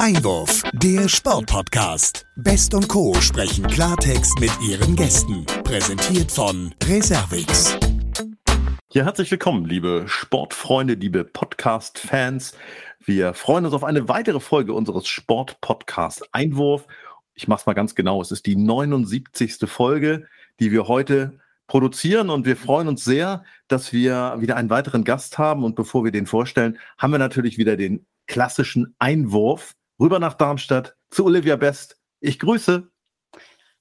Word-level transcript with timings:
Einwurf, 0.00 0.62
der 0.72 1.10
Sportpodcast. 1.10 2.24
Best 2.36 2.72
und 2.72 2.88
Co. 2.88 3.12
sprechen 3.20 3.66
Klartext 3.66 4.40
mit 4.40 4.50
ihren 4.66 4.96
Gästen. 4.96 5.44
Präsentiert 5.62 6.32
von 6.32 6.74
Reservix. 6.84 7.76
Ja, 8.92 9.04
herzlich 9.04 9.30
willkommen, 9.30 9.66
liebe 9.66 10.04
Sportfreunde, 10.06 10.94
liebe 10.94 11.24
Podcast-Fans. 11.24 12.54
Wir 13.04 13.34
freuen 13.34 13.66
uns 13.66 13.74
auf 13.74 13.84
eine 13.84 14.08
weitere 14.08 14.40
Folge 14.40 14.72
unseres 14.72 15.06
Sport-Podcast 15.06 16.26
Einwurf. 16.32 16.86
Ich 17.34 17.46
mache 17.46 17.60
es 17.60 17.66
mal 17.66 17.74
ganz 17.74 17.94
genau. 17.94 18.22
Es 18.22 18.30
ist 18.30 18.46
die 18.46 18.56
79. 18.56 19.58
Folge, 19.66 20.26
die 20.60 20.72
wir 20.72 20.88
heute 20.88 21.38
produzieren 21.66 22.30
und 22.30 22.46
wir 22.46 22.56
freuen 22.56 22.88
uns 22.88 23.04
sehr, 23.04 23.44
dass 23.68 23.92
wir 23.92 24.36
wieder 24.38 24.56
einen 24.56 24.70
weiteren 24.70 25.04
Gast 25.04 25.36
haben. 25.36 25.62
Und 25.62 25.76
bevor 25.76 26.04
wir 26.04 26.10
den 26.10 26.24
vorstellen, 26.24 26.78
haben 26.96 27.12
wir 27.12 27.18
natürlich 27.18 27.58
wieder 27.58 27.76
den 27.76 28.06
klassischen 28.26 28.94
Einwurf 28.98 29.74
rüber 30.00 30.18
nach 30.18 30.34
Darmstadt 30.34 30.96
zu 31.10 31.26
Olivia 31.26 31.56
Best. 31.56 32.00
Ich 32.20 32.38
grüße. 32.38 32.90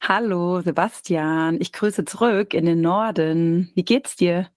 Hallo 0.02 0.62
Sebastian, 0.62 1.60
ich 1.60 1.72
grüße 1.72 2.06
zurück 2.06 2.54
in 2.54 2.66
den 2.66 2.82
Norden. 2.82 3.72
Wie 3.76 3.84
geht's 3.84 4.16
dir? 4.16 4.50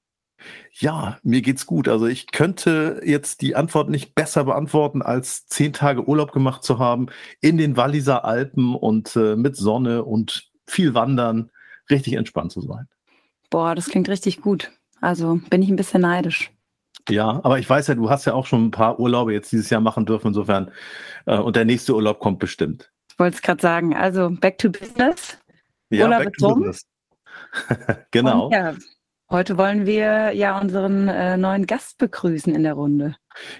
Ja, 0.73 1.19
mir 1.23 1.41
geht's 1.41 1.67
gut. 1.67 1.89
Also 1.89 2.07
ich 2.07 2.33
könnte 2.33 3.01
jetzt 3.05 3.43
die 3.43 3.55
Antwort 3.55 3.91
nicht 3.91 4.15
besser 4.15 4.45
beantworten, 4.45 5.03
als 5.03 5.47
zehn 5.47 5.73
Tage 5.73 6.09
Urlaub 6.09 6.33
gemacht 6.33 6.65
zu 6.65 6.79
haben 6.79 7.07
in 7.41 7.59
den 7.59 7.77
Walliser 7.77 8.25
Alpen 8.25 8.75
und 8.75 9.15
äh, 9.15 9.37
mit 9.37 9.57
Sonne 9.57 10.05
und 10.05 10.51
viel 10.67 10.95
Wandern 10.95 11.51
richtig 11.91 12.15
entspannt 12.15 12.53
zu 12.53 12.61
sein. 12.61 12.89
Boah, 13.51 13.75
das 13.75 13.89
klingt 13.89 14.09
richtig 14.09 14.41
gut. 14.41 14.73
Also 15.01 15.41
bin 15.51 15.63
ich 15.63 15.69
ein 15.69 15.77
bisschen 15.77 16.03
neidisch. 16.03 16.51
Ja, 17.09 17.41
aber 17.43 17.59
ich 17.59 17.69
weiß 17.69 17.89
ja, 17.89 17.95
du 17.95 18.11
hast 18.11 18.25
ja 18.25 18.35
auch 18.35 18.47
schon 18.47 18.67
ein 18.67 18.71
paar 18.71 18.99
Urlaube 19.01 19.33
jetzt 19.33 19.53
dieses 19.53 19.71
Jahr 19.71 19.81
machen 19.81 20.07
dürfen, 20.07 20.29
insofern. 20.29 20.71
Äh, 21.27 21.39
und 21.39 21.57
der 21.57 21.65
nächste 21.65 21.95
Urlaub 21.95 22.21
kommt 22.21 22.39
bestimmt. 22.39 22.91
Ich 23.11 23.19
wollte 23.19 23.37
es 23.37 23.43
gerade 23.43 23.61
sagen. 23.61 23.95
Also 23.95 24.31
back 24.31 24.59
to 24.59 24.71
business. 24.71 25.39
Ja, 25.91 26.05
Urlaub 26.05 26.25
back 26.25 26.35
to 26.39 26.55
business. 26.55 26.87
genau. 28.11 28.47
Und 28.47 28.53
ja, 28.53 28.75
heute 29.31 29.59
wollen 29.59 29.85
wir 29.85 30.33
ja 30.33 30.59
unseren 30.59 31.09
äh, 31.09 31.37
neuen 31.37 31.67
Gast 31.67 31.99
begrüßen 31.99 32.55
in 32.55 32.63
der 32.63 32.75
Runde. 32.75 33.17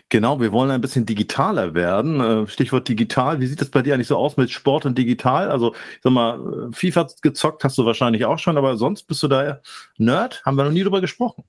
Genau, 0.09 0.41
wir 0.41 0.53
wollen 0.53 0.71
ein 0.71 0.81
bisschen 0.81 1.07
digitaler 1.07 1.75
werden. 1.75 2.21
Äh, 2.21 2.47
Stichwort 2.47 2.89
digital. 2.89 3.41
Wie 3.41 3.47
sieht 3.47 3.61
das 3.61 3.71
bei 3.71 3.83
dir 3.83 3.95
eigentlich 3.95 4.09
so 4.09 4.17
aus 4.17 4.37
mit 4.37 4.51
Sport 4.51 4.87
und 4.87 4.97
digital? 4.97 5.51
Also, 5.51 5.75
ich 5.75 6.01
sag 6.03 6.13
mal, 6.13 6.69
äh, 6.71 6.75
FIFA 6.75 7.09
gezockt 7.23 7.65
hast 7.65 7.79
du 7.79 7.85
wahrscheinlich 7.85 8.25
auch 8.25 8.39
schon, 8.39 8.57
aber 8.57 8.77
sonst 8.77 9.05
bist 9.05 9.23
du 9.23 9.29
da 9.29 9.61
Nerd? 9.99 10.43
Haben 10.45 10.57
wir 10.57 10.65
noch 10.65 10.73
nie 10.73 10.83
drüber 10.83 11.01
gesprochen. 11.01 11.45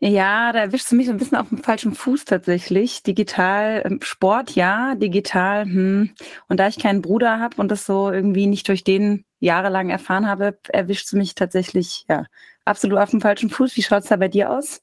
Ja, 0.00 0.52
da 0.52 0.60
erwischst 0.60 0.90
du 0.90 0.96
mich 0.96 1.06
so 1.06 1.12
ein 1.12 1.18
bisschen 1.18 1.36
auf 1.38 1.48
dem 1.48 1.58
falschen 1.58 1.94
Fuß 1.94 2.24
tatsächlich. 2.24 3.02
Digital, 3.02 3.82
ähm, 3.84 4.00
Sport 4.02 4.52
ja, 4.54 4.94
digital, 4.94 5.64
hm. 5.64 6.10
Und 6.48 6.58
da 6.58 6.68
ich 6.68 6.78
keinen 6.78 7.02
Bruder 7.02 7.38
habe 7.38 7.56
und 7.60 7.70
das 7.70 7.86
so 7.86 8.10
irgendwie 8.10 8.46
nicht 8.46 8.68
durch 8.68 8.82
den 8.82 9.24
jahrelang 9.40 9.90
erfahren 9.90 10.26
habe, 10.26 10.58
erwischst 10.68 11.12
du 11.12 11.16
mich 11.18 11.34
tatsächlich, 11.34 12.06
ja, 12.08 12.24
absolut 12.64 12.98
auf 12.98 13.10
dem 13.10 13.20
falschen 13.20 13.50
Fuß. 13.50 13.76
Wie 13.76 13.82
schaut's 13.82 14.08
da 14.08 14.16
bei 14.16 14.28
dir 14.28 14.50
aus? 14.50 14.80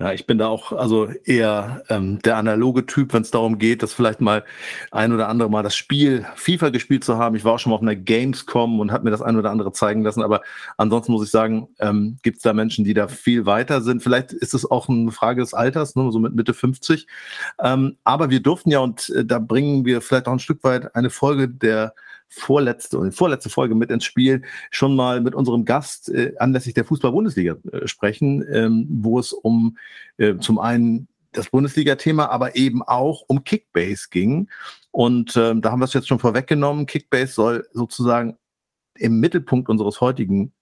Ja, 0.00 0.14
ich 0.14 0.24
bin 0.26 0.38
da 0.38 0.48
auch 0.48 0.72
also 0.72 1.08
eher 1.24 1.84
ähm, 1.90 2.20
der 2.22 2.38
analoge 2.38 2.86
Typ, 2.86 3.12
wenn 3.12 3.20
es 3.20 3.30
darum 3.30 3.58
geht, 3.58 3.82
dass 3.82 3.92
vielleicht 3.92 4.22
mal 4.22 4.44
ein 4.90 5.12
oder 5.12 5.28
andere 5.28 5.50
mal 5.50 5.62
das 5.62 5.76
Spiel 5.76 6.24
FIFA 6.36 6.70
gespielt 6.70 7.04
zu 7.04 7.18
haben. 7.18 7.36
Ich 7.36 7.44
war 7.44 7.52
auch 7.52 7.58
schon 7.58 7.68
mal 7.68 7.76
auf 7.76 7.82
einer 7.82 7.96
Gamescom 7.96 8.80
und 8.80 8.92
habe 8.92 9.04
mir 9.04 9.10
das 9.10 9.20
ein 9.20 9.36
oder 9.36 9.50
andere 9.50 9.72
zeigen 9.72 10.02
lassen. 10.02 10.22
Aber 10.22 10.40
ansonsten 10.78 11.12
muss 11.12 11.26
ich 11.26 11.30
sagen, 11.30 11.68
ähm, 11.80 12.16
gibt 12.22 12.38
es 12.38 12.42
da 12.42 12.54
Menschen, 12.54 12.86
die 12.86 12.94
da 12.94 13.08
viel 13.08 13.44
weiter 13.44 13.82
sind. 13.82 14.02
Vielleicht 14.02 14.32
ist 14.32 14.54
es 14.54 14.70
auch 14.70 14.88
eine 14.88 15.12
Frage 15.12 15.42
des 15.42 15.52
Alters, 15.52 15.94
ne, 15.96 16.10
so 16.10 16.18
mit 16.18 16.34
Mitte 16.34 16.54
50. 16.54 17.06
Ähm, 17.62 17.98
aber 18.02 18.30
wir 18.30 18.40
durften 18.40 18.70
ja, 18.70 18.78
und 18.78 19.10
äh, 19.10 19.26
da 19.26 19.38
bringen 19.38 19.84
wir 19.84 20.00
vielleicht 20.00 20.28
auch 20.28 20.32
ein 20.32 20.38
Stück 20.38 20.64
weit 20.64 20.96
eine 20.96 21.10
Folge 21.10 21.46
der 21.46 21.92
vorletzte 22.30 22.98
und 22.98 23.12
vorletzte 23.12 23.50
Folge 23.50 23.74
mit 23.74 23.90
ins 23.90 24.04
Spiel 24.04 24.42
schon 24.70 24.96
mal 24.96 25.20
mit 25.20 25.34
unserem 25.34 25.64
Gast 25.64 26.08
äh, 26.08 26.32
anlässlich 26.38 26.74
der 26.74 26.84
Fußball-Bundesliga 26.84 27.56
äh, 27.72 27.86
sprechen, 27.86 28.44
ähm, 28.52 28.86
wo 28.88 29.18
es 29.18 29.32
um 29.32 29.76
äh, 30.16 30.36
zum 30.38 30.58
einen 30.58 31.08
das 31.32 31.50
Bundesliga-Thema, 31.50 32.30
aber 32.30 32.56
eben 32.56 32.82
auch 32.82 33.24
um 33.26 33.44
Kickbase 33.44 34.08
ging. 34.10 34.48
Und 34.90 35.36
ähm, 35.36 35.60
da 35.60 35.70
haben 35.70 35.80
wir 35.80 35.84
es 35.84 35.92
jetzt 35.92 36.08
schon 36.08 36.18
vorweggenommen. 36.18 36.86
Kickbase 36.86 37.32
soll 37.32 37.68
sozusagen 37.72 38.36
im 38.96 39.20
Mittelpunkt 39.20 39.68
unseres 39.68 40.00
heutigen 40.00 40.52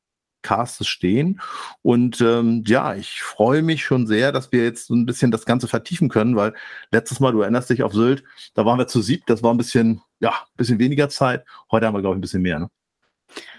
Castes 0.42 0.88
stehen. 0.88 1.40
Und 1.82 2.20
ähm, 2.20 2.64
ja, 2.66 2.94
ich 2.94 3.22
freue 3.22 3.62
mich 3.62 3.84
schon 3.84 4.06
sehr, 4.06 4.32
dass 4.32 4.52
wir 4.52 4.64
jetzt 4.64 4.86
so 4.86 4.94
ein 4.94 5.06
bisschen 5.06 5.30
das 5.30 5.44
Ganze 5.44 5.68
vertiefen 5.68 6.08
können, 6.08 6.36
weil 6.36 6.54
letztes 6.90 7.20
Mal, 7.20 7.32
du 7.32 7.42
erinnerst 7.42 7.70
dich 7.70 7.82
auf 7.82 7.92
Sylt, 7.92 8.24
da 8.54 8.64
waren 8.64 8.78
wir 8.78 8.86
zu 8.86 9.02
sieb, 9.02 9.26
das 9.26 9.42
war 9.42 9.52
ein 9.52 9.58
bisschen, 9.58 10.02
ja, 10.20 10.30
ein 10.30 10.56
bisschen 10.56 10.78
weniger 10.78 11.08
Zeit. 11.08 11.44
Heute 11.70 11.86
haben 11.86 11.94
wir, 11.94 12.00
glaube 12.00 12.16
ich, 12.16 12.18
ein 12.18 12.22
bisschen 12.22 12.42
mehr. 12.42 12.58
Ne? 12.58 12.70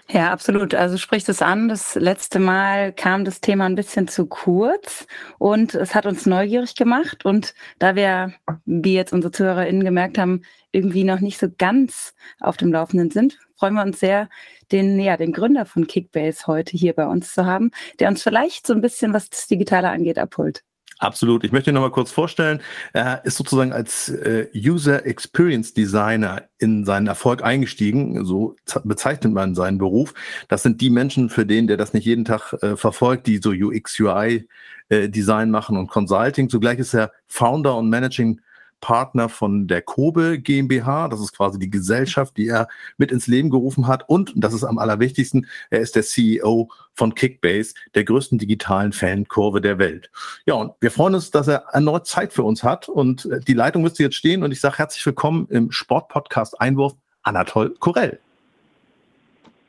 Ja, 0.08 0.32
absolut. 0.32 0.74
Also 0.74 0.96
spricht 0.96 1.28
es 1.28 1.40
an. 1.40 1.68
Das 1.68 1.94
letzte 1.94 2.40
Mal 2.40 2.92
kam 2.92 3.24
das 3.24 3.40
Thema 3.40 3.66
ein 3.66 3.76
bisschen 3.76 4.08
zu 4.08 4.26
kurz 4.26 5.06
und 5.38 5.74
es 5.74 5.94
hat 5.94 6.04
uns 6.04 6.26
neugierig 6.26 6.74
gemacht. 6.74 7.24
Und 7.24 7.54
da 7.78 7.94
wir, 7.94 8.32
wie 8.64 8.94
jetzt 8.94 9.12
unsere 9.12 9.30
ZuhörerInnen 9.30 9.84
gemerkt 9.84 10.18
haben, 10.18 10.42
irgendwie 10.72 11.04
noch 11.04 11.20
nicht 11.20 11.38
so 11.38 11.46
ganz 11.56 12.14
auf 12.40 12.56
dem 12.56 12.72
Laufenden 12.72 13.10
sind, 13.10 13.38
freuen 13.60 13.74
wir 13.74 13.82
uns 13.82 14.00
sehr, 14.00 14.30
den, 14.72 14.98
ja, 14.98 15.18
den 15.18 15.32
Gründer 15.32 15.66
von 15.66 15.86
Kickbase 15.86 16.46
heute 16.46 16.78
hier 16.78 16.94
bei 16.94 17.06
uns 17.06 17.34
zu 17.34 17.44
haben, 17.44 17.70
der 17.98 18.08
uns 18.08 18.22
vielleicht 18.22 18.66
so 18.66 18.72
ein 18.72 18.80
bisschen, 18.80 19.12
was 19.12 19.28
das 19.28 19.46
Digitale 19.46 19.90
angeht, 19.90 20.18
abholt. 20.18 20.64
Absolut. 20.98 21.44
Ich 21.44 21.52
möchte 21.52 21.70
ihn 21.70 21.74
noch 21.74 21.82
mal 21.82 21.90
kurz 21.90 22.10
vorstellen. 22.10 22.60
Er 22.92 23.24
ist 23.24 23.36
sozusagen 23.36 23.72
als 23.72 24.08
äh, 24.08 24.48
User 24.54 25.04
Experience 25.06 25.74
Designer 25.74 26.44
in 26.58 26.84
seinen 26.84 27.06
Erfolg 27.06 27.42
eingestiegen. 27.42 28.24
So 28.24 28.56
bezeichnet 28.84 29.32
man 29.32 29.54
seinen 29.54 29.78
Beruf. 29.78 30.14
Das 30.48 30.62
sind 30.62 30.80
die 30.80 30.90
Menschen, 30.90 31.30
für 31.30 31.46
den 31.46 31.66
der 31.66 31.78
das 31.78 31.94
nicht 31.94 32.04
jeden 32.04 32.24
Tag 32.24 32.54
äh, 32.62 32.76
verfolgt, 32.76 33.26
die 33.26 33.38
so 33.38 33.50
UX, 33.50 33.98
UI 33.98 34.46
äh, 34.88 35.08
Design 35.08 35.50
machen 35.50 35.78
und 35.78 35.86
Consulting. 35.88 36.50
Zugleich 36.50 36.78
ist 36.78 36.94
er 36.94 37.12
Founder 37.26 37.76
und 37.76 37.88
Managing 37.88 38.40
Partner 38.80 39.28
von 39.28 39.66
der 39.66 39.82
Kobe 39.82 40.38
GmbH. 40.38 41.08
Das 41.08 41.20
ist 41.20 41.36
quasi 41.36 41.58
die 41.58 41.70
Gesellschaft, 41.70 42.36
die 42.36 42.48
er 42.48 42.68
mit 42.96 43.12
ins 43.12 43.26
Leben 43.26 43.50
gerufen 43.50 43.86
hat. 43.86 44.08
Und, 44.08 44.32
das 44.36 44.52
ist 44.54 44.64
am 44.64 44.78
allerwichtigsten, 44.78 45.46
er 45.70 45.80
ist 45.80 45.96
der 45.96 46.02
CEO 46.02 46.70
von 46.94 47.14
Kickbase, 47.14 47.74
der 47.94 48.04
größten 48.04 48.38
digitalen 48.38 48.92
Fankurve 48.92 49.60
der 49.60 49.78
Welt. 49.78 50.10
Ja, 50.46 50.54
und 50.54 50.72
wir 50.80 50.90
freuen 50.90 51.14
uns, 51.14 51.30
dass 51.30 51.48
er 51.48 51.64
erneut 51.72 52.06
Zeit 52.06 52.32
für 52.32 52.42
uns 52.42 52.62
hat. 52.62 52.88
Und 52.88 53.26
äh, 53.26 53.40
die 53.40 53.54
Leitung 53.54 53.82
müsste 53.82 54.02
jetzt 54.02 54.16
stehen. 54.16 54.42
Und 54.42 54.52
ich 54.52 54.60
sage 54.60 54.78
herzlich 54.78 55.04
willkommen 55.06 55.46
im 55.50 55.70
Sportpodcast 55.70 56.60
Einwurf, 56.60 56.94
Anatol 57.22 57.74
Korell. 57.78 58.18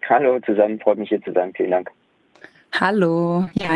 Hallo 0.09 0.39
zusammen, 0.41 0.79
freut 0.79 0.97
mich 0.97 1.09
hier 1.09 1.21
zu 1.21 1.31
sein. 1.31 1.53
Vielen 1.55 1.71
Dank. 1.71 1.91
Hallo, 2.73 3.49
ja, 3.53 3.69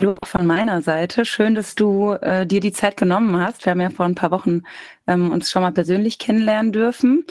Lob 0.00 0.26
von 0.26 0.46
meiner 0.46 0.82
Seite. 0.82 1.24
Schön, 1.24 1.54
dass 1.54 1.74
du 1.74 2.12
äh, 2.12 2.46
dir 2.46 2.60
die 2.60 2.72
Zeit 2.72 2.96
genommen 2.96 3.36
hast. 3.40 3.64
Wir 3.64 3.70
haben 3.70 3.80
ja 3.80 3.90
vor 3.90 4.06
ein 4.06 4.14
paar 4.14 4.30
Wochen 4.30 4.62
ähm, 5.06 5.32
uns 5.32 5.50
schon 5.50 5.62
mal 5.62 5.72
persönlich 5.72 6.18
kennenlernen 6.18 6.70
dürfen. 6.72 7.24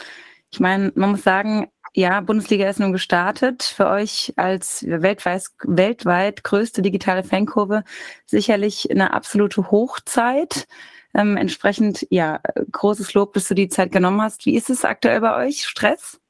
Ich 0.52 0.60
meine, 0.60 0.92
man 0.96 1.12
muss 1.12 1.24
sagen, 1.24 1.68
ja, 1.94 2.22
Bundesliga 2.22 2.70
ist 2.70 2.80
nun 2.80 2.92
gestartet. 2.92 3.64
Für 3.64 3.88
euch 3.88 4.34
als 4.38 4.84
weltweit, 4.88 5.44
weltweit 5.64 6.44
größte 6.44 6.82
digitale 6.82 7.24
Fankurve 7.24 7.84
sicherlich 8.26 8.90
eine 8.92 9.14
absolute 9.14 9.72
Hochzeit. 9.72 10.68
Ähm, 11.14 11.38
entsprechend, 11.38 12.08
ja, 12.10 12.40
großes 12.72 13.14
Lob, 13.14 13.34
dass 13.34 13.48
du 13.48 13.56
die 13.56 13.70
Zeit 13.70 13.92
genommen 13.92 14.22
hast. 14.22 14.46
Wie 14.46 14.56
ist 14.56 14.70
es 14.70 14.86
aktuell 14.86 15.22
bei 15.22 15.48
euch? 15.48 15.66
Stress? 15.66 16.21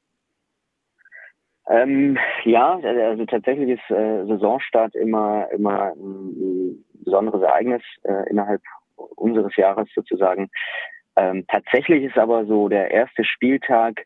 Ähm, 1.71 2.17
ja, 2.43 2.77
also 2.83 3.25
tatsächlich 3.25 3.69
ist 3.79 3.91
äh, 3.91 4.25
Saisonstart 4.25 4.93
immer 4.93 5.49
immer 5.51 5.93
ein 5.93 6.83
besonderes 7.05 7.41
Ereignis 7.41 7.81
äh, 8.03 8.29
innerhalb 8.29 8.61
unseres 9.15 9.55
Jahres 9.55 9.87
sozusagen. 9.95 10.49
Ähm, 11.15 11.45
tatsächlich 11.47 12.03
ist 12.03 12.17
aber 12.17 12.45
so 12.45 12.67
der 12.67 12.91
erste 12.91 13.23
Spieltag 13.23 14.05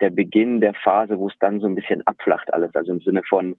der 0.00 0.10
Beginn 0.10 0.60
der 0.60 0.74
Phase, 0.74 1.18
wo 1.18 1.28
es 1.28 1.38
dann 1.40 1.58
so 1.60 1.66
ein 1.66 1.74
bisschen 1.74 2.06
abflacht 2.06 2.52
alles. 2.52 2.74
Also 2.74 2.92
im 2.92 3.00
Sinne 3.00 3.22
von 3.26 3.56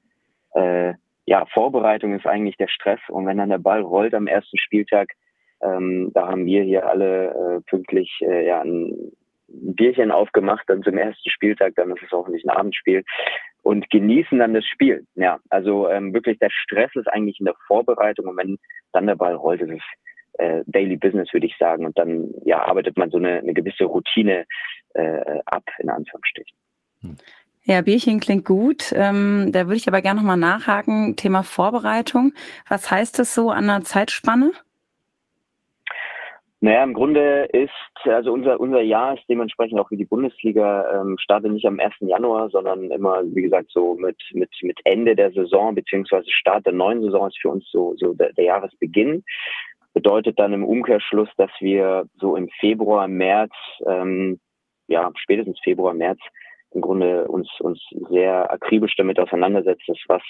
äh, 0.53 0.93
ja 1.25 1.43
Vorbereitung 1.47 2.13
ist 2.13 2.27
eigentlich 2.27 2.57
der 2.57 2.67
Stress 2.67 2.99
und 3.09 3.25
wenn 3.25 3.37
dann 3.37 3.49
der 3.49 3.57
Ball 3.57 3.81
rollt 3.81 4.13
am 4.13 4.27
ersten 4.27 4.59
Spieltag, 4.59 5.13
ähm, 5.61 6.11
da 6.13 6.27
haben 6.27 6.45
wir 6.45 6.61
hier 6.61 6.87
alle 6.87 7.29
äh, 7.57 7.61
pünktlich 7.67 8.19
äh, 8.21 8.45
ja 8.45 8.61
ein 8.61 9.13
ein 9.49 9.75
Bierchen 9.75 10.11
aufgemacht 10.11 10.63
dann 10.67 10.83
zum 10.83 10.97
ersten 10.97 11.29
Spieltag, 11.29 11.73
dann 11.75 11.91
ist 11.91 12.03
es 12.03 12.11
hoffentlich 12.11 12.44
ein 12.44 12.49
Abendspiel 12.49 13.03
und 13.63 13.89
genießen 13.89 14.39
dann 14.39 14.53
das 14.53 14.65
Spiel. 14.65 15.05
Ja, 15.15 15.39
also 15.49 15.89
ähm, 15.89 16.13
wirklich 16.13 16.39
der 16.39 16.49
Stress 16.49 16.91
ist 16.95 17.07
eigentlich 17.07 17.39
in 17.39 17.45
der 17.45 17.55
Vorbereitung 17.67 18.27
und 18.27 18.38
wenn 18.38 18.57
dann 18.94 19.07
der 19.07 19.15
Ball 19.15 19.35
rollt, 19.35 19.61
ist 19.61 19.71
es 19.71 19.81
äh, 20.39 20.63
Daily 20.67 20.97
Business, 20.97 21.31
würde 21.33 21.47
ich 21.47 21.57
sagen. 21.57 21.85
Und 21.85 21.97
dann 21.97 22.33
ja, 22.45 22.61
arbeitet 22.61 22.97
man 22.97 23.09
so 23.09 23.17
eine, 23.17 23.39
eine 23.39 23.53
gewisse 23.53 23.85
Routine 23.85 24.45
äh, 24.94 25.39
ab, 25.45 25.63
in 25.79 25.89
Anführungsstrichen. 25.89 26.57
Ja, 27.63 27.81
Bierchen 27.81 28.19
klingt 28.19 28.45
gut. 28.45 28.94
Ähm, 28.95 29.51
da 29.51 29.65
würde 29.65 29.75
ich 29.75 29.88
aber 29.88 30.01
gerne 30.01 30.21
nochmal 30.21 30.38
nachhaken. 30.38 31.15
Thema 31.15 31.44
Vorbereitung. 31.44 32.33
Was 32.69 32.89
heißt 32.89 33.19
das 33.19 33.35
so 33.35 33.51
an 33.51 33.67
der 33.67 33.81
Zeitspanne? 33.81 34.51
Naja, 36.59 36.83
im 36.83 36.95
Grunde 36.95 37.48
ist, 37.54 37.69
also 38.06 38.33
unser, 38.33 38.59
unser 38.59 38.81
Jahr 38.81 39.13
ist 39.13 39.24
dementsprechend 39.30 39.80
auch 39.80 39.92
wie 39.92 39.98
die 39.98 40.06
Bundesliga, 40.06 41.01
ähm, 41.01 41.15
startet 41.19 41.51
nicht 41.51 41.68
am 41.68 41.80
1. 41.80 41.94
Januar, 42.00 42.50
sondern 42.50 42.89
immer, 42.89 43.21
wie 43.25 43.44
gesagt, 43.44 43.69
so 43.69 43.94
mit, 43.94 44.18
mit, 44.33 44.50
mit 44.63 44.80
Ende 44.83 45.15
der 45.15 45.31
Saison, 45.31 45.75
beziehungsweise 45.75 46.31
Start 46.31 46.65
der 46.65 46.74
neuen 46.74 47.04
Saison 47.04 47.27
ist 47.27 47.38
für 47.39 47.50
uns 47.50 47.69
so, 47.71 47.94
so 47.98 48.13
der, 48.13 48.33
der 48.33 48.45
Jahresbeginn. 48.45 49.24
Bedeutet 49.94 50.39
dann 50.39 50.54
im 50.54 50.65
Umkehrschluss, 50.65 51.30
dass 51.38 51.51
wir 51.59 52.06
so 52.19 52.36
im 52.36 52.50
Februar, 52.59 53.07
März, 53.07 53.54
ähm, 53.86 54.39
ja, 54.88 55.12
spätestens 55.15 55.59
Februar, 55.63 55.94
März 55.94 56.19
im 56.71 56.81
Grunde 56.81 57.27
uns, 57.27 57.50
uns 57.59 57.80
sehr 58.09 58.50
akribisch 58.51 58.95
damit 58.95 59.19
auseinandersetzen, 59.19 59.95
was, 60.07 60.24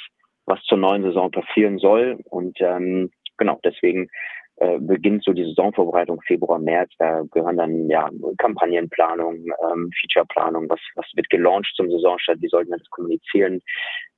was 0.45 0.61
zur 0.63 0.77
neuen 0.77 1.03
Saison 1.03 1.31
passieren 1.31 1.77
soll. 1.77 2.19
Und 2.25 2.57
ähm, 2.59 3.11
genau, 3.37 3.59
deswegen 3.63 4.09
äh, 4.57 4.79
beginnt 4.79 5.23
so 5.23 5.33
die 5.33 5.45
Saisonvorbereitung 5.45 6.21
Februar, 6.21 6.59
März. 6.59 6.91
Da 6.97 7.23
gehören 7.31 7.57
dann 7.57 7.89
ja 7.89 8.09
Kampagnenplanung, 8.37 9.45
ähm, 9.71 9.91
Featureplanung, 9.99 10.69
was, 10.69 10.79
was 10.95 11.05
wird 11.15 11.29
gelauncht 11.29 11.73
zum 11.75 11.91
Saisonstart, 11.91 12.41
wie 12.41 12.47
sollten 12.49 12.71
wir 12.71 12.77
das 12.77 12.89
kommunizieren, 12.89 13.61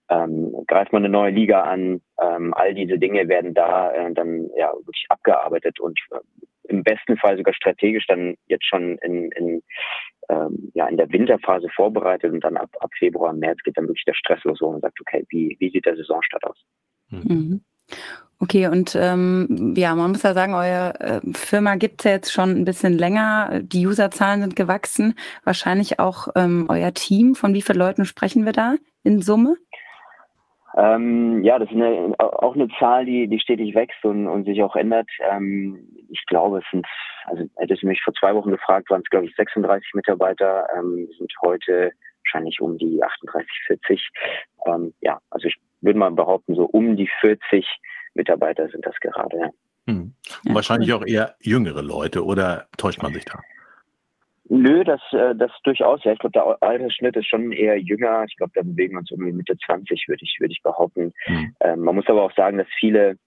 ähm, 0.09 0.55
greift 0.67 0.91
man 0.91 1.03
eine 1.03 1.11
neue 1.11 1.31
Liga 1.31 1.61
an, 1.61 2.01
ähm, 2.21 2.53
all 2.55 2.73
diese 2.73 2.97
Dinge 2.97 3.27
werden 3.27 3.53
da 3.53 3.91
äh, 3.91 4.13
dann 4.13 4.49
ja 4.57 4.71
wirklich 4.73 5.05
abgearbeitet 5.09 5.79
und 5.79 5.99
äh, 6.11 6.19
im 6.69 6.83
besten 6.83 7.17
Fall 7.17 7.37
sogar 7.37 7.53
strategisch 7.53 8.05
dann 8.07 8.35
jetzt 8.47 8.65
schon 8.65 8.97
in, 8.99 9.31
in, 9.31 9.61
ähm, 10.29 10.71
ja, 10.73 10.87
in 10.87 10.97
der 10.97 11.11
Winterphase 11.11 11.67
vorbereitet 11.75 12.31
und 12.31 12.43
dann 12.43 12.57
ab, 12.57 12.69
ab 12.79 12.91
Februar, 12.97 13.33
März 13.33 13.59
geht 13.63 13.77
dann 13.77 13.87
wirklich 13.87 14.05
der 14.05 14.13
Stress 14.13 14.43
los 14.43 14.61
und 14.61 14.81
sagt, 14.81 14.99
okay, 15.01 15.25
wie, 15.29 15.55
wie 15.59 15.69
sieht 15.69 15.85
der 15.85 15.95
Saisonstart 15.95 16.43
aus? 16.45 16.57
Mhm. 17.09 17.61
Okay, 18.41 18.67
und 18.67 18.95
ähm, 18.95 19.73
ja, 19.75 19.93
man 19.95 20.11
muss 20.11 20.23
ja 20.23 20.33
sagen, 20.33 20.53
eure 20.53 20.93
äh, 21.01 21.19
Firma 21.33 21.75
gibt's 21.75 22.05
ja 22.05 22.11
jetzt 22.11 22.31
schon 22.31 22.51
ein 22.51 22.63
bisschen 22.63 22.97
länger. 22.97 23.59
Die 23.61 23.85
Userzahlen 23.85 24.39
sind 24.39 24.55
gewachsen. 24.55 25.15
Wahrscheinlich 25.43 25.99
auch 25.99 26.29
ähm, 26.35 26.67
euer 26.69 26.93
Team. 26.93 27.35
Von 27.35 27.53
wie 27.53 27.61
vielen 27.61 27.79
Leuten 27.79 28.05
sprechen 28.05 28.45
wir 28.45 28.53
da 28.53 28.75
in 29.03 29.21
Summe? 29.21 29.57
Ähm, 30.77 31.43
ja, 31.43 31.59
das 31.59 31.69
ist 31.69 31.75
eine, 31.75 32.13
auch 32.17 32.55
eine 32.55 32.69
Zahl, 32.79 33.05
die, 33.05 33.27
die 33.27 33.39
stetig 33.39 33.75
wächst 33.75 34.05
und, 34.05 34.27
und 34.27 34.45
sich 34.45 34.63
auch 34.63 34.77
ändert. 34.77 35.09
Ähm, 35.29 35.85
ich 36.09 36.23
glaube, 36.27 36.59
es 36.59 36.65
sind, 36.71 36.87
also 37.25 37.43
hättest 37.57 37.83
du 37.83 37.87
mich 37.87 38.01
vor 38.01 38.13
zwei 38.13 38.33
Wochen 38.35 38.51
gefragt, 38.51 38.89
waren 38.89 39.01
es 39.01 39.09
glaube 39.09 39.25
ich 39.25 39.35
36 39.35 39.93
Mitarbeiter, 39.95 40.65
ähm, 40.77 41.09
sind 41.17 41.31
heute 41.41 41.91
wahrscheinlich 42.23 42.61
um 42.61 42.77
die 42.77 43.03
38, 43.03 43.49
40. 43.67 44.09
Ähm, 44.67 44.93
ja, 45.01 45.19
also 45.31 45.47
ich 45.47 45.57
würde 45.81 45.99
mal 45.99 46.11
behaupten, 46.11 46.55
so 46.55 46.65
um 46.65 46.95
die 46.95 47.09
40 47.21 47.65
Mitarbeiter 48.13 48.67
sind 48.69 48.85
das 48.85 48.95
gerade. 48.99 49.37
Ja. 49.37 49.49
Hm. 49.87 50.13
Und 50.45 50.55
wahrscheinlich 50.55 50.93
auch 50.93 51.05
eher 51.05 51.35
jüngere 51.39 51.81
Leute 51.81 52.23
oder 52.23 52.67
täuscht 52.77 53.01
man 53.01 53.13
sich 53.13 53.25
da? 53.25 53.39
Nö, 54.51 54.83
das, 54.83 55.01
äh, 55.11 55.35
das 55.35 55.51
durchaus. 55.63 56.03
Ja, 56.03 56.13
ich 56.13 56.19
glaube, 56.19 56.33
der 56.33 56.57
Altersschnitt 56.61 57.15
ist 57.15 57.27
schon 57.27 57.51
eher 57.51 57.79
jünger. 57.79 58.25
Ich 58.27 58.35
glaube, 58.35 58.51
da 58.55 58.63
bewegen 58.63 58.93
wir 58.93 58.99
uns 58.99 59.11
irgendwie 59.11 59.31
Mitte 59.31 59.55
20, 59.63 60.07
würde 60.07 60.23
ich, 60.23 60.37
würde 60.39 60.53
ich 60.53 60.63
behaupten. 60.63 61.13
Mhm. 61.27 61.55
Ähm, 61.59 61.79
man 61.81 61.95
muss 61.95 62.07
aber 62.07 62.23
auch 62.23 62.33
sagen, 62.33 62.57
dass 62.57 62.67
viele, 62.79 63.17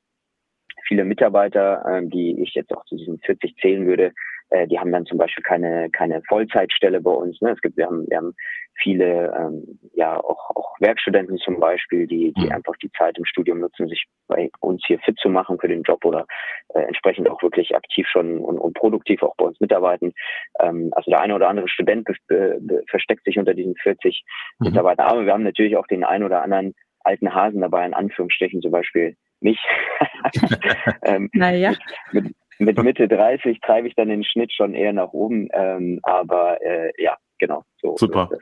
viele 0.88 1.04
Mitarbeiter, 1.04 1.84
ähm, 1.88 2.10
die 2.10 2.42
ich 2.42 2.54
jetzt 2.54 2.74
auch 2.74 2.84
zu 2.86 2.96
diesen 2.96 3.20
40 3.20 3.56
zählen 3.58 3.86
würde, 3.86 4.12
äh, 4.52 4.66
die 4.66 4.78
haben 4.78 4.92
dann 4.92 5.06
zum 5.06 5.18
Beispiel 5.18 5.42
keine, 5.42 5.88
keine 5.90 6.22
Vollzeitstelle 6.28 7.00
bei 7.00 7.10
uns. 7.10 7.40
Ne? 7.40 7.50
Es 7.52 7.60
gibt, 7.62 7.76
wir 7.76 7.86
haben, 7.86 8.06
wir 8.08 8.18
haben 8.18 8.34
viele, 8.74 9.34
ähm, 9.38 9.78
ja, 9.94 10.18
auch, 10.18 10.50
auch 10.54 10.74
Werkstudenten 10.80 11.38
zum 11.38 11.58
Beispiel, 11.58 12.06
die, 12.06 12.32
die 12.34 12.46
mhm. 12.46 12.52
einfach 12.52 12.74
die 12.82 12.90
Zeit 12.92 13.16
im 13.16 13.24
Studium 13.24 13.60
nutzen, 13.60 13.88
sich 13.88 14.04
bei 14.28 14.50
uns 14.60 14.82
hier 14.86 14.98
fit 15.00 15.18
zu 15.18 15.30
machen 15.30 15.58
für 15.58 15.68
den 15.68 15.82
Job 15.82 16.04
oder 16.04 16.26
äh, 16.74 16.80
entsprechend 16.80 17.30
auch 17.30 17.42
wirklich 17.42 17.74
aktiv 17.74 18.06
schon 18.08 18.38
und, 18.38 18.58
und 18.58 18.74
produktiv 18.74 19.22
auch 19.22 19.34
bei 19.36 19.46
uns 19.46 19.58
mitarbeiten. 19.60 20.12
Ähm, 20.60 20.90
also 20.92 21.10
der 21.10 21.20
eine 21.20 21.34
oder 21.34 21.48
andere 21.48 21.68
Student 21.68 22.04
be, 22.28 22.58
be, 22.60 22.82
versteckt 22.88 23.24
sich 23.24 23.38
unter 23.38 23.54
diesen 23.54 23.74
40 23.76 24.22
mhm. 24.58 24.68
Mitarbeitern. 24.68 25.06
Aber 25.06 25.24
wir 25.24 25.32
haben 25.32 25.44
natürlich 25.44 25.76
auch 25.76 25.86
den 25.86 26.04
einen 26.04 26.24
oder 26.24 26.42
anderen 26.42 26.74
alten 27.04 27.34
Hasen 27.34 27.62
dabei, 27.62 27.86
in 27.86 27.94
Anführungsstrichen 27.94 28.60
zum 28.60 28.70
Beispiel 28.70 29.16
mich. 29.40 29.58
ähm, 31.04 31.30
naja. 31.32 31.72
Mit, 32.12 32.34
mit, 32.64 32.76
mit 32.76 32.84
Mitte 32.84 33.08
30 33.08 33.60
treibe 33.60 33.88
ich 33.88 33.94
dann 33.94 34.08
den 34.08 34.24
Schnitt 34.24 34.52
schon 34.52 34.74
eher 34.74 34.92
nach 34.92 35.12
oben. 35.12 35.48
Ähm, 35.52 36.00
aber 36.02 36.60
äh, 36.62 36.92
ja, 36.98 37.16
genau. 37.38 37.64
So, 37.80 37.96
Super. 37.96 38.28
So 38.30 38.38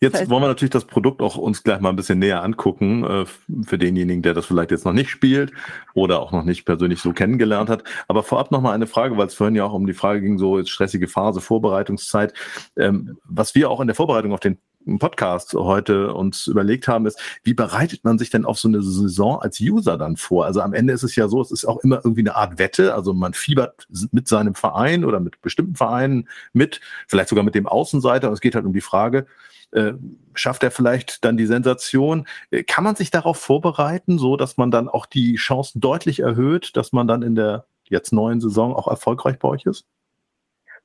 Jetzt 0.00 0.30
wollen 0.30 0.42
wir 0.42 0.48
natürlich 0.48 0.70
das 0.70 0.84
Produkt 0.84 1.22
auch 1.22 1.36
uns 1.36 1.62
gleich 1.62 1.80
mal 1.80 1.90
ein 1.90 1.96
bisschen 1.96 2.18
näher 2.18 2.42
angucken, 2.42 3.04
äh, 3.04 3.24
für 3.66 3.78
denjenigen, 3.78 4.22
der 4.22 4.34
das 4.34 4.46
vielleicht 4.46 4.70
jetzt 4.70 4.84
noch 4.84 4.92
nicht 4.92 5.10
spielt 5.10 5.52
oder 5.94 6.20
auch 6.20 6.32
noch 6.32 6.44
nicht 6.44 6.64
persönlich 6.64 7.00
so 7.00 7.12
kennengelernt 7.12 7.70
hat. 7.70 7.84
Aber 8.08 8.22
vorab 8.22 8.50
noch 8.50 8.60
mal 8.60 8.72
eine 8.72 8.86
Frage, 8.86 9.16
weil 9.16 9.26
es 9.26 9.34
vorhin 9.34 9.56
ja 9.56 9.64
auch 9.64 9.72
um 9.72 9.86
die 9.86 9.92
Frage 9.92 10.20
ging, 10.20 10.38
so 10.38 10.58
jetzt 10.58 10.70
stressige 10.70 11.08
Phase, 11.08 11.40
Vorbereitungszeit. 11.40 12.34
Ähm, 12.76 13.18
was 13.24 13.54
wir 13.54 13.70
auch 13.70 13.80
in 13.80 13.86
der 13.86 13.96
Vorbereitung 13.96 14.32
auf 14.32 14.40
den 14.40 14.58
Podcast 14.98 15.54
heute 15.54 16.14
uns 16.14 16.46
überlegt 16.46 16.88
haben, 16.88 17.06
ist, 17.06 17.20
wie 17.42 17.54
bereitet 17.54 18.04
man 18.04 18.18
sich 18.18 18.30
denn 18.30 18.44
auf 18.44 18.58
so 18.58 18.68
eine 18.68 18.82
Saison 18.82 19.40
als 19.40 19.60
User 19.60 19.98
dann 19.98 20.16
vor? 20.16 20.44
Also 20.46 20.60
am 20.60 20.74
Ende 20.74 20.92
ist 20.92 21.02
es 21.02 21.16
ja 21.16 21.28
so, 21.28 21.40
es 21.40 21.50
ist 21.50 21.64
auch 21.64 21.78
immer 21.78 21.96
irgendwie 22.04 22.22
eine 22.22 22.36
Art 22.36 22.58
Wette. 22.58 22.94
Also 22.94 23.14
man 23.14 23.34
fiebert 23.34 23.86
mit 24.10 24.28
seinem 24.28 24.54
Verein 24.54 25.04
oder 25.04 25.20
mit 25.20 25.40
bestimmten 25.40 25.76
Vereinen 25.76 26.28
mit, 26.52 26.80
vielleicht 27.06 27.28
sogar 27.28 27.44
mit 27.44 27.54
dem 27.54 27.66
Außenseiter. 27.66 28.28
Und 28.28 28.34
es 28.34 28.40
geht 28.40 28.54
halt 28.54 28.64
um 28.64 28.72
die 28.72 28.80
Frage, 28.80 29.26
äh, 29.72 29.94
schafft 30.34 30.62
er 30.62 30.70
vielleicht 30.70 31.24
dann 31.24 31.36
die 31.36 31.46
Sensation? 31.46 32.26
Äh, 32.50 32.62
kann 32.62 32.84
man 32.84 32.96
sich 32.96 33.10
darauf 33.10 33.38
vorbereiten, 33.38 34.18
so 34.18 34.36
dass 34.36 34.56
man 34.56 34.70
dann 34.70 34.88
auch 34.88 35.06
die 35.06 35.36
Chancen 35.36 35.80
deutlich 35.80 36.20
erhöht, 36.20 36.76
dass 36.76 36.92
man 36.92 37.06
dann 37.06 37.22
in 37.22 37.34
der 37.34 37.66
jetzt 37.88 38.12
neuen 38.12 38.40
Saison 38.40 38.74
auch 38.74 38.88
erfolgreich 38.88 39.38
bei 39.38 39.48
euch 39.48 39.66
ist? 39.66 39.86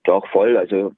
Doch, 0.07 0.25
voll, 0.27 0.55
also 0.55 0.93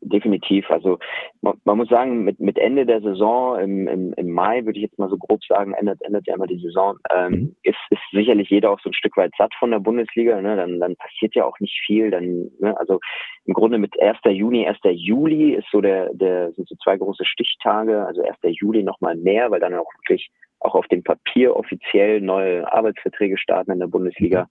definitiv. 0.00 0.70
Also 0.70 0.98
man, 1.42 1.60
man, 1.64 1.76
muss 1.76 1.90
sagen, 1.90 2.24
mit, 2.24 2.40
mit 2.40 2.56
Ende 2.56 2.86
der 2.86 3.02
Saison, 3.02 3.60
im, 3.60 3.86
im, 3.86 4.14
im 4.14 4.30
Mai 4.30 4.64
würde 4.64 4.78
ich 4.78 4.84
jetzt 4.84 4.98
mal 4.98 5.10
so 5.10 5.18
grob 5.18 5.44
sagen, 5.44 5.74
endet, 5.74 6.00
endet 6.00 6.26
ja 6.26 6.34
immer 6.34 6.46
die 6.46 6.60
Saison, 6.60 6.96
ähm, 7.14 7.32
mhm. 7.32 7.56
ist, 7.62 7.76
ist 7.90 8.00
sicherlich 8.10 8.48
jeder 8.48 8.70
auch 8.70 8.80
so 8.80 8.88
ein 8.88 8.94
Stück 8.94 9.18
weit 9.18 9.32
satt 9.36 9.52
von 9.58 9.70
der 9.70 9.80
Bundesliga. 9.80 10.40
Ne? 10.40 10.56
Dann, 10.56 10.80
dann 10.80 10.96
passiert 10.96 11.34
ja 11.34 11.44
auch 11.44 11.60
nicht 11.60 11.78
viel. 11.84 12.10
Dann, 12.10 12.50
ne? 12.58 12.74
Also 12.78 13.00
im 13.44 13.52
Grunde 13.52 13.76
mit 13.76 14.00
1. 14.00 14.16
Juni, 14.30 14.66
1. 14.66 14.78
Juli 14.82 15.52
ist 15.52 15.68
so 15.70 15.82
der, 15.82 16.08
der 16.14 16.52
sind 16.52 16.66
so 16.68 16.74
zwei 16.82 16.96
große 16.96 17.26
Stichtage, 17.26 18.06
also 18.06 18.22
1. 18.22 18.38
Juli 18.44 18.82
nochmal 18.82 19.16
mehr, 19.16 19.50
weil 19.50 19.60
dann 19.60 19.74
auch 19.74 19.92
wirklich 19.98 20.30
auch 20.60 20.74
auf 20.74 20.86
dem 20.88 21.02
Papier 21.02 21.56
offiziell 21.56 22.20
neue 22.20 22.72
Arbeitsverträge 22.72 23.36
starten 23.36 23.72
in 23.72 23.80
der 23.80 23.88
Bundesliga, 23.88 24.48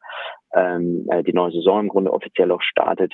ähm, 0.56 1.08
äh, 1.10 1.24
die 1.24 1.34
neue 1.34 1.52
Saison 1.52 1.82
im 1.82 1.90
Grunde 1.90 2.14
offiziell 2.14 2.52
auch 2.52 2.62
startet. 2.62 3.14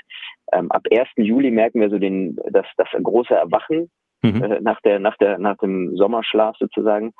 Ähm, 0.51 0.71
ab 0.71 0.83
1. 0.91 1.07
Juli 1.17 1.51
merken 1.51 1.81
wir 1.81 1.89
so 1.89 1.99
den, 1.99 2.37
das, 2.49 2.65
das 2.77 2.87
große 3.01 3.33
Erwachen 3.33 3.89
mhm. 4.21 4.43
äh, 4.43 4.59
nach 4.61 4.81
der, 4.81 4.99
nach 4.99 5.17
der, 5.17 5.37
nach 5.37 5.57
dem 5.57 5.95
Sommerschlaf 5.95 6.55
sozusagen. 6.57 7.13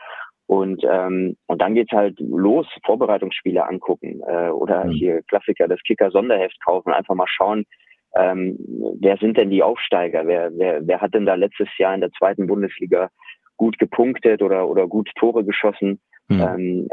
Und, 0.48 0.82
ähm, 0.90 1.36
und 1.48 1.62
dann 1.62 1.76
geht's 1.76 1.92
halt 1.92 2.18
los, 2.20 2.68
Vorbereitungsspiele 2.86 3.68
angucken 3.68 4.22
äh, 4.26 4.50
oder 4.50 4.86
mhm. 4.86 4.92
hier 4.92 5.22
Klassiker, 5.24 5.68
das 5.68 5.82
Kicker-Sonderheft 5.84 6.58
kaufen, 6.64 6.94
einfach 6.94 7.16
mal 7.16 7.28
schauen, 7.28 7.66
ähm, 8.16 8.58
wer 9.00 9.18
sind 9.18 9.38
denn 9.38 9.50
die 9.50 9.62
Aufsteiger, 9.62 10.26
wer, 10.26 10.52
wer, 10.58 10.88
wer 10.88 11.02
hat 11.02 11.14
denn 11.14 11.26
da 11.26 11.36
letztes 11.36 11.68
Jahr 11.78 11.94
in 11.94 12.02
der 12.02 12.12
zweiten 12.12 12.48
Bundesliga 12.48 13.10
gut 13.58 13.78
gepunktet 13.78 14.42
oder, 14.42 14.70
oder 14.70 14.88
gut 14.88 15.10
Tore 15.16 15.44
geschossen. 15.44 16.00
Mhm. 16.28 16.42
Ähm, 16.42 16.90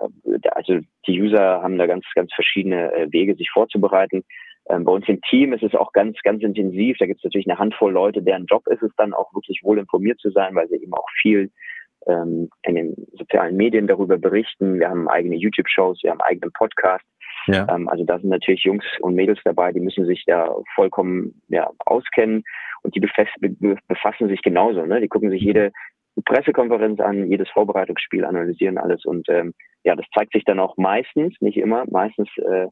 also 0.52 0.78
die 1.06 1.20
User 1.20 1.62
haben 1.62 1.78
da 1.78 1.86
ganz, 1.86 2.04
ganz 2.14 2.32
verschiedene 2.32 2.92
äh, 2.92 3.12
Wege, 3.12 3.34
sich 3.34 3.50
vorzubereiten. 3.50 4.24
Ähm, 4.68 4.84
bei 4.84 4.92
uns 4.92 5.08
im 5.08 5.20
Team 5.22 5.52
ist 5.52 5.62
es 5.62 5.74
auch 5.74 5.92
ganz, 5.92 6.16
ganz 6.22 6.42
intensiv. 6.42 6.96
Da 6.98 7.06
gibt 7.06 7.18
es 7.18 7.24
natürlich 7.24 7.48
eine 7.48 7.58
Handvoll 7.58 7.92
Leute, 7.92 8.22
deren 8.22 8.46
Job 8.46 8.66
ist 8.68 8.82
es 8.82 8.92
dann 8.96 9.12
auch 9.12 9.34
wirklich 9.34 9.60
wohl 9.62 9.78
informiert 9.78 10.20
zu 10.20 10.30
sein, 10.30 10.54
weil 10.54 10.68
sie 10.68 10.76
eben 10.76 10.94
auch 10.94 11.08
viel 11.20 11.50
ähm, 12.06 12.48
in 12.62 12.74
den 12.74 12.94
sozialen 13.18 13.56
Medien 13.56 13.86
darüber 13.86 14.16
berichten. 14.16 14.78
Wir 14.78 14.88
haben 14.88 15.08
eigene 15.08 15.36
YouTube-Shows, 15.36 16.02
wir 16.02 16.10
haben 16.10 16.20
eigenen 16.20 16.52
Podcast. 16.52 17.04
Ja. 17.46 17.66
Ähm, 17.68 17.88
also 17.88 18.04
da 18.04 18.18
sind 18.18 18.30
natürlich 18.30 18.64
Jungs 18.64 18.84
und 19.00 19.14
Mädels 19.14 19.40
dabei, 19.44 19.72
die 19.72 19.80
müssen 19.80 20.06
sich 20.06 20.24
da 20.26 20.54
vollkommen 20.74 21.42
ja, 21.48 21.70
auskennen 21.84 22.42
und 22.82 22.94
die 22.94 23.00
befassen 23.00 24.28
sich 24.28 24.42
genauso. 24.42 24.84
Ne? 24.86 25.00
Die 25.00 25.08
gucken 25.08 25.30
sich 25.30 25.42
jede 25.42 25.72
Pressekonferenz 26.24 27.00
an, 27.00 27.30
jedes 27.30 27.48
Vorbereitungsspiel 27.50 28.24
analysieren 28.24 28.78
alles 28.78 29.04
und 29.04 29.28
ähm, 29.28 29.52
ja, 29.82 29.96
das 29.96 30.06
zeigt 30.14 30.32
sich 30.32 30.44
dann 30.44 30.60
auch 30.60 30.76
meistens, 30.76 31.34
nicht 31.40 31.56
immer, 31.56 31.84
meistens 31.90 32.28
äh, 32.38 32.68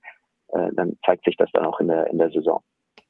äh, 0.52 0.70
dann 0.74 0.96
zeigt 1.04 1.24
sich 1.24 1.36
das 1.36 1.50
dann 1.52 1.66
auch 1.66 1.80
in 1.80 1.88
der 1.88 2.08
in 2.08 2.18
der 2.18 2.30
Saison. 2.30 2.62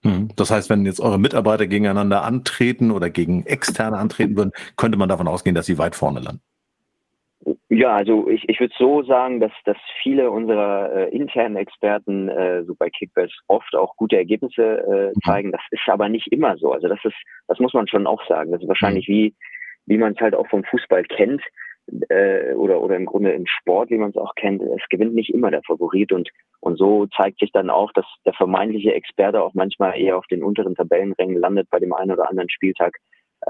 Hm. 0.03 0.29
Das 0.37 0.51
heißt, 0.51 0.69
wenn 0.71 0.85
jetzt 0.85 1.01
eure 1.01 1.19
Mitarbeiter 1.19 1.67
gegeneinander 1.67 2.25
antreten 2.25 2.91
oder 2.91 3.11
gegen 3.11 3.47
externe 3.47 3.99
antreten 3.99 4.37
würden, 4.37 4.53
könnte 4.77 4.99
man 4.99 5.09
davon 5.09 5.29
ausgehen, 5.29 5.55
dass 5.55 5.67
sie 5.67 5.79
weit 5.79 5.95
vorne 5.95 6.21
landen. 6.21 6.43
Ja, 7.69 7.97
also 7.97 8.29
ich, 8.29 8.49
ich 8.49 8.61
würde 8.61 8.75
so 8.79 9.03
sagen, 9.03 9.41
dass, 9.41 9.53
dass 9.65 9.77
viele 10.03 10.31
unserer 10.31 10.93
äh, 10.93 11.17
internen 11.17 11.57
Experten 11.57 12.29
äh, 12.29 12.65
so 12.65 12.75
bei 12.75 12.91
Kickbase 12.91 13.33
oft 13.49 13.75
auch 13.75 13.97
gute 13.97 14.17
Ergebnisse 14.17 14.63
äh, 14.63 15.09
mhm. 15.09 15.21
zeigen. 15.25 15.53
Das 15.53 15.63
ist 15.71 15.89
aber 15.89 16.09
nicht 16.09 16.31
immer 16.31 16.57
so. 16.59 16.73
Also 16.73 16.89
das 16.89 17.01
ist, 17.05 17.17
das 17.49 17.59
muss 17.59 17.73
man 17.73 17.89
schon 17.89 18.07
auch 18.07 18.25
sagen. 18.29 18.53
Das 18.53 18.61
ist 18.63 18.69
wahrscheinlich 18.69 19.09
mhm. 19.09 19.13
wie 19.13 19.35
wie 19.87 19.99
man 19.99 20.13
es 20.13 20.21
halt 20.21 20.35
auch 20.35 20.49
vom 20.49 20.65
Fußball 20.65 21.05
kennt. 21.05 21.43
äh, 22.09 22.55
oder, 22.55 22.81
oder 22.81 22.97
im 22.97 23.07
Grunde 23.07 23.33
im 23.33 23.47
Sport, 23.47 23.91
wie 23.91 23.99
man 23.99 24.11
es 24.11 24.17
auch 24.17 24.35
kennt, 24.35 24.63
es 24.63 24.89
gewinnt 24.89 25.15
nicht 25.15 25.33
immer 25.35 25.51
der 25.51 25.63
Favorit 25.63 26.13
und, 26.13 26.31
und 26.61 26.79
so 26.79 27.07
zeigt 27.07 27.41
sich 27.41 27.51
dann 27.53 27.71
auch, 27.71 27.93
dass 27.93 28.07
der 28.25 28.35
vermeintliche 28.35 28.95
Experte 28.95 29.43
auch 29.43 29.55
manchmal 29.55 29.99
eher 29.99 30.17
auf 30.17 30.27
den 30.27 30.43
unteren 30.43 30.75
Tabellenrängen 30.75 31.37
landet 31.37 31.69
bei 31.71 31.81
dem 31.81 31.93
einen 31.93 32.13
oder 32.13 32.29
anderen 32.29 32.51
Spieltag. 32.51 32.97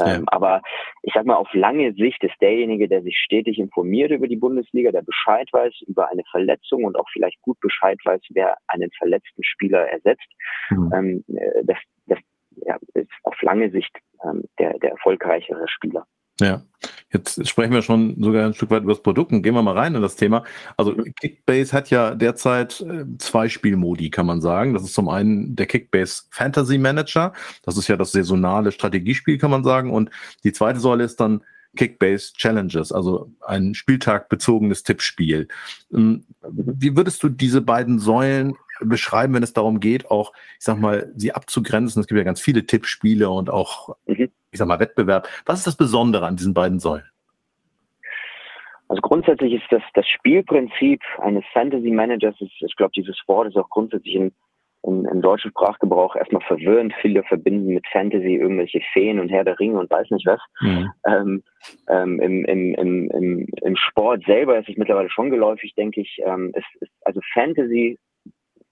Ähm, 0.01 0.07
ja. 0.07 0.23
Aber 0.27 0.62
ich 1.03 1.12
sag 1.12 1.27
mal, 1.27 1.37
auf 1.37 1.53
lange 1.53 1.93
Sicht 1.93 2.25
ist 2.25 2.41
derjenige, 2.41 2.89
der 2.89 3.03
sich 3.03 3.19
stetig 3.19 3.59
informiert 3.59 4.11
über 4.11 4.27
die 4.27 4.37
Bundesliga, 4.37 4.91
der 4.91 5.03
Bescheid 5.03 5.49
weiß 5.53 5.83
über 5.87 6.09
eine 6.11 6.23
Verletzung 6.31 6.85
und 6.85 6.99
auch 6.99 7.09
vielleicht 7.12 7.41
gut 7.43 7.61
Bescheid 7.61 7.99
weiß, 8.03 8.23
wer 8.31 8.57
einen 8.69 8.91
verletzten 8.97 9.45
Spieler 9.45 9.87
ersetzt. 9.91 10.29
Mhm. 10.71 10.93
Ähm, 10.95 11.25
äh, 11.37 11.65
das, 11.65 11.77
das 12.07 12.19
ja, 12.65 12.79
ist 12.95 13.11
auf 13.25 13.41
lange 13.43 13.71
Sicht 13.71 13.95
ähm, 14.25 14.45
der, 14.59 14.79
der 14.79 14.93
erfolgreichere 14.93 15.69
Spieler. 15.69 16.07
Ja, 16.43 16.63
jetzt 17.13 17.47
sprechen 17.49 17.73
wir 17.73 17.83
schon 17.83 18.21
sogar 18.21 18.47
ein 18.47 18.55
Stück 18.55 18.71
weit 18.71 18.83
über 18.83 18.93
das 18.93 19.03
Produkt 19.03 19.31
und 19.31 19.43
gehen 19.43 19.55
wir 19.55 19.63
mal 19.63 19.79
rein 19.79 19.95
in 19.95 20.03
das 20.03 20.17
Thema. 20.17 20.45
Also 20.77 20.97
Kickbase 21.21 21.73
hat 21.73 21.91
ja 21.91 22.17
derzeit 22.17 22.81
äh, 22.81 23.05
zwei 23.19 23.49
Spielmodi, 23.49 24.11
kann 24.11 24.27
man 24.27 24.41
sagen. 24.41 24.75
Das 24.75 24.83
ist 24.83 24.95
zum 24.95 25.09
einen 25.09 25.55
der 25.55 25.67
Kickbase 25.67 26.25
Fantasy 26.31 26.79
Manager. 26.79 27.33
Das 27.63 27.77
ist 27.77 27.87
ja 27.87 27.97
das 27.97 28.11
saisonale 28.11 28.73
Strategiespiel, 28.73 29.39
kann 29.39 29.53
man 29.53 29.63
sagen. 29.63 29.93
Und 29.93 30.11
die 30.43 30.53
zweite 30.53 30.81
Säule 30.81 31.05
ist 31.05 31.21
dann 31.21 31.45
Kickbase 31.77 32.33
Challenges, 32.35 32.93
also 32.93 33.33
ein 33.41 33.75
spieltagbezogenes 33.75 34.83
Tippspiel. 34.83 35.49
Ähm, 35.93 36.27
wie 36.51 36.97
würdest 36.97 37.23
du 37.23 37.29
diese 37.29 37.63
beiden 37.63 37.99
Säulen 37.99 38.57
beschreiben, 38.81 39.33
wenn 39.35 39.45
es 39.45 39.53
darum 39.53 39.81
geht, 39.81 40.11
auch, 40.11 40.33
ich 40.59 40.65
sag 40.65 40.79
mal, 40.79 41.13
sie 41.17 41.33
abzugrenzen? 41.33 42.01
Es 42.01 42.09
gibt 42.09 42.19
ja 42.19 42.25
ganz 42.25 42.41
viele 42.41 42.67
Tippspiele 42.67 43.31
und 43.31 43.49
auch 43.49 43.97
mhm 44.07 44.29
ich 44.53 44.59
sag 44.59 44.69
mal, 44.69 44.79
Wettbewerb. 44.79 45.29
Was 45.47 45.59
ist 45.61 45.67
das 45.67 45.77
Besondere 45.77 46.27
an 46.27 46.37
diesen 46.37 46.55
beiden 46.55 46.79
Säulen? 46.79 47.05
Also 48.89 49.01
grundsätzlich 49.01 49.55
ist 49.55 49.65
das, 49.71 49.83
das 49.95 50.07
Spielprinzip 50.07 51.01
eines 51.19 51.45
Fantasy 51.55 51.91
Managers, 51.91 52.39
ist, 52.41 52.53
ich 52.61 52.77
glaube, 52.77 52.93
dieses 52.95 53.19
Wort 53.27 53.49
ist 53.49 53.57
auch 53.57 53.71
grundsätzlich 53.71 54.15
in, 54.15 54.33
in, 54.83 55.07
im 55.07 55.23
deutschen 55.23 55.51
Sprachgebrauch 55.51 56.15
erstmal 56.15 56.43
verwirrend. 56.43 56.93
Viele 57.01 57.23
verbinden 57.23 57.73
mit 57.73 57.87
Fantasy 57.91 58.35
irgendwelche 58.35 58.83
Feen 58.93 59.19
und 59.19 59.31
Herr 59.31 59.45
der 59.45 59.59
Ringe 59.59 59.79
und 59.79 59.91
weiß 59.91 60.11
nicht 60.11 60.27
was. 60.27 60.41
Mhm. 60.61 60.91
Ähm, 61.07 61.43
ähm, 61.89 62.21
im, 62.21 62.45
im, 62.45 62.75
im, 62.75 63.11
im, 63.11 63.47
Im 63.63 63.77
Sport 63.77 64.25
selber 64.27 64.59
ist 64.59 64.69
es 64.69 64.77
mittlerweile 64.77 65.09
schon 65.09 65.31
geläufig, 65.31 65.75
denke 65.75 66.03
ich. 66.03 66.21
Ähm, 66.27 66.53
es 66.55 66.65
ist 66.81 66.93
also 67.07 67.21
Fantasy 67.33 67.99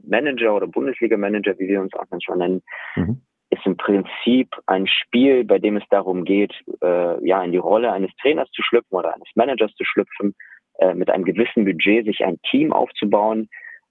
Manager 0.02 0.54
oder 0.54 0.66
Bundesliga 0.66 1.16
Manager, 1.16 1.58
wie 1.58 1.68
wir 1.68 1.80
uns 1.80 1.94
auch 1.94 2.04
manchmal 2.10 2.36
nennen, 2.36 2.62
mhm 2.96 3.22
ist 3.60 3.66
im 3.66 3.76
Prinzip 3.76 4.48
ein 4.66 4.86
Spiel, 4.86 5.44
bei 5.44 5.58
dem 5.58 5.76
es 5.76 5.84
darum 5.90 6.24
geht, 6.24 6.52
äh, 6.82 7.26
ja, 7.26 7.42
in 7.44 7.52
die 7.52 7.58
Rolle 7.58 7.92
eines 7.92 8.10
Trainers 8.20 8.50
zu 8.50 8.62
schlüpfen 8.62 8.96
oder 8.96 9.14
eines 9.14 9.28
Managers 9.34 9.72
zu 9.74 9.84
schlüpfen, 9.84 10.34
äh, 10.78 10.94
mit 10.94 11.10
einem 11.10 11.24
gewissen 11.24 11.64
Budget 11.64 12.06
sich 12.06 12.24
ein 12.24 12.40
Team 12.50 12.72
aufzubauen 12.72 13.48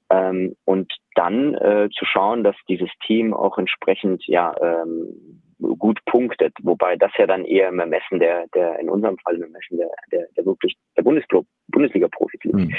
ähm, 0.09 0.55
und 0.65 0.91
dann 1.15 1.53
äh, 1.55 1.89
zu 1.97 2.05
schauen, 2.05 2.43
dass 2.43 2.55
dieses 2.67 2.89
Team 3.05 3.33
auch 3.33 3.57
entsprechend 3.57 4.25
ja 4.25 4.53
ähm, 4.61 5.41
gut 5.59 5.99
punktet, 6.05 6.53
wobei 6.63 6.95
das 6.95 7.11
ja 7.17 7.27
dann 7.27 7.45
eher 7.45 7.69
im 7.69 7.79
Ermessen 7.79 8.19
der, 8.19 8.47
der 8.55 8.79
in 8.79 8.89
unserem 8.89 9.17
Fall 9.17 9.35
im 9.35 9.43
Ermessen 9.43 9.77
der, 9.77 9.89
der, 10.11 10.27
der 10.35 10.45
wirklich 10.45 10.75
der 10.97 11.03
Bundesliga-Profis 11.03 12.43
liegt. 12.43 12.55
Mhm. 12.55 12.75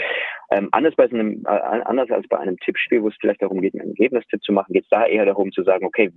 Ähm, 0.50 0.68
anders, 0.72 0.94
bei 0.96 1.04
einem, 1.04 1.44
äh, 1.44 1.48
anders 1.48 2.10
als 2.10 2.26
bei 2.28 2.38
einem 2.38 2.56
Tippspiel, 2.58 3.02
wo 3.02 3.08
es 3.08 3.16
vielleicht 3.20 3.42
darum 3.42 3.60
geht, 3.60 3.74
einen 3.74 3.90
Ergebnistipp 3.90 4.42
zu 4.42 4.52
machen, 4.52 4.72
geht 4.72 4.84
es 4.84 4.88
da 4.88 5.06
eher 5.06 5.26
darum 5.26 5.52
zu 5.52 5.62
sagen, 5.62 5.84
okay, 5.84 6.10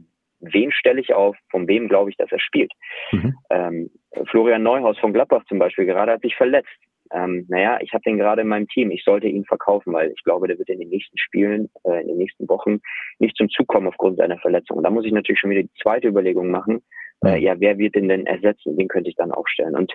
wen 0.51 0.71
stelle 0.71 1.01
ich 1.01 1.13
auf, 1.13 1.35
von 1.49 1.67
wem 1.67 1.87
glaube 1.87 2.09
ich, 2.09 2.17
dass 2.17 2.31
er 2.31 2.39
spielt. 2.39 2.71
Mhm. 3.11 3.35
Ähm, 3.49 3.89
Florian 4.29 4.63
Neuhaus 4.63 4.97
von 4.99 5.13
Gladbach 5.13 5.43
zum 5.47 5.59
Beispiel 5.59 5.85
gerade 5.85 6.13
hat 6.13 6.21
sich 6.21 6.35
verletzt. 6.35 6.69
Ähm, 7.11 7.45
naja, 7.47 7.77
ich 7.81 7.93
habe 7.93 8.03
den 8.03 8.17
gerade 8.17 8.41
in 8.41 8.47
meinem 8.47 8.67
Team. 8.67 8.89
Ich 8.91 9.03
sollte 9.03 9.27
ihn 9.27 9.45
verkaufen, 9.45 9.93
weil 9.93 10.11
ich 10.11 10.23
glaube, 10.23 10.47
der 10.47 10.57
wird 10.57 10.69
in 10.69 10.79
den 10.79 10.89
nächsten 10.89 11.17
Spielen, 11.17 11.69
äh, 11.83 12.01
in 12.01 12.07
den 12.07 12.17
nächsten 12.17 12.47
Wochen 12.49 12.79
nicht 13.19 13.37
zum 13.37 13.49
Zug 13.49 13.67
kommen 13.67 13.87
aufgrund 13.87 14.17
seiner 14.17 14.39
Verletzung. 14.39 14.77
Und 14.77 14.83
da 14.83 14.89
muss 14.89 15.05
ich 15.05 15.11
natürlich 15.11 15.39
schon 15.39 15.51
wieder 15.51 15.63
die 15.63 15.81
zweite 15.81 16.07
Überlegung 16.07 16.49
machen. 16.49 16.81
Äh, 17.23 17.37
mhm. 17.37 17.43
ja, 17.43 17.59
wer 17.59 17.77
wird 17.77 17.95
den 17.95 18.09
denn 18.09 18.25
ersetzen? 18.25 18.77
Den 18.77 18.87
könnte 18.87 19.09
ich 19.09 19.15
dann 19.15 19.31
aufstellen. 19.31 19.75
Und 19.75 19.93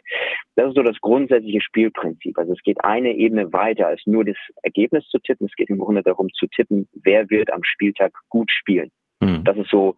das 0.54 0.68
ist 0.68 0.76
so 0.76 0.82
das 0.82 1.00
grundsätzliche 1.00 1.60
Spielprinzip. 1.60 2.38
Also 2.38 2.52
es 2.52 2.62
geht 2.62 2.82
eine 2.84 3.12
Ebene 3.14 3.52
weiter 3.52 3.88
als 3.88 4.02
nur 4.06 4.24
das 4.24 4.36
Ergebnis 4.62 5.06
zu 5.08 5.18
tippen. 5.18 5.46
Es 5.46 5.56
geht 5.56 5.70
im 5.70 5.78
Grunde 5.78 6.02
darum 6.02 6.28
zu 6.32 6.46
tippen, 6.46 6.88
wer 7.02 7.28
wird 7.30 7.52
am 7.52 7.64
Spieltag 7.64 8.12
gut 8.28 8.50
spielen. 8.50 8.90
Mhm. 9.20 9.42
Das 9.44 9.56
ist 9.56 9.70
so 9.70 9.96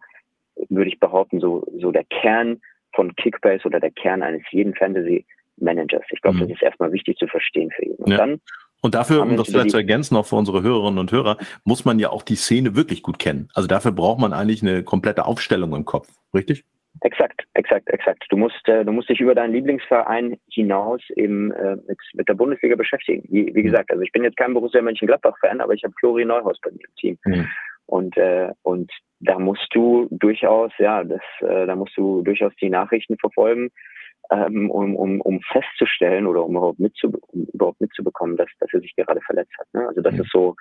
würde 0.69 0.89
ich 0.89 0.99
behaupten, 0.99 1.39
so, 1.39 1.65
so 1.79 1.91
der 1.91 2.05
Kern 2.05 2.61
von 2.93 3.15
Kickbase 3.15 3.65
oder 3.65 3.79
der 3.79 3.91
Kern 3.91 4.21
eines 4.21 4.43
jeden 4.51 4.75
Fantasy 4.75 5.25
Managers. 5.57 6.03
Ich 6.11 6.21
glaube, 6.21 6.37
mhm. 6.37 6.41
das 6.41 6.49
ist 6.51 6.63
erstmal 6.63 6.91
wichtig 6.91 7.17
zu 7.17 7.27
verstehen 7.27 7.71
für 7.75 7.85
ihn. 7.85 7.95
Und 7.95 8.11
ja. 8.11 8.17
dann 8.17 8.41
und 8.81 8.95
dafür, 8.95 9.21
um 9.21 9.37
das 9.37 9.47
vielleicht 9.47 9.69
zu 9.69 9.77
ergänzen, 9.77 10.17
auch 10.17 10.25
für 10.25 10.35
unsere 10.35 10.63
Hörerinnen 10.63 10.97
und 10.97 11.11
Hörer, 11.11 11.37
muss 11.63 11.85
man 11.85 11.99
ja 11.99 12.09
auch 12.09 12.23
die 12.23 12.35
Szene 12.35 12.75
wirklich 12.75 13.03
gut 13.03 13.19
kennen. 13.19 13.47
Also 13.53 13.67
dafür 13.67 13.91
braucht 13.91 14.19
man 14.19 14.33
eigentlich 14.33 14.63
eine 14.63 14.83
komplette 14.83 15.25
Aufstellung 15.25 15.75
im 15.75 15.85
Kopf, 15.85 16.09
richtig? 16.33 16.65
Exakt, 17.01 17.45
exakt, 17.53 17.87
exakt. 17.89 18.25
Du 18.29 18.37
musst, 18.37 18.67
äh, 18.67 18.83
du 18.83 18.91
musst 18.91 19.09
dich 19.09 19.21
über 19.21 19.35
deinen 19.35 19.53
Lieblingsverein 19.53 20.37
hinaus 20.51 21.01
eben 21.15 21.51
äh, 21.51 21.77
mit, 21.87 21.99
mit 22.13 22.27
der 22.27 22.33
Bundesliga 22.33 22.75
beschäftigen. 22.75 23.23
Wie, 23.29 23.53
wie 23.55 23.61
mhm. 23.61 23.65
gesagt, 23.65 23.91
also 23.91 24.01
ich 24.01 24.11
bin 24.11 24.23
jetzt 24.23 24.37
kein 24.37 24.53
Borussia 24.53 24.81
Mönchengladbach-Fan, 24.81 25.61
aber 25.61 25.73
ich 25.73 25.83
habe 25.83 25.93
Flori 25.99 26.25
Neuhaus 26.25 26.59
bei 26.61 26.71
mir 26.71 26.83
im 26.85 26.95
Team. 26.95 27.17
Mhm. 27.25 27.47
Und, 27.85 28.17
äh, 28.17 28.49
und 28.63 28.91
da 29.21 29.39
musst 29.39 29.67
du 29.71 30.07
durchaus, 30.11 30.71
ja, 30.77 31.03
das, 31.03 31.21
äh, 31.41 31.65
da 31.65 31.75
musst 31.75 31.95
du 31.95 32.21
durchaus 32.23 32.53
die 32.61 32.69
Nachrichten 32.69 33.17
verfolgen, 33.17 33.69
ähm, 34.31 34.69
um, 34.69 34.95
um, 34.95 35.21
um 35.21 35.41
festzustellen 35.41 36.25
oder 36.25 36.43
um 36.43 36.55
überhaupt, 36.55 36.79
mitzu, 36.79 37.11
um 37.27 37.45
überhaupt 37.53 37.81
mitzubekommen, 37.81 38.37
dass, 38.37 38.49
dass 38.59 38.73
er 38.73 38.81
sich 38.81 38.95
gerade 38.95 39.21
verletzt 39.21 39.53
hat. 39.59 39.67
Ne? 39.73 39.87
Also 39.87 40.01
das 40.01 40.13
mhm. 40.13 40.21
ist 40.21 40.31
so 40.31 40.55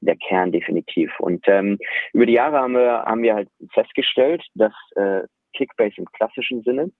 der 0.00 0.16
Kern 0.16 0.52
definitiv. 0.52 1.12
Und 1.20 1.44
ähm, 1.48 1.78
über 2.12 2.26
die 2.26 2.34
Jahre 2.34 2.58
haben 2.58 2.74
wir, 2.74 3.02
haben 3.04 3.22
wir 3.22 3.34
halt 3.34 3.48
festgestellt, 3.72 4.44
dass 4.54 4.72
äh, 4.94 5.22
Kickbase 5.54 5.94
im 5.98 6.06
klassischen 6.06 6.62
Sinne 6.62 6.90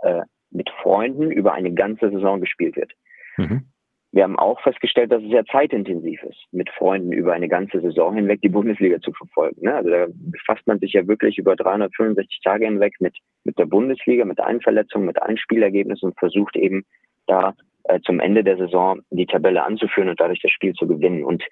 äh, 0.00 0.22
mit 0.50 0.68
Freunden 0.82 1.30
über 1.30 1.52
eine 1.52 1.72
ganze 1.72 2.10
Saison 2.10 2.40
gespielt 2.40 2.76
wird. 2.76 2.92
Mhm. 3.36 3.66
Wir 4.12 4.24
haben 4.24 4.38
auch 4.38 4.60
festgestellt, 4.62 5.12
dass 5.12 5.22
es 5.22 5.30
sehr 5.30 5.44
zeitintensiv 5.46 6.22
ist, 6.24 6.44
mit 6.50 6.68
Freunden 6.70 7.12
über 7.12 7.32
eine 7.32 7.48
ganze 7.48 7.80
Saison 7.80 8.14
hinweg 8.14 8.40
die 8.42 8.48
Bundesliga 8.48 9.00
zu 9.00 9.12
verfolgen. 9.12 9.62
Ne? 9.62 9.74
Also 9.74 9.90
da 9.90 10.06
befasst 10.08 10.66
man 10.66 10.80
sich 10.80 10.94
ja 10.94 11.06
wirklich 11.06 11.38
über 11.38 11.54
365 11.54 12.40
Tage 12.42 12.64
hinweg 12.64 12.94
mit, 13.00 13.16
mit 13.44 13.56
der 13.58 13.66
Bundesliga, 13.66 14.24
mit 14.24 14.40
allen 14.40 14.60
Verletzungen, 14.60 15.06
mit 15.06 15.22
allen 15.22 15.38
Spielergebnissen 15.38 16.08
und 16.08 16.18
versucht 16.18 16.56
eben 16.56 16.84
da 17.26 17.54
äh, 17.84 18.00
zum 18.00 18.20
Ende 18.20 18.44
der 18.44 18.56
Saison 18.56 19.00
die 19.10 19.26
Tabelle 19.26 19.62
anzuführen 19.62 20.08
und 20.08 20.20
dadurch 20.20 20.40
das 20.42 20.50
Spiel 20.50 20.74
zu 20.74 20.86
gewinnen. 20.86 21.24
Und 21.24 21.42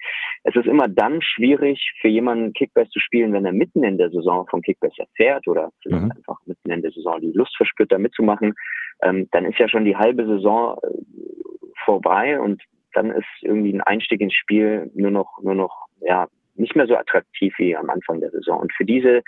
es 0.43 0.55
ist 0.55 0.67
immer 0.67 0.87
dann 0.87 1.21
schwierig 1.21 1.93
für 2.01 2.07
jemanden 2.07 2.53
Kickbase 2.53 2.89
zu 2.89 2.99
spielen, 2.99 3.33
wenn 3.33 3.45
er 3.45 3.51
mitten 3.51 3.83
in 3.83 3.97
der 3.97 4.09
Saison 4.09 4.45
von 4.47 4.61
Kickbase 4.61 5.01
erfährt 5.01 5.47
oder 5.47 5.71
mhm. 5.85 6.11
einfach 6.15 6.37
mitten 6.45 6.71
in 6.71 6.81
der 6.81 6.91
Saison 6.91 7.19
die 7.19 7.31
Lust 7.31 7.55
verspürt, 7.57 7.91
da 7.91 7.97
mitzumachen. 7.97 8.53
Ähm, 9.01 9.27
dann 9.31 9.45
ist 9.45 9.57
ja 9.59 9.67
schon 9.67 9.85
die 9.85 9.95
halbe 9.95 10.25
Saison 10.25 10.77
äh, 10.83 10.87
vorbei 11.89 12.39
und 12.39 12.61
dann 12.93 13.11
ist 13.11 13.25
irgendwie 13.41 13.73
ein 13.73 13.81
Einstieg 13.81 14.21
ins 14.21 14.35
Spiel 14.35 14.91
nur 14.93 15.11
noch, 15.11 15.39
nur 15.41 15.55
noch, 15.55 15.87
ja, 16.01 16.27
nicht 16.55 16.75
mehr 16.75 16.87
so 16.87 16.95
attraktiv 16.95 17.53
wie 17.57 17.75
am 17.75 17.89
Anfang 17.89 18.19
der 18.19 18.29
Saison. 18.29 18.59
Und 18.59 18.73
für 18.73 18.85
diese, 18.85 19.23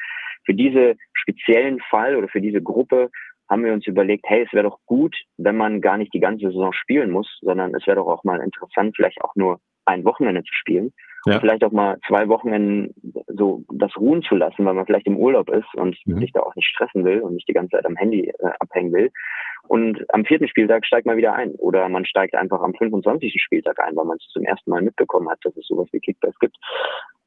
für 0.45 0.53
diese 0.53 0.95
speziellen 1.13 1.79
Fall 1.89 2.15
oder 2.15 2.27
für 2.27 2.41
diese 2.41 2.61
Gruppe 2.61 3.09
haben 3.49 3.63
wir 3.63 3.73
uns 3.73 3.87
überlegt, 3.87 4.25
hey, 4.27 4.43
es 4.45 4.53
wäre 4.53 4.69
doch 4.69 4.79
gut, 4.85 5.15
wenn 5.37 5.57
man 5.57 5.81
gar 5.81 5.97
nicht 5.97 6.13
die 6.13 6.19
ganze 6.19 6.47
Saison 6.47 6.71
spielen 6.73 7.11
muss, 7.11 7.39
sondern 7.41 7.73
es 7.73 7.85
wäre 7.87 7.97
doch 7.97 8.07
auch 8.07 8.23
mal 8.23 8.39
interessant, 8.41 8.95
vielleicht 8.95 9.21
auch 9.21 9.35
nur 9.35 9.59
ein 9.85 10.05
Wochenende 10.05 10.43
zu 10.43 10.53
spielen. 10.53 10.93
Ja. 11.25 11.33
Und 11.33 11.41
vielleicht 11.41 11.63
auch 11.63 11.71
mal 11.71 11.97
zwei 12.07 12.27
Wochenenden 12.29 12.93
so 13.27 13.63
das 13.73 13.95
ruhen 13.97 14.23
zu 14.23 14.35
lassen, 14.35 14.65
weil 14.65 14.73
man 14.73 14.85
vielleicht 14.85 15.07
im 15.07 15.17
Urlaub 15.17 15.49
ist 15.49 15.73
und 15.75 15.95
mhm. 16.05 16.19
sich 16.19 16.31
da 16.31 16.41
auch 16.41 16.55
nicht 16.55 16.67
stressen 16.67 17.05
will 17.05 17.19
und 17.21 17.35
nicht 17.35 17.47
die 17.47 17.53
ganze 17.53 17.77
Zeit 17.77 17.85
am 17.85 17.95
Handy 17.95 18.27
äh, 18.27 18.51
abhängen 18.59 18.91
will. 18.91 19.11
Und 19.67 20.03
am 20.13 20.25
vierten 20.25 20.47
Spieltag 20.47 20.85
steigt 20.85 21.05
man 21.05 21.17
wieder 21.17 21.33
ein. 21.33 21.51
Oder 21.55 21.87
man 21.87 22.05
steigt 22.05 22.35
einfach 22.35 22.61
am 22.61 22.73
25. 22.73 23.41
Spieltag 23.41 23.79
ein, 23.79 23.95
weil 23.95 24.05
man 24.05 24.17
es 24.17 24.27
zum 24.33 24.43
ersten 24.43 24.69
Mal 24.69 24.81
mitbekommen 24.81 25.29
hat, 25.29 25.39
dass 25.43 25.55
es 25.55 25.67
sowas 25.67 25.87
wie 25.91 25.99
Kickbase 25.99 26.35
gibt. 26.39 26.57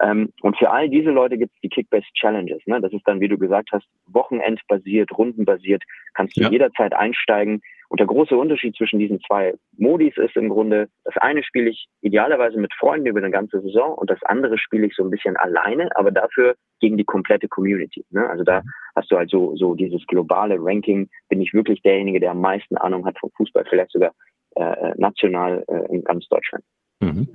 Ähm, 0.03 0.33
und 0.43 0.59
für 0.59 0.71
all 0.71 0.89
diese 0.89 1.11
Leute 1.11 1.39
gibt 1.39 1.55
es 1.55 1.61
die 1.61 1.69
Kickbase 1.69 2.07
Challenges. 2.15 2.61
Ne? 2.67 2.81
Das 2.81 2.93
ist 2.93 3.07
dann, 3.07 3.21
wie 3.21 3.29
du 3.29 3.39
gesagt 3.39 3.71
hast, 3.73 3.87
wochenendbasiert, 4.09 5.17
rundenbasiert, 5.17 5.85
kannst 6.15 6.37
du 6.37 6.43
ja. 6.43 6.51
jederzeit 6.51 6.95
einsteigen. 6.95 7.63
Und 7.95 8.01
der 8.01 8.09
große 8.09 8.37
Unterschied 8.37 8.75
zwischen 8.75 8.99
diesen 8.99 9.21
zwei 9.21 9.55
Modis 9.79 10.17
ist 10.17 10.35
im 10.35 10.49
Grunde, 10.49 10.89
das 11.05 11.17
eine 11.19 11.45
spiele 11.45 11.71
ich 11.71 11.87
idealerweise 12.01 12.59
mit 12.59 12.75
Freunden 12.75 13.07
über 13.07 13.21
eine 13.21 13.31
ganze 13.31 13.61
Saison 13.61 13.95
und 13.95 14.11
das 14.11 14.19
andere 14.25 14.59
spiele 14.59 14.89
ich 14.89 14.97
so 14.97 15.05
ein 15.05 15.11
bisschen 15.11 15.37
alleine, 15.37 15.89
aber 15.95 16.11
dafür 16.11 16.57
gegen 16.81 16.97
die 16.97 17.05
komplette 17.05 17.47
Community. 17.47 18.05
Ne? 18.11 18.29
Also 18.29 18.43
da 18.43 18.63
hast 18.97 19.13
du 19.13 19.17
halt 19.17 19.31
so, 19.31 19.55
so 19.55 19.77
dieses 19.77 20.05
globale 20.09 20.57
Ranking, 20.59 21.09
bin 21.29 21.41
ich 21.41 21.55
wirklich 21.55 21.83
derjenige, 21.83 22.19
der 22.19 22.33
am 22.33 22.41
meisten 22.41 22.77
Ahnung 22.79 23.07
hat 23.07 23.17
vom 23.21 23.31
Fußball, 23.37 23.65
vielleicht 23.71 23.93
sogar 23.93 24.11
äh, 24.57 24.93
national 24.97 25.63
äh, 25.69 25.95
in 25.95 26.03
ganz 26.03 26.27
Deutschland. 26.27 26.65
Mhm. 26.99 27.29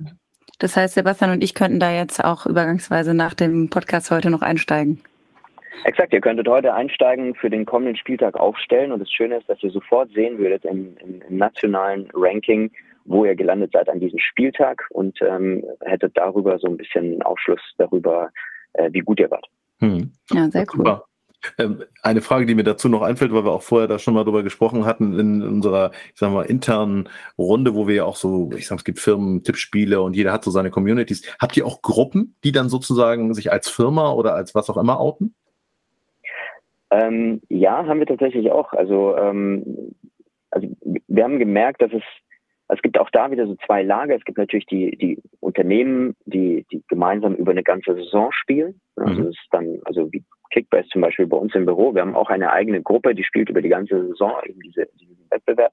Das 0.58 0.76
heißt, 0.76 0.92
Sebastian 0.92 1.30
und 1.30 1.42
ich 1.42 1.54
könnten 1.54 1.80
da 1.80 1.90
jetzt 1.90 2.22
auch 2.22 2.44
übergangsweise 2.44 3.14
nach 3.14 3.32
dem 3.32 3.70
Podcast 3.70 4.10
heute 4.10 4.28
noch 4.28 4.42
einsteigen. 4.42 5.00
Exakt, 5.84 6.12
ihr 6.12 6.20
könntet 6.20 6.48
heute 6.48 6.74
einsteigen, 6.74 7.34
für 7.34 7.50
den 7.50 7.64
kommenden 7.64 7.96
Spieltag 7.96 8.36
aufstellen 8.36 8.92
und 8.92 9.00
das 9.00 9.10
Schöne 9.10 9.38
ist, 9.38 9.48
dass 9.48 9.62
ihr 9.62 9.70
sofort 9.70 10.10
sehen 10.12 10.38
würdet 10.38 10.64
im, 10.64 10.96
im, 10.98 11.22
im 11.28 11.36
nationalen 11.36 12.08
Ranking, 12.14 12.70
wo 13.04 13.24
ihr 13.24 13.34
gelandet 13.34 13.72
seid 13.72 13.88
an 13.88 14.00
diesem 14.00 14.18
Spieltag 14.18 14.86
und 14.90 15.20
ähm, 15.22 15.64
hättet 15.80 16.16
darüber 16.16 16.58
so 16.58 16.66
ein 16.66 16.76
bisschen 16.76 17.22
Aufschluss 17.22 17.60
darüber, 17.78 18.30
äh, 18.74 18.90
wie 18.92 19.00
gut 19.00 19.20
ihr 19.20 19.30
wart. 19.30 19.46
Hm. 19.80 20.12
Ja, 20.32 20.50
sehr 20.50 20.66
cool. 20.74 20.78
Super. 20.78 21.04
Ähm, 21.58 21.84
eine 22.02 22.20
Frage, 22.20 22.44
die 22.44 22.54
mir 22.54 22.64
dazu 22.64 22.88
noch 22.88 23.02
einfällt, 23.02 23.32
weil 23.32 23.44
wir 23.44 23.52
auch 23.52 23.62
vorher 23.62 23.88
da 23.88 23.98
schon 23.98 24.14
mal 24.14 24.24
drüber 24.24 24.42
gesprochen 24.42 24.84
hatten 24.84 25.18
in 25.18 25.42
unserer, 25.42 25.92
ich 26.12 26.18
sag 26.18 26.32
mal, 26.32 26.44
internen 26.44 27.08
Runde, 27.38 27.74
wo 27.74 27.88
wir 27.88 27.94
ja 27.94 28.04
auch 28.04 28.16
so, 28.16 28.50
ich 28.54 28.66
sag, 28.66 28.78
es 28.78 28.84
gibt 28.84 28.98
Firmen, 28.98 29.42
Tippspiele 29.42 30.02
und 30.02 30.14
jeder 30.14 30.32
hat 30.32 30.44
so 30.44 30.50
seine 30.50 30.70
Communities. 30.70 31.22
Habt 31.40 31.56
ihr 31.56 31.66
auch 31.66 31.80
Gruppen, 31.80 32.36
die 32.44 32.52
dann 32.52 32.68
sozusagen 32.68 33.32
sich 33.32 33.50
als 33.50 33.70
Firma 33.70 34.12
oder 34.12 34.34
als 34.34 34.54
was 34.54 34.68
auch 34.68 34.76
immer 34.76 35.00
outen? 35.00 35.34
Ähm, 36.90 37.40
ja, 37.48 37.86
haben 37.86 38.00
wir 38.00 38.06
tatsächlich 38.06 38.50
auch. 38.50 38.72
Also, 38.72 39.16
ähm, 39.16 39.94
also 40.50 40.68
wir 41.06 41.24
haben 41.24 41.38
gemerkt, 41.38 41.82
dass 41.82 41.92
es 41.92 42.02
es 42.72 42.82
gibt 42.82 42.98
auch 42.98 43.10
da 43.10 43.30
wieder 43.30 43.46
so 43.46 43.56
zwei 43.66 43.82
Lager. 43.82 44.14
Es 44.14 44.24
gibt 44.24 44.38
natürlich 44.38 44.66
die, 44.66 44.96
die 44.96 45.22
Unternehmen, 45.40 46.14
die, 46.24 46.64
die 46.70 46.82
gemeinsam 46.88 47.34
über 47.34 47.50
eine 47.50 47.62
ganze 47.62 47.94
Saison 47.94 48.30
spielen. 48.32 48.80
Also 48.96 49.14
mhm. 49.14 49.24
das 49.26 49.28
ist 49.28 49.48
dann, 49.50 49.80
also 49.84 50.10
wie 50.12 50.24
Kickbase 50.50 50.88
zum 50.88 51.00
Beispiel 51.00 51.26
bei 51.26 51.36
uns 51.36 51.54
im 51.54 51.66
Büro. 51.66 51.94
Wir 51.94 52.02
haben 52.02 52.14
auch 52.14 52.30
eine 52.30 52.52
eigene 52.52 52.82
Gruppe, 52.82 53.14
die 53.14 53.24
spielt 53.24 53.50
über 53.50 53.62
die 53.62 53.68
ganze 53.68 54.08
Saison 54.08 54.34
eben 54.44 54.60
diese, 54.60 54.86
diesen 55.00 55.16
Wettbewerb. 55.30 55.72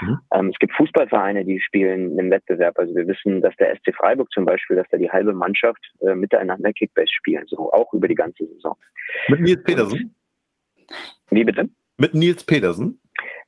Mhm. 0.00 0.18
Ähm, 0.34 0.48
es 0.48 0.58
gibt 0.58 0.74
Fußballvereine, 0.74 1.44
die 1.44 1.60
spielen 1.60 2.18
einen 2.18 2.30
Wettbewerb. 2.30 2.78
Also 2.78 2.94
wir 2.94 3.06
wissen, 3.06 3.40
dass 3.40 3.54
der 3.56 3.74
SC 3.76 3.94
Freiburg 3.94 4.30
zum 4.30 4.44
Beispiel, 4.44 4.76
dass 4.76 4.88
da 4.90 4.98
die 4.98 5.10
halbe 5.10 5.32
Mannschaft 5.32 5.80
äh, 6.00 6.14
miteinander 6.14 6.72
Kickbase 6.72 7.12
spielen, 7.12 7.44
so 7.46 7.72
auch 7.72 7.92
über 7.92 8.08
die 8.08 8.14
ganze 8.14 8.46
Saison. 8.46 8.76
Mit 9.28 9.40
Nils 9.40 9.62
Petersen? 9.62 10.14
Wie 11.30 11.44
bitte? 11.44 11.68
Mit 11.98 12.14
Nils 12.14 12.44
Petersen? 12.44 13.00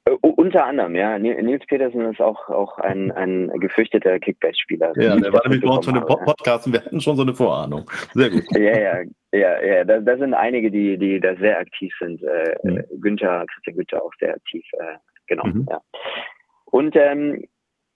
Uh, 0.09 0.28
unter 0.37 0.64
anderem, 0.64 0.95
ja. 0.95 1.19
Nils 1.19 1.66
Petersen 1.66 2.00
ist 2.02 2.21
auch, 2.21 2.49
auch 2.49 2.78
ein, 2.78 3.11
ein 3.11 3.49
gefürchteter 3.59 4.21
Kickbase-Spieler. 4.21 4.93
Ja, 4.97 5.16
der 5.16 5.33
war 5.33 5.43
nämlich 5.45 5.62
bei 5.62 5.75
uns 5.75 5.85
schon 5.85 5.97
im 5.97 6.07
Podcast 6.07 6.66
und 6.66 6.75
wir 6.75 6.85
hatten 6.85 7.00
schon 7.00 7.16
so 7.16 7.23
eine 7.23 7.35
Vorahnung. 7.35 7.90
Sehr 8.14 8.31
gut. 8.31 8.45
Ja, 8.52 8.78
ja, 8.78 9.02
ja, 9.33 9.62
ja. 9.64 9.85
Da, 9.85 9.99
da 9.99 10.16
sind 10.16 10.33
einige, 10.33 10.71
die, 10.71 10.97
die 10.97 11.19
da 11.19 11.35
sehr 11.37 11.59
aktiv 11.59 11.93
sind. 11.99 12.23
Äh, 12.23 12.55
mhm. 12.62 12.85
Günther, 13.00 13.45
Christian 13.52 13.76
Günther 13.76 14.02
auch 14.05 14.12
sehr 14.21 14.35
aktiv. 14.35 14.64
Äh, 14.75 14.97
genau, 15.26 15.47
mhm. 15.47 15.66
ja. 15.69 15.81
Und 16.66 16.95
ähm, 16.95 17.45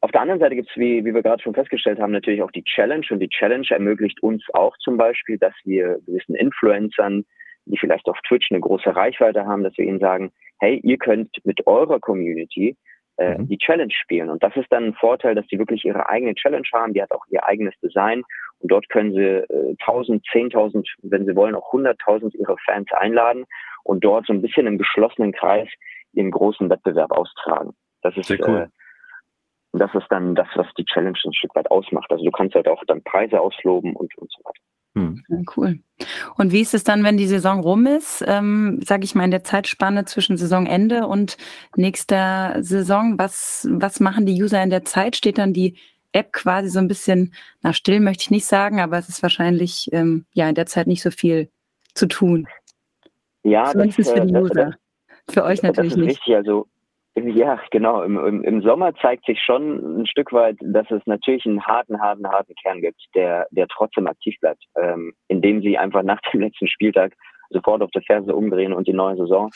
auf 0.01 0.11
der 0.11 0.23
anderen 0.23 0.41
Seite 0.41 0.57
gibt 0.57 0.71
es, 0.71 0.77
wie, 0.77 1.05
wie 1.05 1.15
wir 1.15 1.23
gerade 1.23 1.43
schon 1.43 1.55
festgestellt 1.55 2.01
haben, 2.01 2.13
natürlich 2.13 2.43
auch 2.43 2.51
die 2.51 2.65
Challenge. 2.65 3.07
Und 3.11 3.21
die 3.21 3.29
Challenge 3.29 3.67
ermöglicht 3.69 4.21
uns 4.23 4.43
auch 4.55 4.77
zum 4.79 4.97
Beispiel, 4.97 5.39
dass 5.39 5.55
wir 5.65 6.01
gewissen 6.07 6.35
Influencern, 6.35 7.25
die 7.67 7.79
vielleicht 7.79 8.07
auf 8.09 8.19
Twitch 8.27 8.51
eine 8.51 8.61
große 8.61 8.95
Reichweite 8.95 9.47
haben, 9.47 9.63
dass 9.63 9.77
wir 9.77 9.85
ihnen 9.85 10.01
sagen, 10.01 10.33
hey, 10.59 10.81
ihr 10.83 10.99
könnt 10.99 11.31
mit 11.45 11.67
eurer 11.67 12.01
Community 12.01 12.77
äh, 13.17 13.39
mhm. 13.39 13.49
die 13.49 13.59
Challenge 13.59 13.93
spielen. 13.93 14.31
Und 14.31 14.43
das 14.43 14.57
ist 14.57 14.71
dann 14.71 14.85
ein 14.87 14.95
Vorteil, 14.95 15.35
dass 15.35 15.47
die 15.47 15.59
wirklich 15.59 15.85
ihre 15.85 16.09
eigene 16.09 16.35
Challenge 16.35 16.67
haben. 16.73 16.95
Die 16.95 17.03
hat 17.03 17.11
auch 17.13 17.25
ihr 17.29 17.45
eigenes 17.47 17.75
Design. 17.81 18.23
Und 18.61 18.73
dort 18.73 18.89
können 18.89 19.13
sie 19.13 19.23
äh, 19.23 19.77
1000, 19.87 20.25
10.000, 20.27 20.87
wenn 21.03 21.27
sie 21.27 21.37
wollen, 21.37 21.55
auch 21.55 21.73
100.000 21.73 22.35
ihrer 22.37 22.57
Fans 22.65 22.89
einladen 22.93 23.47
und 23.85 24.05
dort 24.05 24.27
so 24.27 24.33
ein 24.33 24.43
bisschen 24.43 24.67
im 24.67 24.79
geschlossenen 24.79 25.33
Kreis 25.33 25.69
ihren 26.13 26.31
großen 26.31 26.69
Wettbewerb 26.69 27.13
austragen. 27.13 27.75
Das 28.03 28.17
ist 28.17 28.27
Sehr 28.27 28.41
cool. 28.49 28.61
Äh, 28.61 28.69
das 29.73 29.95
ist 29.95 30.07
dann 30.11 30.35
das, 30.35 30.49
was 30.57 30.67
die 30.77 30.85
Challenge 30.85 31.19
ein 31.25 31.33
Stück 31.33 31.55
weit 31.55 31.71
ausmacht. 31.71 32.11
Also 32.11 32.25
du 32.25 32.31
kannst 32.31 32.55
halt 32.55 32.69
auch 32.69 32.83
dann 32.87 33.05
Preise 33.05 33.41
ausloben 33.41 33.95
und, 33.95 34.17
und 34.19 34.31
so 34.33 34.43
weiter. 34.45 34.61
Hm. 34.95 35.23
Cool. 35.57 35.79
Und 36.37 36.53
wie 36.53 36.61
ist 36.61 36.75
es 36.75 36.83
dann, 36.83 37.05
wenn 37.05 37.17
die 37.17 37.27
Saison 37.27 37.61
rum 37.61 37.87
ist? 37.87 38.25
Ähm, 38.27 38.81
Sage 38.85 39.05
ich 39.05 39.15
mal 39.15 39.25
in 39.25 39.31
der 39.31 39.45
Zeitspanne 39.45 40.05
zwischen 40.05 40.37
Saisonende 40.37 41.07
und 41.07 41.37
nächster 41.77 42.57
Saison. 42.61 43.19
Was, 43.19 43.69
was 43.71 44.01
machen 44.01 44.27
die 44.27 44.43
User 44.43 44.63
in 44.63 44.71
der 44.71 44.85
Zeit? 44.85 45.17
Steht 45.17 45.39
dann 45.39 45.53
die 45.53 45.77
App 46.13 46.33
quasi 46.33 46.69
so 46.69 46.81
ein 46.81 46.89
bisschen, 46.89 47.35
na 47.63 47.73
still 47.73 48.01
möchte 48.01 48.23
ich 48.23 48.31
nicht 48.31 48.47
sagen, 48.47 48.81
aber 48.81 48.99
es 48.99 49.09
ist 49.09 49.23
wahrscheinlich 49.23 49.89
ähm, 49.93 50.27
ja 50.33 50.49
in 50.49 50.55
der 50.55 50.67
Zeit 50.67 50.87
nicht 50.87 51.03
so 51.03 51.11
viel 51.11 51.51
zu 51.95 52.07
tun. 52.07 52.49
Ja, 53.45 53.71
Zumindest 53.71 54.01
das, 54.01 54.11
für 54.11 54.21
die 54.27 54.33
das, 54.33 54.43
User. 54.43 54.77
Das, 55.27 55.35
für 55.35 55.45
euch 55.45 55.63
natürlich 55.63 55.93
das 55.93 55.99
ist 56.01 56.05
nicht. 56.05 56.19
Richtig. 56.19 56.35
Also 56.35 56.67
ja, 57.17 57.61
genau. 57.71 58.03
Im, 58.03 58.19
im, 58.25 58.45
Im 58.45 58.63
Sommer 58.63 58.95
zeigt 58.95 59.27
sich 59.27 59.41
schon 59.43 60.01
ein 60.01 60.07
Stück 60.07 60.33
weit, 60.33 60.57
dass 60.61 60.91
es 60.91 61.05
natürlich 61.07 61.45
einen 61.45 61.65
harten, 61.65 62.01
harten, 62.01 62.29
harten 62.29 62.55
Kern 62.63 62.81
gibt, 62.81 63.01
der, 63.15 63.47
der 63.51 63.67
trotzdem 63.69 64.07
aktiv 64.07 64.37
bleibt, 64.41 64.65
ähm, 64.77 65.13
indem 65.29 65.61
sie 65.61 65.77
einfach 65.77 66.03
nach 66.03 66.21
dem 66.33 66.41
letzten 66.41 66.69
Spieltag 66.69 67.13
sofort 67.51 67.83
auf 67.83 67.91
der 67.91 68.03
Ferse 68.03 68.35
umdrehen 68.35 68.73
und 68.73 68.87
die 68.87 68.93
neue 68.93 69.17
Saison 69.17 69.51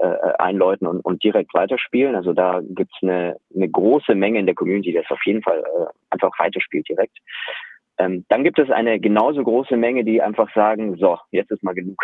äh, 0.00 0.06
einläuten 0.38 0.86
und, 0.86 1.00
und 1.00 1.22
direkt 1.22 1.54
weiterspielen. 1.54 2.16
Also 2.16 2.32
da 2.32 2.60
gibt's 2.62 2.96
eine, 3.02 3.36
eine 3.54 3.68
große 3.68 4.14
Menge 4.14 4.40
in 4.40 4.46
der 4.46 4.54
Community, 4.54 4.90
die 4.90 4.98
das 4.98 5.10
auf 5.10 5.24
jeden 5.24 5.42
Fall 5.42 5.60
äh, 5.60 5.86
einfach 6.10 6.32
weiterspielt 6.38 6.88
direkt. 6.88 7.16
Ähm, 7.98 8.24
dann 8.28 8.44
gibt 8.44 8.58
es 8.58 8.70
eine 8.70 9.00
genauso 9.00 9.42
große 9.42 9.76
Menge, 9.76 10.04
die 10.04 10.20
einfach 10.20 10.52
sagen, 10.54 10.96
so, 10.96 11.18
jetzt 11.30 11.50
ist 11.50 11.62
mal 11.62 11.74
genug. 11.74 12.02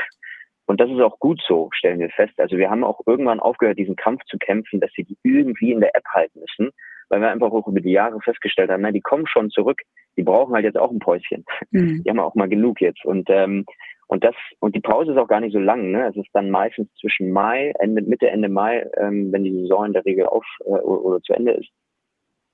Und 0.66 0.80
das 0.80 0.90
ist 0.90 1.00
auch 1.00 1.18
gut 1.18 1.42
so, 1.46 1.68
stellen 1.72 1.98
wir 1.98 2.10
fest. 2.10 2.34
Also 2.38 2.56
wir 2.56 2.70
haben 2.70 2.84
auch 2.84 3.00
irgendwann 3.06 3.40
aufgehört, 3.40 3.78
diesen 3.78 3.96
Kampf 3.96 4.22
zu 4.24 4.38
kämpfen, 4.38 4.80
dass 4.80 4.90
wir 4.94 5.04
die 5.04 5.18
irgendwie 5.22 5.72
in 5.72 5.80
der 5.80 5.94
App 5.94 6.04
halten 6.14 6.40
müssen, 6.40 6.70
weil 7.08 7.20
wir 7.20 7.30
einfach 7.30 7.50
auch 7.50 7.66
über 7.66 7.80
die 7.80 7.90
Jahre 7.90 8.20
festgestellt 8.20 8.70
haben, 8.70 8.82
na, 8.82 8.92
die 8.92 9.00
kommen 9.00 9.26
schon 9.26 9.50
zurück, 9.50 9.82
die 10.16 10.22
brauchen 10.22 10.54
halt 10.54 10.64
jetzt 10.64 10.78
auch 10.78 10.90
ein 10.90 10.98
Päuschen. 10.98 11.44
Mhm. 11.70 12.02
Die 12.02 12.10
haben 12.10 12.20
auch 12.20 12.34
mal 12.34 12.48
genug 12.48 12.80
jetzt. 12.80 13.04
Und 13.04 13.28
ähm, 13.30 13.64
und 14.12 14.24
das 14.24 14.34
und 14.60 14.74
die 14.74 14.80
Pause 14.80 15.12
ist 15.12 15.18
auch 15.18 15.28
gar 15.28 15.40
nicht 15.40 15.54
so 15.54 15.58
lang. 15.58 15.90
Ne? 15.90 16.06
Es 16.08 16.16
ist 16.16 16.28
dann 16.34 16.50
meistens 16.50 16.92
zwischen 17.00 17.30
Mai, 17.30 17.72
Ende, 17.78 18.02
Mitte, 18.02 18.28
Ende 18.28 18.50
Mai, 18.50 18.86
ähm, 18.98 19.32
wenn 19.32 19.42
die 19.42 19.62
Saison 19.62 19.86
in 19.86 19.94
der 19.94 20.04
Regel 20.04 20.26
auf 20.26 20.44
äh, 20.66 20.68
oder, 20.68 21.02
oder 21.02 21.22
zu 21.22 21.32
Ende 21.32 21.52
ist. 21.52 21.70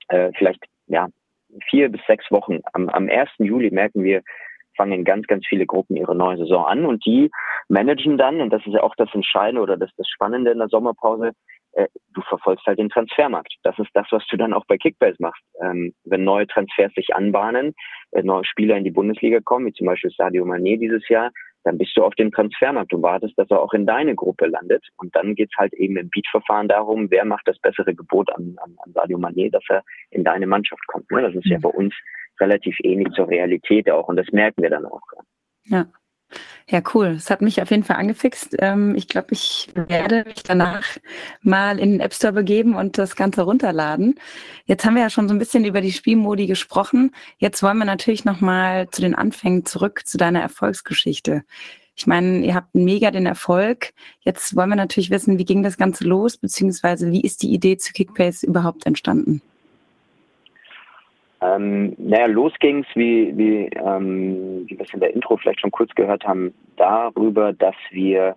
Äh, 0.07 0.31
vielleicht 0.37 0.63
ja 0.87 1.09
vier 1.69 1.89
bis 1.89 1.99
sechs 2.07 2.31
Wochen. 2.31 2.59
Am, 2.71 2.87
am 2.87 3.09
1. 3.09 3.29
Juli 3.39 3.71
merken 3.71 4.03
wir, 4.03 4.21
fangen 4.79 5.03
ganz, 5.03 5.27
ganz 5.27 5.45
viele 5.45 5.65
Gruppen 5.65 5.97
ihre 5.97 6.15
neue 6.15 6.37
Saison 6.37 6.65
an 6.65 6.85
und 6.85 7.05
die 7.05 7.29
managen 7.67 8.17
dann, 8.17 8.39
und 8.39 8.49
das 8.51 8.65
ist 8.65 8.73
ja 8.73 8.81
auch 8.81 8.95
das 8.95 9.13
Entscheidende 9.13 9.61
oder 9.61 9.75
das, 9.75 9.89
das 9.97 10.07
Spannende 10.07 10.51
in 10.51 10.57
der 10.57 10.69
Sommerpause, 10.69 11.33
äh, 11.73 11.87
du 12.13 12.21
verfolgst 12.21 12.65
halt 12.65 12.79
den 12.79 12.89
Transfermarkt. 12.89 13.53
Das 13.63 13.77
ist 13.77 13.89
das, 13.93 14.07
was 14.11 14.25
du 14.27 14.37
dann 14.37 14.53
auch 14.53 14.65
bei 14.67 14.77
Kickbase 14.77 15.17
machst. 15.19 15.43
Ähm, 15.61 15.93
wenn 16.05 16.23
neue 16.23 16.47
Transfers 16.47 16.93
sich 16.95 17.13
anbahnen, 17.13 17.75
äh, 18.11 18.23
neue 18.23 18.45
Spieler 18.45 18.77
in 18.77 18.85
die 18.85 18.91
Bundesliga 18.91 19.41
kommen, 19.43 19.67
wie 19.67 19.73
zum 19.73 19.87
Beispiel 19.87 20.11
Sadio 20.17 20.45
Mané 20.45 20.79
dieses 20.79 21.07
Jahr, 21.09 21.29
dann 21.65 21.77
bist 21.77 21.95
du 21.97 22.03
auf 22.05 22.15
dem 22.15 22.31
Transfermarkt 22.31 22.93
und 22.93 23.03
wartest, 23.03 23.37
dass 23.37 23.51
er 23.51 23.61
auch 23.61 23.73
in 23.73 23.85
deine 23.85 24.15
Gruppe 24.15 24.47
landet. 24.47 24.87
Und 24.95 25.13
dann 25.13 25.35
geht's 25.35 25.57
halt 25.57 25.73
eben 25.73 25.97
im 25.97 26.09
Beat-Verfahren 26.09 26.69
darum, 26.69 27.11
wer 27.11 27.25
macht 27.25 27.47
das 27.49 27.59
bessere 27.59 27.93
Gebot 27.93 28.31
an, 28.33 28.55
an, 28.63 28.77
an 28.77 28.93
Sadio 28.93 29.17
Mané, 29.17 29.51
dass 29.51 29.63
er 29.67 29.83
in 30.09 30.23
deine 30.23 30.47
Mannschaft 30.47 30.87
kommt. 30.87 31.11
Ne? 31.11 31.21
Das 31.21 31.35
ist 31.35 31.45
ja 31.47 31.57
mhm. 31.57 31.63
bei 31.63 31.69
uns 31.69 31.93
relativ 32.39 32.77
ähnlich 32.83 33.13
zur 33.13 33.27
Realität 33.27 33.89
auch 33.89 34.07
und 34.07 34.15
das 34.15 34.27
merken 34.31 34.61
wir 34.61 34.69
dann 34.69 34.85
auch. 34.85 35.01
Ja. 35.65 35.87
Ja, 36.69 36.81
cool. 36.93 37.07
Es 37.07 37.31
hat 37.31 37.41
mich 37.41 37.59
auf 37.61 37.71
jeden 37.71 37.83
Fall 37.83 37.95
angefixt. 37.95 38.55
Ähm, 38.59 38.93
ich 38.95 39.07
glaube, 39.07 39.29
ich 39.31 39.69
werde 39.73 40.23
mich 40.25 40.43
danach 40.43 40.85
mal 41.41 41.79
in 41.79 41.93
den 41.93 41.99
App 41.99 42.13
Store 42.13 42.33
begeben 42.33 42.75
und 42.75 42.99
das 42.99 43.15
Ganze 43.15 43.41
runterladen. 43.41 44.19
Jetzt 44.65 44.85
haben 44.85 44.93
wir 44.93 45.01
ja 45.01 45.09
schon 45.09 45.27
so 45.27 45.33
ein 45.33 45.39
bisschen 45.39 45.65
über 45.65 45.81
die 45.81 45.91
Spielmodi 45.91 46.45
gesprochen. 46.45 47.15
Jetzt 47.39 47.63
wollen 47.63 47.79
wir 47.79 47.85
natürlich 47.85 48.23
noch 48.23 48.39
mal 48.41 48.87
zu 48.91 49.01
den 49.01 49.15
Anfängen 49.15 49.65
zurück, 49.65 50.05
zu 50.05 50.19
deiner 50.19 50.41
Erfolgsgeschichte. 50.41 51.43
Ich 51.95 52.05
meine, 52.05 52.45
ihr 52.45 52.53
habt 52.53 52.75
mega 52.75 53.09
den 53.09 53.25
Erfolg. 53.25 53.91
Jetzt 54.19 54.55
wollen 54.55 54.69
wir 54.69 54.75
natürlich 54.75 55.09
wissen, 55.09 55.39
wie 55.39 55.45
ging 55.45 55.63
das 55.63 55.77
Ganze 55.77 56.05
los, 56.05 56.37
beziehungsweise 56.37 57.11
wie 57.11 57.21
ist 57.21 57.41
die 57.41 57.51
Idee 57.51 57.77
zu 57.77 57.91
Kickbase 57.93 58.45
überhaupt 58.45 58.85
entstanden? 58.85 59.41
Ähm, 61.41 61.95
naja, 61.97 62.25
los 62.25 62.53
ging's, 62.59 62.87
wie, 62.95 63.37
wie, 63.37 63.69
ähm, 63.75 64.65
wie 64.67 64.77
wir 64.77 64.85
es 64.85 64.93
in 64.93 64.99
der 64.99 65.13
Intro 65.13 65.37
vielleicht 65.37 65.61
schon 65.61 65.71
kurz 65.71 65.93
gehört 65.95 66.25
haben, 66.25 66.53
darüber, 66.75 67.53
dass 67.53 67.75
wir, 67.91 68.35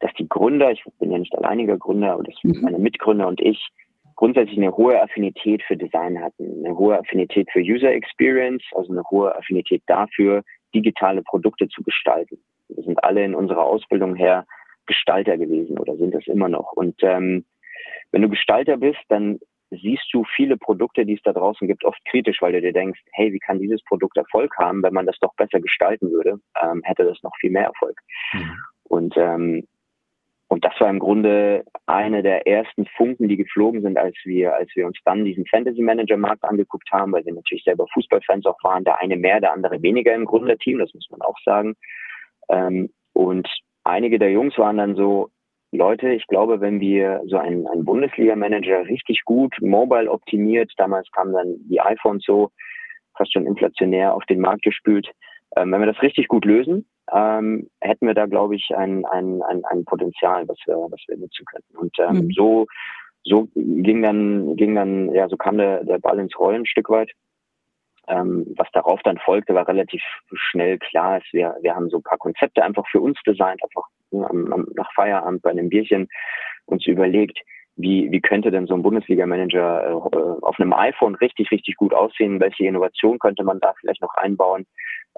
dass 0.00 0.12
die 0.14 0.28
Gründer, 0.28 0.70
ich 0.70 0.84
bin 0.98 1.10
ja 1.10 1.18
nicht 1.18 1.36
alleiniger 1.36 1.78
Gründer, 1.78 2.12
aber 2.12 2.24
das 2.24 2.34
mhm. 2.42 2.60
meine 2.62 2.78
Mitgründer 2.78 3.26
und 3.26 3.40
ich, 3.40 3.68
grundsätzlich 4.16 4.58
eine 4.58 4.76
hohe 4.76 5.00
Affinität 5.00 5.62
für 5.62 5.76
Design 5.76 6.20
hatten, 6.20 6.64
eine 6.64 6.76
hohe 6.76 6.98
Affinität 6.98 7.48
für 7.52 7.60
User 7.60 7.92
Experience, 7.92 8.64
also 8.74 8.92
eine 8.92 9.02
hohe 9.10 9.34
Affinität 9.34 9.82
dafür, 9.86 10.42
digitale 10.74 11.22
Produkte 11.22 11.68
zu 11.68 11.82
gestalten. 11.82 12.38
Wir 12.68 12.82
sind 12.82 13.02
alle 13.04 13.24
in 13.24 13.34
unserer 13.34 13.64
Ausbildung 13.64 14.14
her 14.14 14.46
Gestalter 14.86 15.36
gewesen 15.36 15.78
oder 15.78 15.96
sind 15.96 16.14
das 16.14 16.26
immer 16.26 16.48
noch. 16.48 16.72
Und 16.72 16.96
ähm, 17.02 17.44
wenn 18.10 18.22
du 18.22 18.28
Gestalter 18.28 18.76
bist, 18.76 19.00
dann 19.08 19.38
siehst 19.70 20.06
du 20.12 20.24
viele 20.36 20.56
Produkte, 20.56 21.04
die 21.04 21.14
es 21.14 21.22
da 21.22 21.32
draußen 21.32 21.66
gibt, 21.66 21.84
oft 21.84 21.98
kritisch, 22.04 22.40
weil 22.40 22.52
du 22.52 22.60
dir 22.60 22.72
denkst, 22.72 23.00
hey, 23.12 23.32
wie 23.32 23.38
kann 23.38 23.58
dieses 23.58 23.82
Produkt 23.84 24.16
Erfolg 24.16 24.56
haben, 24.58 24.82
wenn 24.82 24.94
man 24.94 25.06
das 25.06 25.18
doch 25.20 25.34
besser 25.34 25.60
gestalten 25.60 26.10
würde, 26.10 26.38
ähm, 26.62 26.82
hätte 26.84 27.04
das 27.04 27.22
noch 27.22 27.34
viel 27.40 27.50
mehr 27.50 27.64
Erfolg. 27.64 27.98
Mhm. 28.32 28.56
Und 28.84 29.16
ähm, 29.16 29.66
und 30.48 30.64
das 30.64 30.74
war 30.78 30.88
im 30.88 31.00
Grunde 31.00 31.64
eine 31.86 32.22
der 32.22 32.46
ersten 32.46 32.86
Funken, 32.96 33.28
die 33.28 33.36
geflogen 33.36 33.82
sind, 33.82 33.98
als 33.98 34.14
wir, 34.24 34.54
als 34.54 34.70
wir 34.76 34.86
uns 34.86 34.96
dann 35.04 35.24
diesen 35.24 35.44
Fantasy 35.46 35.82
Manager 35.82 36.16
Markt 36.16 36.44
angeguckt 36.44 36.88
haben, 36.92 37.12
weil 37.12 37.24
wir 37.24 37.34
natürlich 37.34 37.64
selber 37.64 37.86
Fußballfans 37.92 38.46
auch 38.46 38.62
waren, 38.62 38.84
der 38.84 39.00
eine 39.00 39.16
mehr, 39.16 39.40
der 39.40 39.52
andere 39.52 39.82
weniger 39.82 40.14
im 40.14 40.24
Gründerteam, 40.24 40.78
das 40.78 40.94
muss 40.94 41.08
man 41.10 41.20
auch 41.22 41.36
sagen. 41.44 41.74
Ähm, 42.48 42.90
und 43.12 43.48
einige 43.82 44.20
der 44.20 44.30
Jungs 44.30 44.56
waren 44.56 44.76
dann 44.76 44.94
so, 44.94 45.30
Leute, 45.72 46.10
ich 46.10 46.26
glaube, 46.26 46.60
wenn 46.60 46.80
wir 46.80 47.22
so 47.26 47.38
einen, 47.38 47.66
einen 47.66 47.84
Bundesliga-Manager 47.84 48.86
richtig 48.86 49.24
gut 49.24 49.54
mobile 49.60 50.10
optimiert, 50.10 50.72
damals 50.76 51.10
kamen 51.10 51.32
dann 51.32 51.56
die 51.68 51.80
iPhones 51.80 52.24
so 52.24 52.50
fast 53.16 53.32
schon 53.32 53.46
inflationär 53.46 54.14
auf 54.14 54.24
den 54.26 54.40
Markt 54.40 54.62
gespült, 54.62 55.10
ähm, 55.56 55.72
wenn 55.72 55.80
wir 55.80 55.92
das 55.92 56.02
richtig 56.02 56.28
gut 56.28 56.44
lösen, 56.44 56.86
ähm, 57.12 57.68
hätten 57.80 58.06
wir 58.06 58.14
da, 58.14 58.26
glaube 58.26 58.56
ich, 58.56 58.70
ein, 58.76 59.04
ein, 59.06 59.42
ein, 59.42 59.64
ein 59.64 59.84
Potenzial, 59.84 60.46
was 60.48 60.58
wir, 60.66 60.76
was 60.76 61.00
wir 61.08 61.16
nutzen 61.16 61.44
könnten. 61.46 61.76
Und 61.76 61.96
ähm, 61.98 62.26
mhm. 62.26 62.30
so, 62.32 62.66
so 63.24 63.48
ging 63.54 64.02
dann, 64.02 64.56
ging 64.56 64.74
dann, 64.74 65.12
ja, 65.12 65.28
so 65.28 65.36
kam 65.36 65.58
der, 65.58 65.84
der 65.84 65.98
Ball 65.98 66.18
ins 66.18 66.38
Rollen 66.38 66.62
ein 66.62 66.66
Stück 66.66 66.90
weit. 66.90 67.10
Ähm, 68.08 68.54
was 68.56 68.68
darauf 68.72 69.00
dann 69.02 69.18
folgte, 69.18 69.54
war 69.54 69.66
relativ 69.66 70.02
schnell 70.32 70.78
klar. 70.78 71.18
Ist, 71.18 71.32
wir, 71.32 71.56
wir 71.60 71.74
haben 71.74 71.90
so 71.90 71.96
ein 71.98 72.04
paar 72.04 72.18
Konzepte 72.18 72.62
einfach 72.62 72.86
für 72.88 73.00
uns 73.00 73.18
designt, 73.26 73.62
einfach 73.64 73.82
am, 74.12 74.52
am, 74.52 74.66
nach 74.74 74.92
Feierabend 74.94 75.42
bei 75.42 75.50
einem 75.50 75.68
Bierchen 75.68 76.08
uns 76.66 76.86
überlegt, 76.86 77.38
wie, 77.76 78.10
wie 78.10 78.20
könnte 78.20 78.50
denn 78.50 78.66
so 78.66 78.74
ein 78.74 78.82
Bundesliga-Manager 78.82 79.86
äh, 79.86 80.44
auf 80.44 80.58
einem 80.58 80.72
iPhone 80.72 81.14
richtig, 81.16 81.50
richtig 81.50 81.76
gut 81.76 81.92
aussehen? 81.92 82.40
Welche 82.40 82.66
Innovation 82.66 83.18
könnte 83.18 83.44
man 83.44 83.60
da 83.60 83.74
vielleicht 83.78 84.00
noch 84.00 84.14
einbauen? 84.14 84.66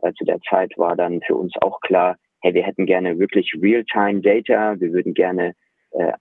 Äh, 0.03 0.13
zu 0.15 0.25
der 0.25 0.41
Zeit 0.41 0.73
war 0.77 0.97
dann 0.97 1.21
für 1.23 1.37
uns 1.37 1.55
auch 1.61 1.81
klar, 1.81 2.17
hey, 2.41 2.55
wir 2.55 2.65
hätten 2.65 2.87
gerne 2.87 3.19
wirklich 3.19 3.53
Real-Time-Data, 3.61 4.81
wir 4.81 4.93
würden 4.93 5.15
gerne 5.15 5.55
äh, 5.93 6.13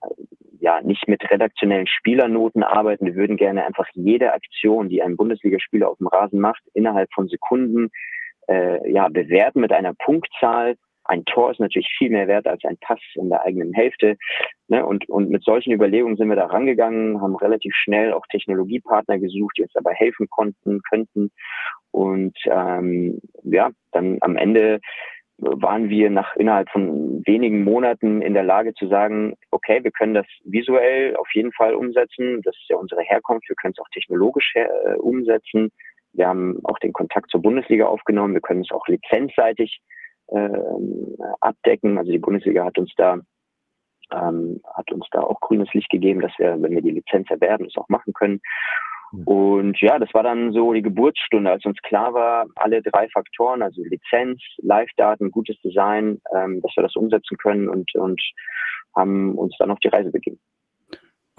ja 0.60 0.82
nicht 0.82 1.08
mit 1.08 1.30
redaktionellen 1.30 1.88
Spielernoten 1.88 2.64
arbeiten, 2.64 3.06
wir 3.06 3.16
würden 3.16 3.38
gerne 3.38 3.66
einfach 3.66 3.88
jede 3.94 4.34
Aktion, 4.34 4.90
die 4.90 5.02
ein 5.02 5.18
Bundesligaspieler 5.18 5.90
auf 5.90 5.98
dem 5.98 6.08
Rasen 6.08 6.40
macht, 6.40 6.62
innerhalb 6.74 7.12
von 7.14 7.28
Sekunden 7.28 7.90
äh, 8.48 8.92
ja 8.92 9.08
bewerten 9.10 9.62
mit 9.62 9.72
einer 9.72 9.94
Punktzahl 9.94 10.76
ein 11.08 11.26
Tor 11.26 11.52
ist 11.52 11.60
natürlich 11.60 11.90
viel 11.98 12.10
mehr 12.10 12.28
wert 12.28 12.48
als 12.48 12.64
ein 12.66 12.78
Pass 12.82 13.00
in 13.16 13.30
der 13.30 13.44
eigenen 13.44 13.74
Hälfte. 13.74 14.18
Ne? 14.68 14.86
Und, 14.86 15.10
und 15.10 15.30
mit 15.30 15.44
solchen 15.44 15.72
Überlegungen 15.72 16.18
sind 16.18 16.30
wir 16.30 16.36
da 16.36 16.46
rangegangen, 16.46 17.22
haben 17.22 17.36
relativ 17.36 17.74
schnell 17.76 18.14
auch 18.14 18.26
Technologiepartner 18.28 19.20
gesucht, 19.20 19.58
die 19.58 19.64
uns 19.64 19.74
dabei 19.74 19.94
helfen 19.94 20.28
konnten, 20.30 20.82
könnten. 20.90 21.32
Und 21.92 22.38
ähm, 22.46 23.20
ja, 23.44 23.72
dann 23.92 24.18
am 24.22 24.38
Ende 24.38 24.80
waren 25.40 25.90
wir 25.90 26.10
nach 26.10 26.36
innerhalb 26.36 26.70
von 26.70 27.24
wenigen 27.26 27.64
Monaten 27.64 28.22
in 28.22 28.34
der 28.34 28.44
Lage 28.44 28.74
zu 28.74 28.88
sagen, 28.88 29.36
okay, 29.52 29.84
wir 29.84 29.92
können 29.92 30.16
das 30.16 30.26
visuell 30.44 31.16
auf 31.16 31.28
jeden 31.34 31.54
Fall 31.54 31.76
umsetzen. 31.76 32.42
Das 32.44 32.56
ist 32.56 32.70
ja 32.70 32.78
unsere 32.78 33.02
Herkunft. 33.02 33.48
Wir 33.48 33.56
können 33.56 33.74
es 33.78 33.84
auch 33.84 33.90
technologisch 33.94 34.54
äh, 34.56 34.96
umsetzen. 34.96 35.72
Wir 36.14 36.28
haben 36.28 36.60
auch 36.64 36.80
den 36.80 36.94
Kontakt 36.94 37.30
zur 37.30 37.42
Bundesliga 37.42 37.86
aufgenommen. 37.86 38.34
Wir 38.34 38.42
können 38.42 38.62
es 38.62 38.72
auch 38.72 38.88
lizenzseitig 38.88 39.80
abdecken. 41.40 41.98
Also 41.98 42.12
die 42.12 42.20
Bundesliga 42.20 42.66
hat 42.66 42.78
uns 42.78 42.92
da 42.98 43.20
ähm, 44.12 44.62
hat 44.74 44.92
uns 44.92 45.06
da 45.12 45.22
auch 45.22 45.40
grünes 45.40 45.74
Licht 45.74 45.90
gegeben, 45.90 46.22
dass 46.22 46.32
wir, 46.38 46.62
wenn 46.62 46.72
wir 46.72 46.82
die 46.82 46.92
Lizenz 46.92 47.30
erwerben, 47.30 47.66
es 47.66 47.78
auch 47.78 47.90
machen 47.90 48.14
können. 48.14 48.42
Hm. 49.12 49.24
Und 49.26 49.82
ja, 49.82 50.00
das 50.00 50.14
war 50.14 50.24
dann 50.24 50.54
so 50.54 50.74
die 50.74 50.82
Geburtsstunde, 50.82 51.52
als 51.52 51.66
uns 51.66 51.78
klar 51.82 52.14
war, 52.14 52.46
alle 52.56 52.82
drei 52.82 53.08
Faktoren, 53.10 53.62
also 53.62 53.82
Lizenz, 53.84 54.42
Live-Daten, 54.58 55.32
gutes 55.32 55.60
Design, 55.62 56.22
ähm, 56.36 56.62
dass 56.62 56.72
wir 56.76 56.84
das 56.84 56.96
umsetzen 56.96 57.38
können 57.38 57.70
und, 57.70 57.94
und 57.96 58.22
haben 58.96 59.38
uns 59.38 59.56
dann 59.60 59.72
auf 59.72 59.80
die 59.80 59.90
Reise 59.90 60.12
begeben. 60.12 60.40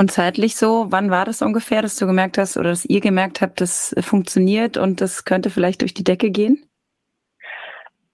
Und 0.01 0.13
zeitlich 0.13 0.55
so, 0.55 0.87
wann 0.91 1.11
war 1.11 1.25
das 1.25 1.43
ungefähr, 1.43 1.83
dass 1.83 1.97
du 1.97 2.07
gemerkt 2.07 2.39
hast 2.39 2.57
oder 2.57 2.71
dass 2.71 2.85
ihr 2.85 3.01
gemerkt 3.01 3.41
habt, 3.41 3.61
das 3.61 3.97
funktioniert 4.01 4.77
und 4.77 5.01
das 5.01 5.25
könnte 5.25 5.51
vielleicht 5.51 5.81
durch 5.81 5.93
die 5.93 6.05
Decke 6.05 6.31
gehen? 6.31 6.68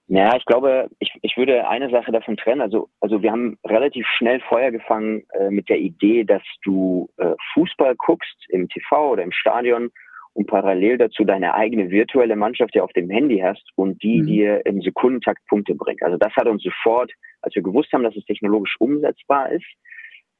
Ja, 0.07 0.35
ich 0.35 0.45
glaube, 0.45 0.89
ich, 0.99 1.11
ich 1.23 1.35
würde 1.35 1.67
eine 1.67 1.89
Sache 1.89 2.11
davon 2.11 2.37
trennen. 2.37 2.61
Also, 2.61 2.89
also 3.01 3.23
wir 3.23 3.31
haben 3.31 3.57
relativ 3.65 4.05
schnell 4.17 4.39
Feuer 4.41 4.69
gefangen 4.71 5.23
äh, 5.33 5.49
mit 5.49 5.67
der 5.67 5.79
Idee, 5.79 6.23
dass 6.23 6.43
du 6.63 7.09
äh, 7.17 7.33
Fußball 7.53 7.95
guckst 7.95 8.45
im 8.49 8.69
TV 8.69 9.11
oder 9.11 9.23
im 9.23 9.31
Stadion 9.31 9.89
und 10.33 10.47
parallel 10.47 10.99
dazu 10.99 11.23
deine 11.23 11.55
eigene 11.55 11.89
virtuelle 11.89 12.35
Mannschaft 12.35 12.75
ja 12.75 12.83
auf 12.83 12.93
dem 12.93 13.09
Handy 13.09 13.39
hast 13.39 13.67
und 13.75 14.03
die 14.03 14.21
mhm. 14.21 14.27
dir 14.27 14.65
im 14.65 14.81
Sekundentakt 14.81 15.41
Punkte 15.47 15.73
bringt. 15.73 16.03
Also 16.03 16.17
das 16.17 16.35
hat 16.35 16.47
uns 16.47 16.61
sofort, 16.61 17.11
als 17.41 17.55
wir 17.55 17.63
gewusst 17.63 17.91
haben, 17.91 18.03
dass 18.03 18.15
es 18.15 18.25
technologisch 18.25 18.75
umsetzbar 18.79 19.51
ist, 19.51 19.65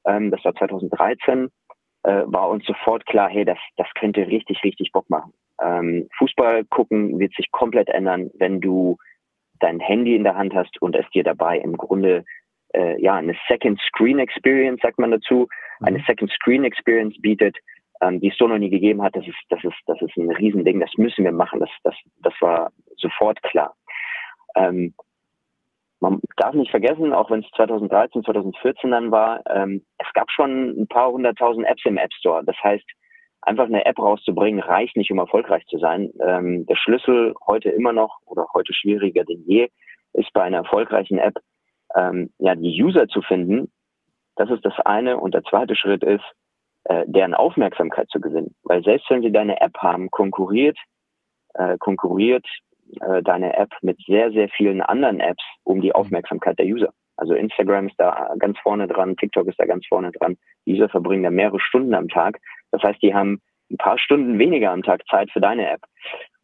ähm, 0.05 0.29
das 0.29 0.43
war 0.45 0.53
2013, 0.53 1.49
äh, 2.03 2.23
war 2.25 2.49
uns 2.49 2.65
sofort 2.65 3.05
klar, 3.07 3.29
hey, 3.29 3.45
das, 3.45 3.57
das 3.77 3.87
könnte 3.99 4.27
richtig, 4.27 4.63
richtig 4.63 4.91
Bock 4.91 5.09
machen. 5.09 5.33
Ähm, 5.61 6.07
Fußball 6.17 6.65
gucken 6.65 7.17
wird 7.17 7.33
sich 7.33 7.49
komplett 7.51 7.89
ändern, 7.89 8.29
wenn 8.37 8.61
du 8.61 8.97
dein 9.59 9.79
Handy 9.79 10.15
in 10.15 10.23
der 10.23 10.35
Hand 10.35 10.53
hast 10.53 10.81
und 10.81 10.95
es 10.95 11.09
dir 11.11 11.23
dabei 11.23 11.57
im 11.59 11.77
Grunde 11.77 12.23
äh, 12.73 13.01
ja 13.01 13.15
eine 13.15 13.35
Second 13.47 13.79
Screen 13.81 14.19
Experience, 14.19 14.81
sagt 14.81 14.99
man 14.99 15.11
dazu, 15.11 15.47
eine 15.81 15.99
mhm. 15.99 16.03
Second 16.07 16.31
Screen 16.31 16.63
Experience 16.63 17.15
bietet, 17.21 17.57
ähm, 18.01 18.19
die 18.19 18.29
es 18.29 18.37
so 18.37 18.47
noch 18.47 18.57
nie 18.57 18.69
gegeben 18.69 19.01
hat. 19.01 19.15
Das 19.15 19.27
ist, 19.27 19.37
das 19.49 19.63
ist, 19.63 19.77
das 19.87 20.01
ist 20.01 20.15
ein 20.17 20.31
Riesending. 20.31 20.79
Das 20.79 20.91
müssen 20.97 21.23
wir 21.23 21.31
machen. 21.31 21.59
Das, 21.59 21.69
das, 21.83 21.95
das 22.21 22.33
war 22.41 22.71
sofort 22.97 23.41
klar. 23.43 23.75
Ähm, 24.55 24.93
man 25.99 26.19
darf 26.37 26.53
nicht 26.53 26.71
vergessen, 26.71 27.13
auch 27.13 27.31
wenn 27.31 27.39
es 27.39 27.49
2013, 27.55 28.23
2014 28.23 28.91
dann 28.91 29.11
war, 29.11 29.41
ähm, 29.49 29.83
es 29.97 30.11
gab 30.13 30.29
schon 30.29 30.81
ein 30.81 30.87
paar 30.87 31.11
hunderttausend 31.11 31.65
Apps 31.65 31.83
im 31.85 31.97
App 31.97 32.13
Store. 32.13 32.43
Das 32.43 32.57
heißt, 32.63 32.85
einfach 33.45 33.65
eine 33.65 33.85
App 33.85 33.99
rauszubringen, 33.99 34.59
reicht 34.59 34.97
nicht, 34.97 35.11
um 35.11 35.19
erfolgreich 35.19 35.65
zu 35.67 35.77
sein. 35.77 36.11
Ähm, 36.19 36.65
der 36.65 36.75
Schlüssel 36.75 37.33
heute 37.45 37.69
immer 37.69 37.93
noch 37.93 38.19
oder 38.25 38.47
heute 38.53 38.73
schwieriger 38.73 39.23
denn 39.23 39.43
je 39.45 39.69
ist 40.13 40.31
bei 40.33 40.43
einer 40.43 40.57
erfolgreichen 40.57 41.17
App, 41.17 41.35
ähm, 41.95 42.31
ja, 42.39 42.55
die 42.55 42.81
User 42.81 43.07
zu 43.07 43.21
finden. 43.21 43.71
Das 44.35 44.49
ist 44.49 44.65
das 44.65 44.79
eine. 44.79 45.17
Und 45.17 45.33
der 45.33 45.43
zweite 45.43 45.75
Schritt 45.75 46.03
ist, 46.03 46.23
äh, 46.85 47.03
deren 47.07 47.33
Aufmerksamkeit 47.33 48.09
zu 48.09 48.19
gewinnen. 48.19 48.55
Weil 48.63 48.83
selbst 48.83 49.09
wenn 49.09 49.21
sie 49.21 49.31
deine 49.31 49.59
App 49.61 49.77
haben, 49.77 50.09
konkurriert, 50.11 50.77
äh, 51.53 51.77
konkurriert 51.79 52.45
äh, 53.01 53.23
deine 53.23 53.55
App 53.57 53.71
mit 53.81 53.97
sehr, 54.05 54.31
sehr 54.31 54.49
vielen 54.49 54.81
anderen 54.81 55.19
Apps 55.19 55.43
um 55.63 55.81
die 55.81 55.93
Aufmerksamkeit 55.93 56.59
der 56.59 56.67
User. 56.67 56.93
Also 57.17 57.33
Instagram 57.33 57.87
ist 57.87 57.95
da 57.97 58.33
ganz 58.39 58.59
vorne 58.59 58.87
dran, 58.87 59.15
TikTok 59.15 59.47
ist 59.47 59.59
da 59.59 59.65
ganz 59.65 59.85
vorne 59.87 60.11
dran. 60.11 60.37
User 60.67 60.89
verbringen 60.89 61.23
da 61.23 61.31
mehrere 61.31 61.59
Stunden 61.59 61.93
am 61.93 62.09
Tag. 62.09 62.39
Das 62.75 62.83
heißt, 62.83 63.01
die 63.01 63.13
haben 63.13 63.41
ein 63.71 63.77
paar 63.77 63.97
Stunden 63.97 64.37
weniger 64.37 64.71
am 64.71 64.83
Tag 64.83 65.01
Zeit 65.09 65.31
für 65.31 65.39
deine 65.39 65.69
App. 65.69 65.81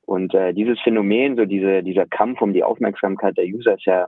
Und 0.06 0.34
äh, 0.34 0.54
dieses 0.54 0.80
Phänomen, 0.80 1.36
so 1.36 1.46
diese, 1.46 1.84
dieser 1.84 2.06
Kampf 2.06 2.42
um 2.42 2.54
die 2.54 2.64
Aufmerksamkeit 2.64 3.38
der 3.38 3.46
User 3.46 3.74
ist 3.74 3.86
ja, 3.86 4.08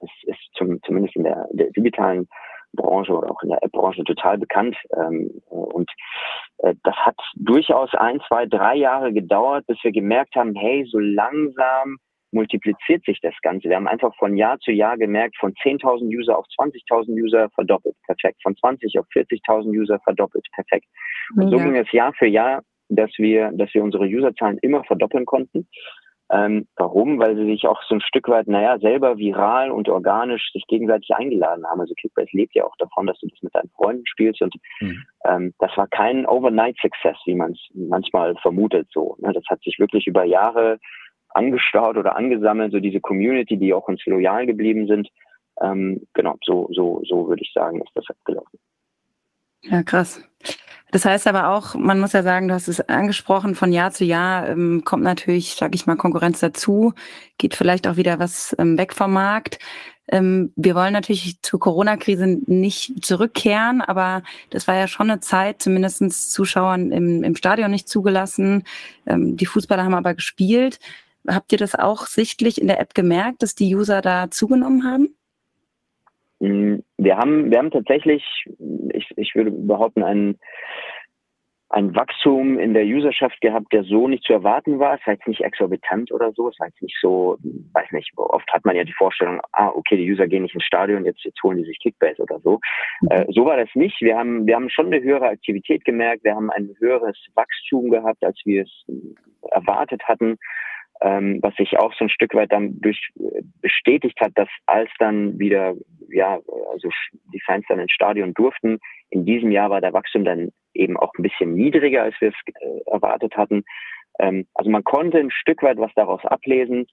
ist, 0.00 0.24
ist 0.24 0.38
zum, 0.54 0.80
zumindest 0.82 1.16
in 1.16 1.24
der, 1.24 1.46
der 1.52 1.70
digitalen 1.70 2.28
Branche 2.72 3.12
oder 3.12 3.30
auch 3.30 3.42
in 3.42 3.50
der 3.50 3.62
App-Branche 3.62 4.04
total 4.04 4.38
bekannt. 4.38 4.76
Ähm, 4.96 5.30
und 5.48 5.90
äh, 6.58 6.74
das 6.84 6.96
hat 6.96 7.16
durchaus 7.34 7.92
ein, 7.94 8.20
zwei, 8.28 8.46
drei 8.46 8.76
Jahre 8.76 9.12
gedauert, 9.12 9.66
bis 9.66 9.78
wir 9.82 9.92
gemerkt 9.92 10.36
haben, 10.36 10.54
hey, 10.54 10.86
so 10.88 10.98
langsam 10.98 11.98
multipliziert 12.34 13.04
sich 13.04 13.20
das 13.20 13.34
Ganze. 13.42 13.68
Wir 13.68 13.76
haben 13.76 13.88
einfach 13.88 14.14
von 14.16 14.36
Jahr 14.36 14.58
zu 14.58 14.72
Jahr 14.72 14.98
gemerkt, 14.98 15.36
von 15.38 15.54
10.000 15.54 16.04
User 16.04 16.36
auf 16.36 16.46
20.000 16.58 17.10
User 17.10 17.48
verdoppelt, 17.54 17.96
perfekt. 18.04 18.42
Von 18.42 18.56
20 18.56 18.98
auf 18.98 19.06
40.000 19.14 19.68
User 19.68 19.98
verdoppelt, 20.00 20.46
perfekt. 20.52 20.86
Und 21.36 21.50
so 21.50 21.56
ging 21.56 21.76
es 21.76 21.90
Jahr 21.92 22.12
für 22.12 22.26
Jahr, 22.26 22.62
dass 22.88 23.10
wir, 23.16 23.50
dass 23.54 23.72
wir 23.72 23.82
unsere 23.82 24.04
Userzahlen 24.04 24.58
immer 24.58 24.84
verdoppeln 24.84 25.24
konnten. 25.24 25.66
Ähm, 26.32 26.66
warum? 26.76 27.18
Weil 27.18 27.36
sie 27.36 27.44
sich 27.44 27.66
auch 27.66 27.82
so 27.86 27.94
ein 27.94 28.00
Stück 28.00 28.28
weit, 28.28 28.48
naja, 28.48 28.78
selber 28.78 29.18
viral 29.18 29.70
und 29.70 29.88
organisch 29.88 30.50
sich 30.52 30.66
gegenseitig 30.66 31.10
eingeladen 31.14 31.66
haben. 31.66 31.80
Also 31.80 31.94
Kickbase 31.94 32.30
lebt 32.32 32.54
ja 32.54 32.64
auch 32.64 32.76
davon, 32.78 33.06
dass 33.06 33.18
du 33.20 33.28
das 33.28 33.42
mit 33.42 33.54
deinen 33.54 33.70
Freunden 33.76 34.06
spielst 34.06 34.40
und 34.40 34.54
mhm. 34.80 35.04
ähm, 35.26 35.54
das 35.58 35.76
war 35.76 35.86
kein 35.86 36.26
Overnight-Success, 36.26 37.18
wie 37.26 37.34
man 37.34 37.52
es 37.52 37.60
manchmal 37.74 38.34
vermutet 38.36 38.88
so. 38.90 39.16
Ne? 39.20 39.32
Das 39.34 39.44
hat 39.48 39.62
sich 39.62 39.78
wirklich 39.78 40.06
über 40.06 40.24
Jahre 40.24 40.78
angestaut 41.34 41.96
oder 41.96 42.16
angesammelt, 42.16 42.72
so 42.72 42.80
diese 42.80 43.00
Community, 43.00 43.56
die 43.56 43.74
auch 43.74 43.88
uns 43.88 44.04
loyal 44.06 44.46
geblieben 44.46 44.86
sind. 44.86 45.08
Ähm, 45.60 46.06
genau, 46.14 46.36
so, 46.44 46.68
so, 46.72 47.02
so 47.04 47.28
würde 47.28 47.42
ich 47.42 47.52
sagen, 47.52 47.80
ist 47.80 47.92
das 47.94 48.08
abgelaufen. 48.08 48.58
Ja, 49.62 49.82
krass. 49.82 50.22
Das 50.90 51.04
heißt 51.04 51.26
aber 51.26 51.50
auch, 51.50 51.74
man 51.74 51.98
muss 51.98 52.12
ja 52.12 52.22
sagen, 52.22 52.46
du 52.46 52.54
hast 52.54 52.68
es 52.68 52.80
angesprochen, 52.80 53.56
von 53.56 53.72
Jahr 53.72 53.90
zu 53.90 54.04
Jahr 54.04 54.48
ähm, 54.48 54.82
kommt 54.84 55.02
natürlich, 55.02 55.54
sage 55.54 55.74
ich 55.74 55.86
mal, 55.86 55.96
Konkurrenz 55.96 56.38
dazu, 56.38 56.92
geht 57.36 57.56
vielleicht 57.56 57.88
auch 57.88 57.96
wieder 57.96 58.20
was 58.20 58.54
ähm, 58.58 58.78
weg 58.78 58.92
vom 58.92 59.12
Markt. 59.12 59.58
Ähm, 60.06 60.52
wir 60.54 60.74
wollen 60.74 60.92
natürlich 60.92 61.40
zur 61.42 61.58
Corona-Krise 61.58 62.38
nicht 62.46 63.04
zurückkehren, 63.04 63.80
aber 63.80 64.22
das 64.50 64.68
war 64.68 64.76
ja 64.76 64.86
schon 64.86 65.10
eine 65.10 65.20
Zeit, 65.20 65.62
zumindest 65.62 66.30
Zuschauern 66.30 66.92
im, 66.92 67.24
im 67.24 67.34
Stadion 67.34 67.70
nicht 67.70 67.88
zugelassen. 67.88 68.64
Ähm, 69.06 69.36
die 69.36 69.46
Fußballer 69.46 69.82
haben 69.82 69.94
aber 69.94 70.14
gespielt. 70.14 70.78
Habt 71.28 71.52
ihr 71.52 71.58
das 71.58 71.74
auch 71.74 72.06
sichtlich 72.06 72.60
in 72.60 72.66
der 72.66 72.80
App 72.80 72.94
gemerkt, 72.94 73.42
dass 73.42 73.54
die 73.54 73.74
User 73.74 74.02
da 74.02 74.30
zugenommen 74.30 74.84
haben? 74.84 75.16
Mm, 76.40 76.80
wir 76.98 77.16
haben, 77.16 77.50
wir 77.50 77.58
haben 77.58 77.70
tatsächlich, 77.70 78.22
ich, 78.92 79.10
ich 79.16 79.34
würde 79.34 79.50
behaupten, 79.50 80.02
einen, 80.02 80.38
ein 81.70 81.94
Wachstum 81.96 82.58
in 82.58 82.74
der 82.74 82.84
Userschaft 82.84 83.40
gehabt, 83.40 83.72
der 83.72 83.84
so 83.84 84.06
nicht 84.06 84.24
zu 84.24 84.34
erwarten 84.34 84.78
war. 84.78 84.94
Es 84.94 85.06
war 85.06 85.14
jetzt 85.14 85.26
nicht 85.26 85.40
exorbitant 85.40 86.12
oder 86.12 86.32
so. 86.32 86.48
Es 86.48 86.60
war 86.60 86.68
jetzt 86.68 86.82
nicht 86.82 86.96
so, 87.00 87.38
weiß 87.72 87.90
nicht, 87.92 88.12
oft 88.16 88.46
hat 88.52 88.64
man 88.64 88.76
ja 88.76 88.84
die 88.84 88.92
Vorstellung, 88.92 89.40
ah, 89.52 89.70
okay, 89.74 89.96
die 89.96 90.12
User 90.12 90.28
gehen 90.28 90.42
nicht 90.42 90.54
ins 90.54 90.64
Stadion, 90.64 91.06
jetzt, 91.06 91.24
jetzt 91.24 91.42
holen 91.42 91.56
die 91.56 91.64
sich 91.64 91.80
Kickbase 91.80 92.22
oder 92.22 92.38
so. 92.40 92.60
Mhm. 93.00 93.08
Äh, 93.10 93.26
so 93.30 93.46
war 93.46 93.56
das 93.56 93.70
nicht. 93.74 94.00
Wir 94.02 94.16
haben, 94.16 94.46
wir 94.46 94.56
haben 94.56 94.68
schon 94.68 94.86
eine 94.86 95.02
höhere 95.02 95.28
Aktivität 95.28 95.84
gemerkt. 95.86 96.22
Wir 96.22 96.34
haben 96.34 96.50
ein 96.50 96.76
höheres 96.78 97.16
Wachstum 97.34 97.90
gehabt, 97.90 98.22
als 98.22 98.38
wir 98.44 98.64
es 98.64 98.84
erwartet 99.50 100.02
hatten 100.04 100.38
ähm, 101.00 101.38
was 101.42 101.54
sich 101.56 101.76
auch 101.78 101.92
so 101.94 102.04
ein 102.04 102.10
Stück 102.10 102.34
weit 102.34 102.52
dann 102.52 102.80
durch 102.80 103.10
äh, 103.18 103.42
bestätigt 103.60 104.18
hat, 104.20 104.32
dass 104.36 104.48
als 104.66 104.90
dann 104.98 105.38
wieder, 105.38 105.74
ja, 106.08 106.38
also 106.72 106.88
die 107.32 107.40
Fans 107.40 107.64
dann 107.68 107.80
ins 107.80 107.92
Stadion 107.92 108.34
durften, 108.34 108.78
in 109.10 109.24
diesem 109.24 109.50
Jahr 109.50 109.70
war 109.70 109.80
der 109.80 109.92
Wachstum 109.92 110.24
dann 110.24 110.50
eben 110.72 110.96
auch 110.96 111.12
ein 111.18 111.22
bisschen 111.22 111.54
niedriger, 111.54 112.02
als 112.02 112.14
wir 112.20 112.28
es 112.28 112.54
äh, 112.60 112.90
erwartet 112.90 113.36
hatten. 113.36 113.64
Ähm, 114.18 114.46
also 114.54 114.70
man 114.70 114.84
konnte 114.84 115.18
ein 115.18 115.30
Stück 115.30 115.62
weit 115.62 115.78
was 115.78 115.92
daraus 115.94 116.24
ablesen, 116.24 116.86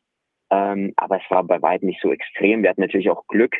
ähm, 0.49 0.93
aber 0.97 1.17
es 1.17 1.29
war 1.29 1.43
bei 1.43 1.61
weitem 1.61 1.87
nicht 1.87 2.01
so 2.01 2.11
extrem. 2.11 2.63
Wir 2.63 2.69
hatten 2.69 2.81
natürlich 2.81 3.09
auch 3.09 3.25
Glück, 3.27 3.55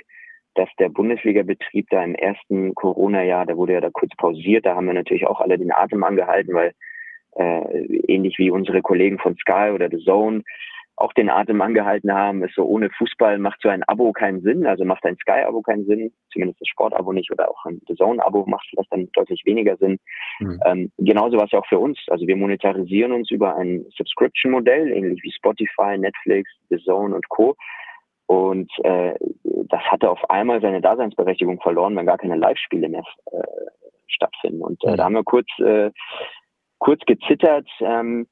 dass 0.56 0.70
der 0.80 0.90
Bundesliga-Betrieb 0.90 1.88
da 1.90 2.04
im 2.04 2.16
ersten 2.16 2.76
Corona-Jahr, 2.76 3.46
da 3.46 3.56
wurde 3.56 3.74
ja 3.74 3.82
da 3.82 3.90
kurz 3.90 4.12
pausiert, 4.18 4.66
da 4.66 4.76
haben 4.76 4.88
wir 4.88 4.94
natürlich 4.94 5.26
auch 5.26 5.40
alle 5.40 5.58
den 5.58 5.72
Atem 5.72 6.04
angehalten, 6.04 6.54
weil 6.54 6.74
äh, 7.36 7.86
ähnlich 8.08 8.38
wie 8.38 8.52
unsere 8.52 8.82
Kollegen 8.82 9.20
von 9.20 9.36
Sky 9.38 9.72
oder 9.74 9.90
The 9.90 10.04
Zone 10.04 10.44
auch 11.02 11.14
den 11.14 11.30
Atem 11.30 11.62
angehalten 11.62 12.14
haben, 12.14 12.44
ist 12.44 12.56
so 12.56 12.64
ohne 12.64 12.90
Fußball 12.92 13.38
macht 13.40 13.60
so 13.62 13.70
ein 13.70 13.84
Abo 13.84 14.12
keinen 14.14 14.42
Sinn, 14.42 14.66
also 14.66 14.86
macht 14.86 15.04
ein 15.06 15.18
Sky-Abo 15.18 15.62
keinen 15.62 15.86
Sinn, 15.86 16.14
zumindest 16.32 16.62
das 16.62 16.68
Sport-Abo 16.68 17.12
nicht 17.12 17.32
oder 17.32 17.50
auch 17.50 17.66
ein 17.66 17.82
The 17.88 17.96
Zone-Abo 17.96 18.46
macht 18.48 18.68
vielleicht 18.70 18.92
dann 18.94 19.10
deutlich 19.14 19.42
weniger 19.46 19.78
Sinn. 19.78 19.98
Mhm. 20.40 20.60
Ähm, 20.66 20.92
genauso 21.00 21.38
war 21.38 21.46
es 21.46 21.52
ja 21.52 21.60
auch 21.60 21.68
für 21.68 21.80
uns. 21.80 21.98
Also 22.08 22.28
wir 22.28 22.36
monetarisieren 22.36 23.12
uns 23.12 23.32
über 23.32 23.56
ein 23.56 23.86
Subscription-Modell, 23.98 24.92
ähnlich 24.92 25.22
wie 25.24 25.32
Spotify, 25.32 25.98
Netflix, 25.98 26.50
The 26.70 26.78
Zone 26.78 27.16
und 27.16 27.28
Co. 27.30 27.56
Und 28.28 28.72
äh, 28.84 29.16
das 29.44 29.82
hatte 29.82 30.10
auf 30.10 30.30
einmal 30.30 30.62
seine 30.62 30.82
Daseinsberechtigung 30.82 31.60
verloren, 31.62 31.96
wenn 31.96 32.06
gar 32.06 32.18
keine 32.18 32.38
Live-Spiele 32.38 32.88
mehr 32.88 33.04
äh, 33.32 33.42
stattfinden. 34.08 34.62
Und 34.62 34.84
äh, 34.84 34.92
mhm. 34.92 34.98
da 34.98 35.04
haben 35.06 35.16
wir 35.16 35.24
kurz 35.24 35.48
äh, 35.60 35.90
kurz 36.82 37.02
gezittert, 37.06 37.68
ähm, 37.80 38.28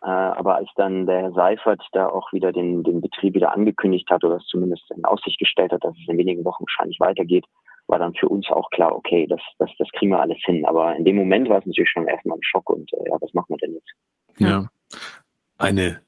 äh, 0.00 0.06
aber 0.06 0.56
als 0.56 0.70
dann 0.76 1.06
der 1.06 1.22
Herr 1.22 1.32
Seifert 1.32 1.82
da 1.92 2.08
auch 2.08 2.32
wieder 2.32 2.52
den, 2.52 2.84
den 2.84 3.00
Betrieb 3.00 3.34
wieder 3.34 3.52
angekündigt 3.52 4.08
hat 4.10 4.24
oder 4.24 4.36
es 4.36 4.46
zumindest 4.46 4.88
in 4.92 5.04
Aussicht 5.04 5.38
gestellt 5.38 5.72
hat, 5.72 5.84
dass 5.84 5.94
es 6.00 6.08
in 6.08 6.16
wenigen 6.16 6.44
Wochen 6.44 6.64
wahrscheinlich 6.64 7.00
weitergeht, 7.00 7.44
war 7.88 7.98
dann 7.98 8.14
für 8.14 8.28
uns 8.28 8.48
auch 8.48 8.70
klar, 8.70 8.94
okay, 8.94 9.26
das, 9.26 9.40
das, 9.58 9.70
das 9.78 9.88
kriegen 9.90 10.12
wir 10.12 10.20
alles 10.20 10.38
hin. 10.44 10.64
Aber 10.64 10.94
in 10.96 11.04
dem 11.04 11.16
Moment 11.16 11.48
war 11.48 11.58
es 11.58 11.66
natürlich 11.66 11.90
schon 11.90 12.06
erstmal 12.06 12.38
ein 12.38 12.42
Schock 12.42 12.70
und 12.70 12.90
äh, 12.92 13.10
ja, 13.10 13.16
was 13.20 13.34
machen 13.34 13.50
wir 13.50 13.58
denn 13.58 13.74
jetzt? 13.74 13.92
Ja. 14.38 14.68
Eine 15.58 16.00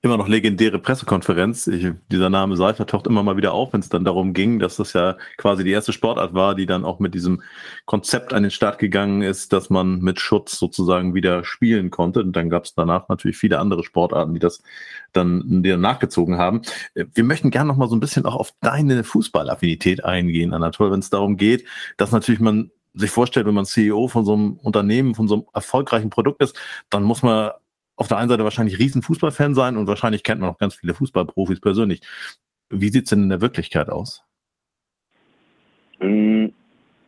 immer 0.00 0.16
noch 0.16 0.28
legendäre 0.28 0.78
Pressekonferenz. 0.78 1.66
Ich, 1.66 1.88
dieser 2.10 2.30
Name 2.30 2.56
Seifer 2.56 2.86
taucht 2.86 3.08
immer 3.08 3.24
mal 3.24 3.36
wieder 3.36 3.52
auf, 3.52 3.72
wenn 3.72 3.80
es 3.80 3.88
dann 3.88 4.04
darum 4.04 4.32
ging, 4.32 4.60
dass 4.60 4.76
das 4.76 4.92
ja 4.92 5.16
quasi 5.36 5.64
die 5.64 5.72
erste 5.72 5.92
Sportart 5.92 6.34
war, 6.34 6.54
die 6.54 6.66
dann 6.66 6.84
auch 6.84 7.00
mit 7.00 7.14
diesem 7.14 7.42
Konzept 7.84 8.32
an 8.32 8.44
den 8.44 8.52
Start 8.52 8.78
gegangen 8.78 9.22
ist, 9.22 9.52
dass 9.52 9.70
man 9.70 9.98
mit 9.98 10.20
Schutz 10.20 10.58
sozusagen 10.58 11.14
wieder 11.14 11.44
spielen 11.44 11.90
konnte. 11.90 12.20
Und 12.20 12.34
dann 12.34 12.48
gab 12.48 12.64
es 12.64 12.74
danach 12.74 13.08
natürlich 13.08 13.36
viele 13.36 13.58
andere 13.58 13.82
Sportarten, 13.82 14.34
die 14.34 14.40
das 14.40 14.62
dann, 15.12 15.62
die 15.64 15.76
nachgezogen 15.76 16.38
haben. 16.38 16.62
Wir 16.94 17.24
möchten 17.24 17.50
gerne 17.50 17.68
noch 17.68 17.76
mal 17.76 17.88
so 17.88 17.96
ein 17.96 18.00
bisschen 18.00 18.24
auch 18.24 18.36
auf 18.36 18.52
deine 18.60 19.02
Fußballaffinität 19.02 20.04
eingehen, 20.04 20.54
Anatol, 20.54 20.92
wenn 20.92 21.00
es 21.00 21.10
darum 21.10 21.36
geht, 21.36 21.64
dass 21.96 22.12
natürlich 22.12 22.40
man 22.40 22.70
sich 22.94 23.10
vorstellt, 23.10 23.46
wenn 23.46 23.54
man 23.54 23.64
CEO 23.64 24.08
von 24.08 24.24
so 24.24 24.34
einem 24.34 24.52
Unternehmen, 24.62 25.14
von 25.14 25.28
so 25.28 25.34
einem 25.34 25.44
erfolgreichen 25.54 26.10
Produkt 26.10 26.42
ist, 26.42 26.58
dann 26.90 27.02
muss 27.02 27.22
man 27.22 27.50
auf 27.98 28.08
der 28.08 28.18
einen 28.18 28.28
Seite 28.28 28.44
wahrscheinlich 28.44 28.78
riesen 28.78 29.02
Fußballfan 29.02 29.54
sein 29.54 29.76
und 29.76 29.86
wahrscheinlich 29.88 30.22
kennt 30.22 30.40
man 30.40 30.50
auch 30.50 30.58
ganz 30.58 30.76
viele 30.76 30.94
Fußballprofis 30.94 31.60
persönlich. 31.60 32.00
Wie 32.70 32.88
sieht 32.88 33.04
es 33.04 33.10
denn 33.10 33.24
in 33.24 33.28
der 33.28 33.40
Wirklichkeit 33.40 33.88
aus? 33.88 34.24
Mm, 35.98 36.46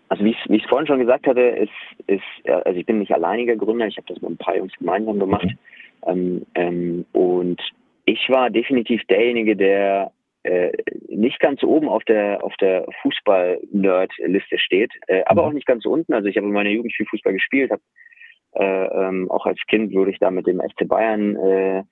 also 0.09 0.25
wie 0.25 0.31
ich 0.31 0.63
es 0.63 0.69
vorhin 0.69 0.89
schon 0.89 0.99
gesagt 0.99 1.27
hatte, 1.27 1.41
ist, 1.41 1.71
ist, 2.09 2.49
also 2.49 2.79
ich 2.79 2.87
bin 2.87 2.99
nicht 2.99 3.13
alleiniger 3.13 3.55
Gründer, 3.55 3.87
ich 3.87 3.97
habe 3.97 4.09
das 4.09 4.21
mit 4.21 4.33
ein 4.33 4.37
paar 4.37 4.57
Jungs 4.57 4.73
gemeinsam 4.79 5.21
gemacht. 5.21 5.47
Mhm. 5.47 5.59
Ähm, 6.07 6.47
ähm, 6.57 7.07
und 7.13 7.61
ich 8.05 8.29
war 8.29 8.51
definitiv 8.51 9.03
derjenige, 9.05 9.55
der 9.55 10.11
äh, 10.43 10.73
nicht 11.09 11.39
ganz 11.39 11.63
oben 11.63 11.89
auf 11.89 12.03
der 12.05 12.43
auf 12.43 12.55
der 12.57 12.87
Fußball-Nerd-Liste 13.03 14.59
steht, 14.59 14.91
äh, 15.07 15.23
aber 15.27 15.43
mhm. 15.43 15.49
auch 15.49 15.53
nicht 15.53 15.67
ganz 15.67 15.85
unten. 15.85 16.15
Also 16.15 16.29
ich 16.29 16.37
habe 16.37 16.47
in 16.47 16.53
meiner 16.53 16.71
Jugend 16.71 16.95
viel 16.95 17.07
Fußball 17.07 17.35
gespielt, 17.35 17.71
habe 17.71 17.83
ähm, 18.55 19.31
auch 19.31 19.47
als 19.47 19.59
Kind 19.69 19.95
wurde 19.95 20.11
ich 20.11 20.19
da 20.19 20.31
mit 20.31 20.47
dem 20.47 20.61
FC 20.61 20.89
Bayern 20.89 21.37
äh, 21.37 21.83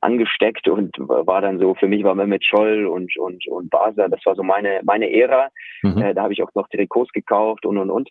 angesteckt 0.00 0.68
und 0.68 0.96
war 0.98 1.40
dann 1.40 1.58
so, 1.58 1.74
für 1.74 1.88
mich 1.88 2.02
war 2.04 2.14
Mehmet 2.14 2.44
Scholl 2.44 2.86
und, 2.86 3.16
und, 3.16 3.46
und 3.46 3.70
Basler, 3.70 4.08
das 4.08 4.24
war 4.24 4.34
so 4.34 4.42
meine, 4.42 4.80
meine 4.84 5.10
Ära. 5.12 5.48
Mhm. 5.82 5.98
Äh, 5.98 6.14
da 6.14 6.22
habe 6.24 6.32
ich 6.32 6.42
auch 6.42 6.52
noch 6.54 6.68
Trikots 6.68 7.12
gekauft 7.12 7.64
und, 7.64 7.78
und, 7.78 7.90
und. 7.90 8.08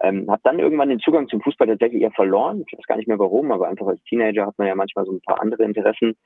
Ähm, 0.00 0.28
habe 0.28 0.40
dann 0.44 0.58
irgendwann 0.58 0.88
den 0.88 0.98
Zugang 0.98 1.28
zum 1.28 1.40
Fußball 1.40 1.68
tatsächlich 1.68 2.02
eher 2.02 2.10
verloren. 2.10 2.64
Ich 2.66 2.76
weiß 2.76 2.86
gar 2.86 2.96
nicht 2.96 3.06
mehr 3.06 3.18
warum, 3.18 3.52
aber 3.52 3.68
einfach 3.68 3.86
als 3.86 4.02
Teenager 4.04 4.46
hat 4.46 4.58
man 4.58 4.66
ja 4.66 4.74
manchmal 4.74 5.04
so 5.04 5.12
ein 5.12 5.20
paar 5.20 5.40
andere 5.40 5.62
Interessen. 5.62 6.16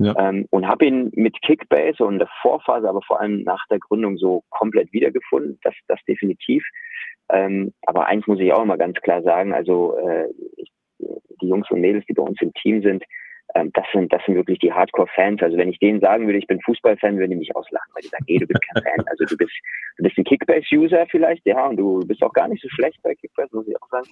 Ähm, 0.00 0.46
und 0.50 0.66
habe 0.66 0.86
ihn 0.86 1.10
mit 1.14 1.40
Kickbase 1.42 2.04
und 2.04 2.20
der 2.20 2.28
Vorphase, 2.40 2.88
aber 2.88 3.02
vor 3.02 3.20
allem 3.20 3.42
nach 3.42 3.64
der 3.68 3.80
Gründung 3.80 4.16
so 4.16 4.44
komplett 4.50 4.92
wiedergefunden. 4.92 5.58
Das, 5.62 5.74
das 5.88 5.98
definitiv. 6.06 6.64
Ähm, 7.30 7.72
aber 7.82 8.06
eins 8.06 8.26
muss 8.26 8.40
ich 8.40 8.52
auch 8.52 8.62
immer 8.62 8.78
ganz 8.78 8.98
klar 9.00 9.22
sagen, 9.22 9.52
also 9.52 9.98
äh, 9.98 10.28
die 11.40 11.48
Jungs 11.48 11.70
und 11.70 11.80
Mädels, 11.80 12.04
die 12.06 12.14
bei 12.14 12.22
uns 12.22 12.40
im 12.40 12.52
Team 12.54 12.82
sind, 12.82 13.04
das 13.54 13.84
sind, 13.92 14.12
das 14.12 14.22
sind 14.26 14.34
wirklich 14.34 14.58
die 14.58 14.72
Hardcore-Fans. 14.72 15.42
Also 15.42 15.56
wenn 15.56 15.70
ich 15.70 15.78
denen 15.78 16.00
sagen 16.00 16.26
würde, 16.26 16.38
ich 16.38 16.46
bin 16.46 16.60
Fußballfan, 16.60 17.18
würden 17.18 17.30
die 17.30 17.36
mich 17.36 17.56
auslachen, 17.56 17.90
weil 17.94 18.02
die 18.02 18.08
sagen, 18.08 18.24
ey, 18.26 18.38
du 18.38 18.46
bist 18.46 18.60
kein 18.62 18.82
Fan. 18.82 19.04
Also 19.08 19.24
du 19.24 19.36
bist, 19.36 19.52
du 19.96 20.02
bist 20.02 20.18
ein 20.18 20.24
Kickbase-User 20.24 21.06
vielleicht, 21.10 21.46
ja, 21.46 21.66
und 21.66 21.76
du 21.76 22.00
bist 22.00 22.22
auch 22.22 22.32
gar 22.32 22.48
nicht 22.48 22.62
so 22.62 22.68
schlecht 22.68 23.00
bei 23.02 23.14
Kickbase, 23.14 23.54
muss 23.54 23.66
ich 23.66 23.82
auch 23.82 23.88
sagen. 23.88 24.06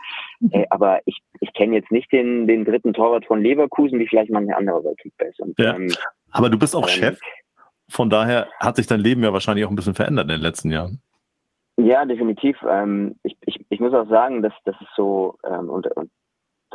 Äh, 0.53 0.67
aber 0.71 1.01
ich, 1.05 1.19
ich 1.41 1.53
kenne 1.53 1.77
jetzt 1.77 1.91
nicht 1.91 2.11
den, 2.13 2.47
den 2.47 2.65
dritten 2.65 2.93
Torwart 2.93 3.27
von 3.27 3.43
Leverkusen, 3.43 3.99
wie 3.99 4.09
vielleicht 4.09 4.31
manche 4.31 4.57
andere 4.57 4.83
bei 4.83 4.95
Kickbase. 4.95 5.43
Und, 5.43 5.59
ja. 5.59 5.77
ähm, 5.77 5.93
aber 6.31 6.49
du 6.49 6.59
bist 6.59 6.75
auch 6.75 6.89
ähm, 6.89 6.95
Chef. 6.95 7.21
Von 7.89 8.11
daher 8.11 8.49
hat 8.59 8.77
sich 8.77 8.87
dein 8.87 9.01
Leben 9.01 9.23
ja 9.23 9.33
wahrscheinlich 9.33 9.65
auch 9.65 9.71
ein 9.71 9.77
bisschen 9.77 9.95
verändert 9.95 10.25
in 10.25 10.31
den 10.31 10.41
letzten 10.41 10.71
Jahren. 10.71 11.01
Ja, 11.77 12.05
definitiv. 12.05 12.57
Ähm, 12.69 13.17
ich, 13.23 13.37
ich, 13.43 13.65
ich 13.69 13.81
muss 13.81 13.93
auch 13.93 14.09
sagen, 14.09 14.43
dass 14.43 14.55
das 14.65 14.75
ist 14.81 14.91
so, 14.97 15.39
ähm, 15.45 15.69
und, 15.69 15.87
und 15.95 16.11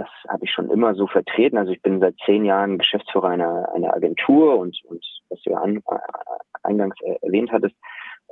das 0.02 0.32
habe 0.32 0.46
ich 0.46 0.52
schon 0.52 0.70
immer 0.72 0.96
so 0.96 1.08
vertreten. 1.08 1.58
Also 1.58 1.72
ich 1.72 1.82
bin 1.82 2.00
seit 2.00 2.16
zehn 2.26 2.44
Jahren 2.44 2.78
Geschäftsführer 2.78 3.30
einer, 3.30 3.72
einer 3.74 3.94
Agentur 3.94 4.58
und, 4.58 4.78
und 4.86 5.06
was 5.30 5.42
du 5.44 5.52
ja 5.52 5.58
an, 5.58 5.78
äh, 5.78 5.98
eingangs 6.64 6.96
erwähnt 7.22 7.52
hattest, 7.52 7.76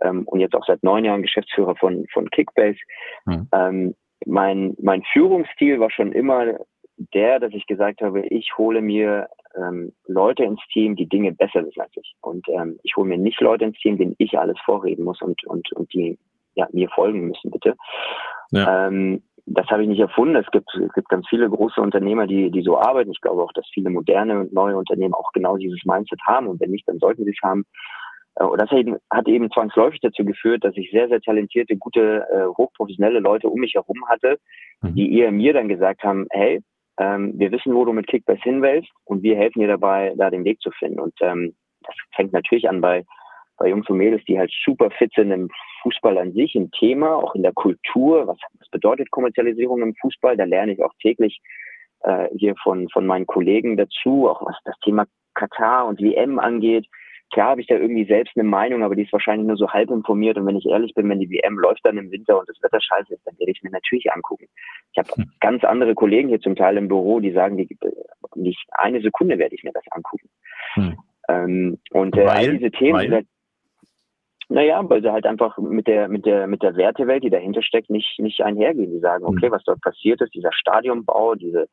ähm, 0.02 0.24
und 0.26 0.40
jetzt 0.40 0.56
auch 0.56 0.66
seit 0.66 0.84
neun 0.84 1.06
Jahren 1.06 1.22
Geschäftsführer 1.22 1.76
von, 1.76 2.06
von 2.12 2.30
Kickbase. 2.30 2.80
Mhm. 3.26 3.48
Ähm, 3.52 3.96
mein, 4.26 4.76
mein 4.82 5.04
Führungsstil 5.14 5.80
war 5.80 5.92
schon 5.92 6.12
immer 6.12 6.58
der, 7.14 7.40
dass 7.40 7.54
ich 7.54 7.66
gesagt 7.66 8.02
habe, 8.02 8.26
ich 8.28 8.58
hole 8.58 8.82
mir 8.82 9.30
ähm, 9.56 9.94
Leute 10.08 10.44
ins 10.44 10.62
Team, 10.74 10.96
die 10.96 11.08
Dinge 11.08 11.32
besser 11.32 11.66
wissen 11.66 11.82
als 11.82 11.96
ich. 11.96 12.14
Und 12.22 12.48
ähm, 12.50 12.80
ich 12.84 12.96
hole 12.98 13.08
mir 13.08 13.18
nicht 13.18 13.40
Leute 13.40 13.66
ins 13.66 13.78
Team, 13.80 13.98
denen 13.98 14.16
ich 14.18 14.38
alles 14.38 14.58
vorreden 14.66 15.06
muss 15.06 15.22
und, 15.22 15.44
und, 15.46 15.72
und 15.74 15.94
die 15.94 16.18
ja, 16.56 16.68
mir 16.72 16.90
folgen 16.90 17.28
müssen, 17.28 17.52
bitte. 17.52 17.76
Ja. 18.52 18.88
Ähm, 18.88 19.24
das 19.52 19.68
habe 19.68 19.84
ich 19.84 19.90
nicht 19.90 20.00
erfunden. 20.00 20.36
Es 20.36 20.50
gibt, 20.52 20.70
es 20.76 20.94
gibt 20.94 21.10
ganz 21.10 21.28
viele 21.28 21.50
große 21.50 21.82
Unternehmer, 21.82 22.28
die, 22.28 22.52
die 22.52 22.62
so 22.62 22.80
arbeiten. 22.80 23.12
Ich 23.12 23.22
glaube 23.22 23.44
auch, 23.44 23.52
dass 23.54 23.68
viele 23.74 23.90
moderne 23.90 24.40
und 24.40 24.54
neue 24.54 24.78
Unternehmen 24.78 25.14
auch 25.14 25.32
genau 25.34 25.58
dieses 25.58 25.84
Mindset 25.86 26.20
haben. 26.26 26.48
Und 26.48 26.60
wenn 26.60 26.72
nicht, 26.72 26.88
dann 26.88 27.00
sollten 27.00 27.24
sie 27.24 27.32
es 27.32 27.44
haben. 27.44 27.66
Äh, 28.36 28.44
und 28.44 28.62
das 28.62 28.70
hat 29.10 29.28
eben 29.28 29.52
zwangsläufig 29.52 30.00
dazu 30.02 30.24
geführt, 30.24 30.64
dass 30.64 30.76
ich 30.78 30.92
sehr, 30.92 31.08
sehr 31.08 31.22
talentierte, 31.22 31.78
gute, 31.78 32.26
äh, 32.32 32.46
hochprofessionelle 32.58 33.20
Leute 33.20 33.50
um 33.50 33.60
mich 33.60 33.74
herum 33.74 34.08
hatte, 34.08 34.38
mhm. 34.82 34.96
die 34.96 35.18
eher 35.18 35.32
mir 35.32 35.54
dann 35.54 35.68
gesagt 35.68 36.04
haben, 36.04 36.28
hey, 36.32 36.62
ähm, 37.00 37.34
wir 37.38 37.52
wissen, 37.52 37.74
wo 37.74 37.86
du 37.86 37.94
mit 37.94 38.08
Kickbase 38.08 38.42
hin 38.42 38.62
willst 38.62 38.90
und 39.06 39.24
wir 39.24 39.36
helfen 39.36 39.60
dir 39.60 39.68
dabei, 39.68 40.14
da 40.18 40.30
den 40.30 40.44
Weg 40.44 40.60
zu 40.62 40.72
finden. 40.72 41.00
Und 41.00 41.14
ähm, 41.22 41.56
das 41.84 41.96
fängt 42.16 42.34
natürlich 42.34 42.70
an 42.70 42.82
bei 42.82 43.04
bei 43.60 43.68
Jungs 43.68 43.88
und 43.90 43.98
Mädels, 43.98 44.24
die 44.26 44.40
halt 44.40 44.52
super 44.66 44.90
fit 44.90 45.12
sind 45.16 45.32
im 45.32 45.50
Fußball 45.82 46.18
an 46.18 46.34
sich, 46.34 46.56
im 46.56 46.72
Thema, 46.72 47.16
auch 47.16 47.36
in 47.36 47.44
der 47.44 47.54
Kultur. 47.54 48.28
Was, 48.28 48.38
was 48.60 48.70
bedeutet 48.70 49.12
Kommerzialisierung 49.12 49.82
im 49.82 49.96
Fußball? 49.96 50.38
Da 50.38 50.44
lerne 50.44 50.74
ich 50.74 50.84
auch 50.84 50.94
täglich 51.02 51.42
äh, 52.02 52.28
hier 52.36 52.56
von, 52.62 52.90
von 52.90 53.06
meinen 53.06 53.28
Kollegen 53.28 53.78
dazu, 53.78 54.28
auch 54.30 54.46
was 54.46 54.56
das 54.66 54.76
Thema 54.84 55.06
Katar 55.34 55.88
und 55.88 56.02
WM 56.02 56.40
angeht. 56.40 56.88
Klar 57.32 57.52
habe 57.52 57.62
ich 57.62 57.68
da 57.68 57.76
irgendwie 57.76 58.06
selbst 58.06 58.36
eine 58.36 58.48
Meinung, 58.48 58.84
aber 58.84 58.96
die 58.96 59.04
ist 59.04 59.14
wahrscheinlich 59.14 59.48
nur 59.48 59.58
so 59.58 59.70
halb 59.70 59.92
informiert. 59.92 60.38
Und 60.38 60.48
wenn 60.48 60.58
ich 60.58 60.66
ehrlich 60.66 60.96
bin, 60.96 61.08
wenn 61.10 61.20
die 61.20 61.30
WM 61.30 61.60
läuft 61.60 61.86
dann 61.86 61.98
im 61.98 62.10
Winter 62.10 62.40
und 62.40 62.50
das 62.50 62.62
Wetter 62.64 62.82
scheiße 62.82 63.14
ist, 63.14 63.26
dann 63.26 63.38
werde 63.38 63.52
ich 63.52 63.62
mir 63.62 63.70
natürlich 63.70 64.12
angucken. 64.12 64.48
Ich 64.94 64.98
habe 64.98 65.10
hm. 65.14 65.32
ganz 65.40 65.64
andere 65.64 65.94
Kollegen 65.94 66.30
hier 66.30 66.42
zum 66.42 66.56
Teil 66.56 66.78
im 66.78 66.88
Büro, 66.88 67.20
die 67.20 67.32
sagen, 67.32 67.58
die, 67.58 67.78
nicht 68.36 68.66
eine 68.72 69.02
Sekunde 69.02 69.38
werde 69.38 69.54
ich 69.54 69.64
mir 69.64 69.74
das 69.74 69.84
angucken. 69.92 70.30
Hm. 70.74 70.98
Ähm, 71.30 71.78
und 71.92 72.18
äh, 72.18 72.26
all 72.26 72.58
diese 72.58 72.72
Themen, 72.72 73.12
weil? 73.12 73.26
Naja, 74.52 74.82
weil 74.90 75.04
sie 75.04 75.12
halt 75.12 75.28
einfach 75.28 75.58
mit 75.60 75.86
der, 75.86 76.08
mit 76.08 76.26
der, 76.26 76.48
mit 76.48 76.64
der 76.64 76.76
Wertewelt, 76.76 77.24
die 77.24 77.30
dahinter 77.30 77.62
steckt, 77.62 77.92
nicht, 77.92 78.20
nicht 78.20 78.42
einhergehen. 78.42 78.92
Die 78.92 79.00
sagen, 79.00 79.24
okay, 79.24 79.48
mhm. 79.48 79.54
was 79.54 79.64
dort 79.64 79.80
passiert 79.82 80.22
ist, 80.22 80.34
dieser 80.34 80.52
Stadionbau, 80.52 81.36
diese, 81.36 81.68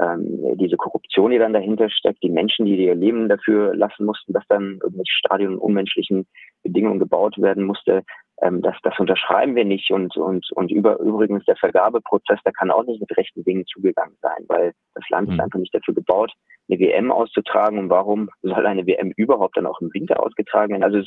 ähm, 0.00 0.56
diese 0.58 0.76
Korruption, 0.76 1.30
die 1.30 1.38
dann 1.38 1.52
dahinter 1.52 1.88
steckt, 1.88 2.20
die 2.24 2.28
Menschen, 2.28 2.66
die 2.66 2.76
ihr 2.76 2.96
Leben 2.96 3.28
dafür 3.28 3.74
lassen 3.76 4.04
mussten, 4.04 4.32
dass 4.32 4.42
dann 4.48 4.80
irgendwelche 4.82 5.12
Stadien 5.12 5.52
in 5.52 5.58
unmenschlichen 5.58 6.26
Bedingungen 6.64 6.98
gebaut 6.98 7.38
werden 7.38 7.62
musste, 7.62 8.02
ähm, 8.42 8.62
das, 8.62 8.74
das 8.82 8.98
unterschreiben 8.98 9.54
wir 9.54 9.64
nicht. 9.64 9.90
Und, 9.90 10.16
und, 10.16 10.50
und 10.52 10.70
über, 10.70 10.98
übrigens 10.98 11.44
der 11.44 11.56
Vergabeprozess, 11.56 12.40
der 12.44 12.52
kann 12.52 12.70
auch 12.70 12.84
nicht 12.84 13.00
mit 13.00 13.16
rechten 13.16 13.44
Dingen 13.44 13.64
zugegangen 13.66 14.16
sein, 14.22 14.44
weil 14.48 14.72
das 14.94 15.08
Land 15.08 15.28
mhm. 15.28 15.34
ist 15.34 15.40
einfach 15.40 15.58
nicht 15.58 15.74
dafür 15.74 15.94
gebaut, 15.94 16.32
eine 16.68 16.80
WM 16.80 17.10
auszutragen. 17.12 17.78
Und 17.78 17.90
warum 17.90 18.28
soll 18.42 18.66
eine 18.66 18.86
WM 18.86 19.12
überhaupt 19.16 19.56
dann 19.56 19.66
auch 19.66 19.80
im 19.80 19.92
Winter 19.94 20.20
ausgetragen 20.20 20.72
werden? 20.72 20.84
Also 20.84 20.98
es, 20.98 21.06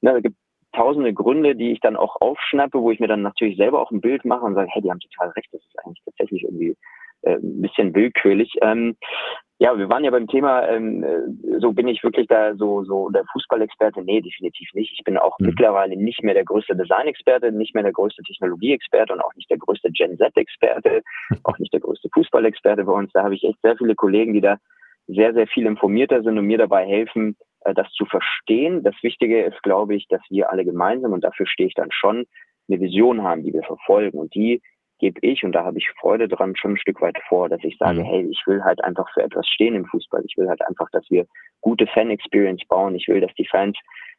ne, 0.00 0.16
es 0.16 0.22
gibt 0.22 0.36
tausende 0.76 1.12
Gründe, 1.14 1.56
die 1.56 1.72
ich 1.72 1.80
dann 1.80 1.96
auch 1.96 2.16
aufschnappe, 2.20 2.80
wo 2.80 2.90
ich 2.90 3.00
mir 3.00 3.08
dann 3.08 3.22
natürlich 3.22 3.56
selber 3.56 3.80
auch 3.80 3.90
ein 3.90 4.00
Bild 4.00 4.24
mache 4.24 4.44
und 4.44 4.54
sage, 4.54 4.68
hey, 4.72 4.82
die 4.82 4.90
haben 4.90 5.00
total 5.00 5.30
recht, 5.30 5.48
das 5.52 5.62
ist 5.62 5.78
eigentlich 5.84 6.02
tatsächlich 6.04 6.44
irgendwie 6.44 6.76
äh, 7.22 7.36
ein 7.36 7.62
bisschen 7.62 7.94
willkürlich. 7.94 8.52
Ähm, 8.62 8.96
ja, 9.58 9.76
wir 9.78 9.88
waren 9.88 10.04
ja 10.04 10.10
beim 10.10 10.26
Thema, 10.26 10.68
ähm, 10.68 11.02
äh, 11.02 11.58
so 11.60 11.72
bin 11.72 11.88
ich 11.88 12.04
wirklich 12.04 12.26
da 12.26 12.54
so, 12.56 12.84
so 12.84 13.08
der 13.08 13.24
Fußballexperte? 13.32 14.02
Nee, 14.02 14.20
definitiv 14.20 14.68
nicht. 14.74 14.92
Ich 14.92 15.02
bin 15.02 15.16
auch 15.16 15.38
mhm. 15.38 15.46
mittlerweile 15.46 15.96
nicht 15.96 16.22
mehr 16.22 16.34
der 16.34 16.44
größte 16.44 16.76
Designexperte, 16.76 17.52
nicht 17.52 17.74
mehr 17.74 17.82
der 17.82 17.92
größte 17.92 18.22
Technologieexperte 18.22 19.14
und 19.14 19.20
auch 19.20 19.34
nicht 19.34 19.50
der 19.50 19.58
größte 19.58 19.90
Gen 19.92 20.18
Z-Experte, 20.18 21.02
auch 21.44 21.58
nicht 21.58 21.72
der 21.72 21.80
größte 21.80 22.10
Fußballexperte 22.12 22.84
bei 22.84 22.92
uns. 22.92 23.10
Da 23.12 23.24
habe 23.24 23.34
ich 23.34 23.44
echt 23.44 23.60
sehr 23.62 23.76
viele 23.76 23.94
Kollegen, 23.94 24.34
die 24.34 24.42
da 24.42 24.58
sehr, 25.08 25.32
sehr 25.32 25.46
viel 25.46 25.66
informierter 25.66 26.22
sind 26.22 26.38
und 26.38 26.46
mir 26.46 26.58
dabei 26.58 26.84
helfen, 26.84 27.36
das 27.74 27.90
zu 27.92 28.04
verstehen. 28.06 28.82
Das 28.82 28.94
Wichtige 29.02 29.42
ist, 29.42 29.62
glaube 29.62 29.94
ich, 29.94 30.06
dass 30.08 30.22
wir 30.30 30.50
alle 30.50 30.64
gemeinsam, 30.64 31.12
und 31.12 31.24
dafür 31.24 31.46
stehe 31.46 31.68
ich 31.68 31.74
dann 31.74 31.90
schon, 31.90 32.26
eine 32.68 32.80
Vision 32.80 33.22
haben, 33.22 33.42
die 33.42 33.52
wir 33.52 33.62
verfolgen. 33.62 34.18
Und 34.18 34.34
die 34.34 34.60
gebe 34.98 35.20
ich, 35.22 35.44
und 35.44 35.52
da 35.52 35.64
habe 35.64 35.78
ich 35.78 35.90
Freude 36.00 36.28
dran, 36.28 36.56
schon 36.56 36.72
ein 36.72 36.78
Stück 36.78 37.00
weit 37.00 37.16
vor, 37.28 37.48
dass 37.48 37.62
ich 37.62 37.76
sage, 37.78 38.00
mhm. 38.00 38.04
hey, 38.04 38.28
ich 38.30 38.42
will 38.46 38.62
halt 38.64 38.82
einfach 38.82 39.08
für 39.12 39.22
etwas 39.22 39.46
stehen 39.46 39.74
im 39.74 39.86
Fußball. 39.86 40.22
Ich 40.26 40.36
will 40.36 40.48
halt 40.48 40.66
einfach, 40.66 40.88
dass 40.90 41.04
wir 41.10 41.26
gute 41.60 41.86
Fan-Experience 41.86 42.62
bauen. 42.68 42.94
Ich 42.94 43.08
will, 43.08 43.20
dass 43.20 43.34
die 43.34 43.46
Fans 43.46 43.78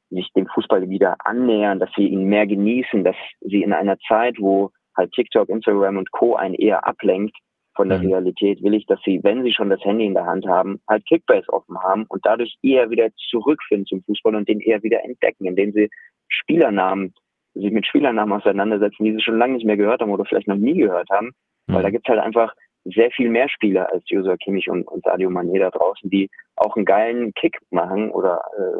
sich 0.09 0.31
dem 0.33 0.47
Fußball 0.47 0.89
wieder 0.89 1.15
annähern, 1.25 1.79
dass 1.79 1.89
sie 1.95 2.07
ihn 2.07 2.25
mehr 2.25 2.47
genießen, 2.47 3.03
dass 3.03 3.15
sie 3.41 3.63
in 3.63 3.73
einer 3.73 3.97
Zeit, 4.07 4.35
wo 4.39 4.71
halt 4.95 5.11
TikTok, 5.11 5.49
Instagram 5.49 5.97
und 5.97 6.11
Co. 6.11 6.35
einen 6.35 6.55
eher 6.55 6.87
ablenkt 6.87 7.35
von 7.77 7.87
der 7.87 7.99
mhm. 7.99 8.07
Realität, 8.07 8.61
will 8.61 8.73
ich, 8.73 8.85
dass 8.87 8.99
sie, 9.05 9.23
wenn 9.23 9.43
sie 9.43 9.53
schon 9.53 9.69
das 9.69 9.83
Handy 9.85 10.05
in 10.05 10.13
der 10.15 10.25
Hand 10.25 10.45
haben, 10.45 10.81
halt 10.89 11.05
Kickbase 11.05 11.47
offen 11.47 11.77
haben 11.81 12.05
und 12.09 12.25
dadurch 12.25 12.57
eher 12.61 12.89
wieder 12.89 13.07
zurückfinden 13.29 13.85
zum 13.85 14.03
Fußball 14.03 14.35
und 14.35 14.49
den 14.49 14.59
eher 14.59 14.83
wieder 14.83 15.03
entdecken, 15.05 15.45
indem 15.45 15.71
sie 15.71 15.89
Spielernamen 16.27 17.13
sich 17.53 17.71
mit 17.71 17.87
Spielernamen 17.87 18.33
auseinandersetzen, 18.33 19.03
die 19.03 19.13
sie 19.13 19.21
schon 19.21 19.37
lange 19.37 19.53
nicht 19.53 19.65
mehr 19.65 19.77
gehört 19.77 20.01
haben 20.01 20.11
oder 20.11 20.25
vielleicht 20.25 20.47
noch 20.47 20.57
nie 20.57 20.75
gehört 20.75 21.09
haben. 21.09 21.31
Mhm. 21.67 21.73
Weil 21.73 21.83
da 21.83 21.89
gibt 21.89 22.07
es 22.07 22.11
halt 22.11 22.23
einfach 22.23 22.53
sehr 22.85 23.11
viel 23.11 23.29
mehr 23.29 23.49
Spieler 23.49 23.91
als 23.91 24.03
Joshua 24.07 24.37
Kimmich 24.37 24.69
und, 24.69 24.87
und 24.87 25.03
Sadio 25.03 25.29
Mané 25.29 25.59
da 25.59 25.69
draußen, 25.69 26.09
die 26.09 26.29
auch 26.55 26.75
einen 26.75 26.85
geilen 26.85 27.33
Kick 27.33 27.57
machen 27.69 28.11
oder 28.11 28.41
äh, 28.57 28.77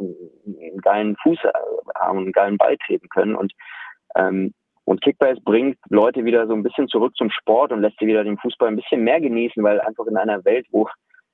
einen 0.48 0.82
geilen 0.82 1.16
Fuß 1.24 1.40
äh, 1.44 1.52
haben, 1.96 2.20
einen 2.20 2.32
geilen 2.32 2.58
Ball 2.58 2.78
treten 2.86 3.10
können. 3.10 3.36
Und, 3.36 3.54
ähm, 4.16 4.54
und 4.88 5.02
Kickbase 5.02 5.42
bringt 5.44 5.78
Leute 5.90 6.24
wieder 6.24 6.48
so 6.48 6.54
ein 6.54 6.64
bisschen 6.64 6.88
zurück 6.88 7.14
zum 7.18 7.30
Sport 7.30 7.74
und 7.74 7.82
lässt 7.82 8.00
sie 8.00 8.08
wieder 8.08 8.24
den 8.24 8.38
Fußball 8.38 8.70
ein 8.70 8.78
bisschen 8.78 9.04
mehr 9.04 9.20
genießen, 9.20 9.62
weil 9.62 9.82
einfach 9.82 10.06
in 10.06 10.16
einer 10.16 10.46
Welt, 10.46 10.66
wo 10.72 10.88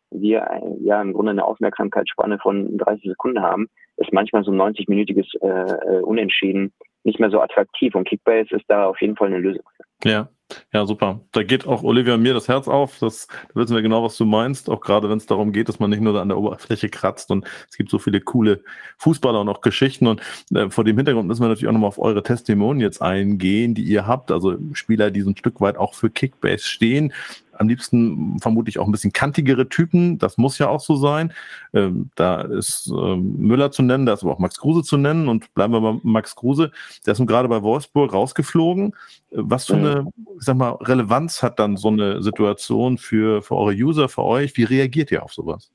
wir 0.09 0.47
ja 0.81 0.99
im 0.99 1.13
Grunde 1.13 1.31
eine 1.31 1.45
Aufmerksamkeitsspanne 1.45 2.39
von 2.39 2.79
30 2.79 3.09
Sekunden 3.09 3.43
haben, 3.43 3.69
ist 3.97 4.11
manchmal 4.11 4.43
so 4.43 4.51
ein 4.51 4.59
90-minütiges 4.59 5.27
äh, 5.41 5.97
äh, 5.97 6.01
Unentschieden 6.01 6.73
nicht 7.03 7.19
mehr 7.19 7.29
so 7.29 7.41
attraktiv. 7.41 7.93
Und 7.93 8.07
Kickbase 8.07 8.55
ist 8.55 8.65
da 8.69 8.87
auf 8.87 8.99
jeden 9.01 9.15
Fall 9.15 9.27
eine 9.27 9.37
Lösung. 9.37 9.63
Ja, 10.03 10.29
ja, 10.71 10.85
super. 10.85 11.21
Da 11.31 11.43
geht 11.43 11.67
auch 11.67 11.83
Olivia 11.83 12.17
mir 12.17 12.33
das 12.33 12.47
Herz 12.47 12.67
auf. 12.67 12.99
Das, 12.99 13.27
da 13.27 13.59
wissen 13.61 13.75
wir 13.75 13.81
genau, 13.81 14.03
was 14.03 14.17
du 14.17 14.25
meinst. 14.25 14.69
Auch 14.69 14.81
gerade 14.81 15.09
wenn 15.09 15.17
es 15.17 15.25
darum 15.25 15.51
geht, 15.51 15.69
dass 15.69 15.79
man 15.79 15.89
nicht 15.89 16.01
nur 16.01 16.19
an 16.21 16.29
der 16.29 16.37
Oberfläche 16.37 16.89
kratzt. 16.89 17.31
Und 17.31 17.45
es 17.69 17.77
gibt 17.77 17.89
so 17.89 17.99
viele 17.99 18.21
coole 18.21 18.63
Fußballer 18.97 19.41
und 19.41 19.49
auch 19.49 19.61
Geschichten. 19.61 20.07
Und 20.07 20.21
äh, 20.53 20.69
vor 20.69 20.83
dem 20.83 20.97
Hintergrund 20.97 21.27
müssen 21.27 21.41
wir 21.41 21.47
natürlich 21.47 21.67
auch 21.67 21.73
nochmal 21.73 21.89
auf 21.89 21.99
eure 21.99 22.23
Testimonials 22.23 23.01
eingehen, 23.01 23.75
die 23.75 23.83
ihr 23.83 24.07
habt. 24.07 24.31
Also 24.31 24.57
Spieler, 24.73 25.11
die 25.11 25.21
so 25.21 25.29
ein 25.29 25.37
Stück 25.37 25.61
weit 25.61 25.77
auch 25.77 25.93
für 25.93 26.09
Kickbase 26.09 26.63
stehen 26.63 27.13
am 27.57 27.67
liebsten 27.67 28.39
vermutlich 28.39 28.79
auch 28.79 28.85
ein 28.85 28.91
bisschen 28.91 29.13
kantigere 29.13 29.69
Typen. 29.69 30.17
Das 30.17 30.37
muss 30.37 30.59
ja 30.59 30.69
auch 30.69 30.79
so 30.79 30.95
sein. 30.95 31.33
Ähm, 31.73 32.09
da 32.15 32.41
ist 32.41 32.91
ähm, 32.91 33.37
Müller 33.37 33.71
zu 33.71 33.83
nennen, 33.83 34.05
da 34.05 34.13
ist 34.13 34.23
aber 34.23 34.33
auch 34.33 34.39
Max 34.39 34.59
Kruse 34.59 34.83
zu 34.83 34.97
nennen. 34.97 35.27
Und 35.27 35.53
bleiben 35.53 35.73
wir 35.73 35.81
bei 35.81 35.99
Max 36.03 36.35
Kruse. 36.35 36.71
Der 37.05 37.13
ist 37.13 37.19
nun 37.19 37.27
gerade 37.27 37.47
bei 37.47 37.61
Wolfsburg 37.61 38.13
rausgeflogen. 38.13 38.95
Was 39.31 39.67
für 39.67 39.75
eine, 39.75 40.07
ich 40.37 40.45
sag 40.45 40.57
mal, 40.57 40.71
Relevanz 40.71 41.41
hat 41.41 41.59
dann 41.59 41.77
so 41.77 41.89
eine 41.89 42.21
Situation 42.21 42.97
für, 42.97 43.41
für 43.41 43.55
eure 43.55 43.73
User, 43.73 44.09
für 44.09 44.23
euch? 44.23 44.55
Wie 44.57 44.63
reagiert 44.63 45.11
ihr 45.11 45.23
auf 45.23 45.33
sowas? 45.33 45.71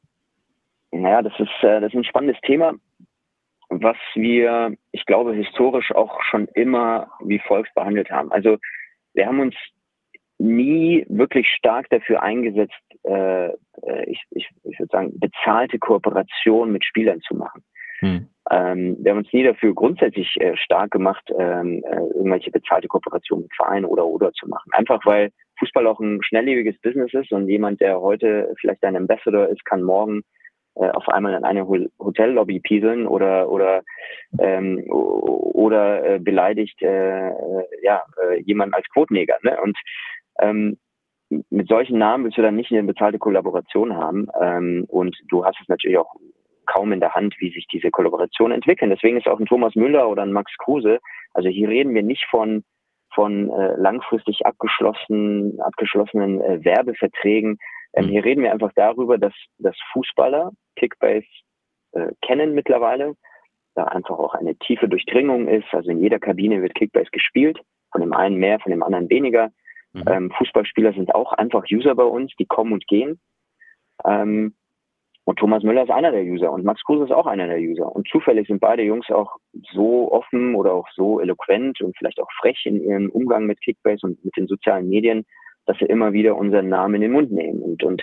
Naja, 0.91 1.23
das 1.23 1.33
ist, 1.39 1.49
äh, 1.63 1.81
das 1.81 1.93
ist 1.93 1.99
ein 1.99 2.05
spannendes 2.05 2.41
Thema, 2.43 2.75
was 3.69 3.97
wir, 4.15 4.75
ich 4.93 5.05
glaube, 5.05 5.35
historisch 5.35 5.93
auch 5.93 6.23
schon 6.31 6.49
immer 6.55 7.11
wie 7.21 7.39
Volks 7.41 7.73
behandelt 7.75 8.11
haben. 8.11 8.33
Also 8.33 8.59
wir 9.15 9.27
haben 9.27 9.41
uns 9.41 9.55
nie 10.39 11.05
wirklich 11.09 11.49
stark 11.49 11.89
dafür 11.91 12.23
eingesetzt, 12.23 12.75
äh, 13.05 13.49
äh, 13.49 14.05
ich, 14.07 14.23
ich, 14.31 14.49
ich 14.65 14.79
würde 14.79 14.91
sagen, 14.91 15.13
bezahlte 15.19 15.79
Kooperation 15.79 16.73
mit 16.73 16.85
Spielern 16.85 17.21
zu 17.21 17.35
machen. 17.35 17.63
Hm. 18.01 18.29
Ähm, 18.51 18.97
wir 19.01 19.11
haben 19.11 19.19
uns 19.19 19.33
nie 19.33 19.43
dafür 19.43 19.75
grundsätzlich 19.75 20.41
äh, 20.41 20.57
stark 20.57 20.93
gemacht, 20.93 21.29
ähm, 21.37 21.83
äh, 21.85 21.97
irgendwelche 22.15 22.51
bezahlte 22.51 22.89
Kooperation 22.89 23.43
mit 23.43 23.55
Vereinen 23.55 23.85
oder 23.85 24.07
oder 24.07 24.33
zu 24.33 24.49
machen. 24.49 24.71
Einfach 24.73 25.05
weil 25.05 25.31
Fußball 25.59 25.87
auch 25.87 26.01
ein 26.01 26.21
schnelllebiges 26.23 26.81
Business 26.81 27.13
ist 27.13 27.33
und 27.33 27.49
jemand, 27.49 27.81
der 27.81 28.01
heute 28.01 28.55
vielleicht 28.61 28.85
ein 28.85 28.97
Ambassador 28.97 29.49
ist, 29.49 29.65
kann 29.65 29.83
morgen 29.83 30.23
äh, 30.77 30.89
auf 30.91 31.09
einmal 31.09 31.35
in 31.35 31.45
eine 31.45 31.67
Hotellobby 31.67 32.61
pieseln 32.61 33.07
oder 33.07 33.51
oder 33.51 33.83
ähm, 34.39 34.85
oder 34.89 36.05
äh, 36.05 36.19
beleidigt 36.21 36.81
äh, 36.83 37.29
äh 37.29 37.33
ja 37.83 38.05
äh, 38.23 38.41
jemanden 38.43 38.75
als 38.75 38.89
Quotneger. 38.91 39.39
Ne? 39.43 39.59
Und 39.61 39.77
ähm, 40.41 40.79
mit 41.51 41.69
solchen 41.69 41.99
Namen 41.99 42.25
willst 42.25 42.39
du 42.39 42.43
dann 42.43 42.57
nicht 42.57 42.73
eine 42.73 42.85
bezahlte 42.85 43.19
Kollaboration 43.19 43.97
haben. 43.97 44.29
Ähm, 44.41 44.85
und 44.89 45.17
du 45.29 45.45
hast 45.45 45.59
es 45.61 45.69
natürlich 45.69 45.99
auch 45.99 46.15
kaum 46.67 46.93
in 46.93 47.01
der 47.01 47.15
Hand, 47.15 47.35
wie 47.39 47.53
sich 47.53 47.67
diese 47.67 47.91
Kollaboration 47.91 48.53
entwickeln. 48.53 48.91
Deswegen 48.91 49.19
ist 49.19 49.27
auch 49.27 49.39
ein 49.39 49.47
Thomas 49.47 49.75
Müller 49.75 50.09
oder 50.09 50.23
ein 50.23 50.33
Max 50.33 50.53
Kruse, 50.59 51.01
also 51.35 51.49
hier 51.49 51.69
reden 51.69 51.95
wir 51.95 52.03
nicht 52.03 52.25
von 52.31 52.65
von 53.15 53.51
äh, 53.51 53.75
langfristig 53.77 54.45
abgeschlossenen, 54.45 55.61
abgeschlossenen 55.61 56.41
äh, 56.41 56.65
Werbeverträgen. 56.65 57.59
Ähm, 57.95 58.07
mhm. 58.07 58.11
Hier 58.11 58.25
reden 58.25 58.43
wir 58.43 58.53
einfach 58.53 58.73
darüber, 58.75 59.19
dass, 59.19 59.33
dass 59.59 59.77
Fußballer 59.93 60.53
Kickbase 60.77 61.27
äh, 61.93 62.13
kennen 62.23 62.55
mittlerweile, 62.55 63.15
da 63.75 63.85
einfach 63.85 64.19
auch 64.19 64.35
eine 64.35 64.57
tiefe 64.57 64.89
Durchdringung 64.89 65.49
ist. 65.49 65.67
Also 65.73 65.91
in 65.91 66.01
jeder 66.01 66.19
Kabine 66.19 66.63
wird 66.63 66.75
Kickbase 66.75 67.11
gespielt, 67.11 67.59
von 67.93 68.03
dem 68.03 68.13
einen 68.13 68.37
mehr, 68.37 68.61
von 68.61 68.71
dem 68.71 68.83
anderen 68.83 69.09
weniger. 69.09 69.51
Mhm. 69.93 70.05
Ähm, 70.07 70.31
Fußballspieler 70.37 70.93
sind 70.93 71.15
auch 71.15 71.33
einfach 71.33 71.65
User 71.71 71.95
bei 71.95 72.05
uns, 72.05 72.33
die 72.39 72.47
kommen 72.47 72.73
und 72.73 72.87
gehen. 72.87 73.21
Ähm, 74.05 74.55
und 75.25 75.39
Thomas 75.39 75.63
Müller 75.63 75.83
ist 75.83 75.91
einer 75.91 76.11
der 76.11 76.25
User 76.25 76.51
und 76.51 76.65
Max 76.65 76.83
Kruse 76.85 77.05
ist 77.05 77.13
auch 77.13 77.27
einer 77.27 77.47
der 77.49 77.59
User. 77.59 77.95
Und 77.95 78.09
zufällig 78.09 78.49
sind 78.49 78.61
beide 78.61 78.83
Jungs 78.83 79.11
auch 79.11 79.37
so 79.75 80.11
offen 80.11 80.55
oder 80.55 80.73
auch 80.73 80.89
so 80.95 81.21
eloquent 81.21 81.83
und 81.83 81.97
vielleicht 81.99 82.19
auch 82.19 82.31
frech 82.41 82.65
in 82.65 82.83
ihrem 82.83 83.11
Umgang 83.11 83.45
mit 83.45 83.61
Kickbase 83.61 84.07
und 84.07 84.25
mit 84.25 84.35
den 84.39 84.47
sozialen 84.47 84.89
Medien, 84.89 85.27
dass 85.67 85.77
sie 85.79 85.85
immer 85.85 86.15
wieder 86.15 86.35
unseren 86.35 86.71
Namen 86.71 86.95
in 86.95 87.01
den 87.03 87.13
Mund 87.13 87.31
nehmen. 87.31 87.61
Und, 87.61 87.83
und 87.83 88.03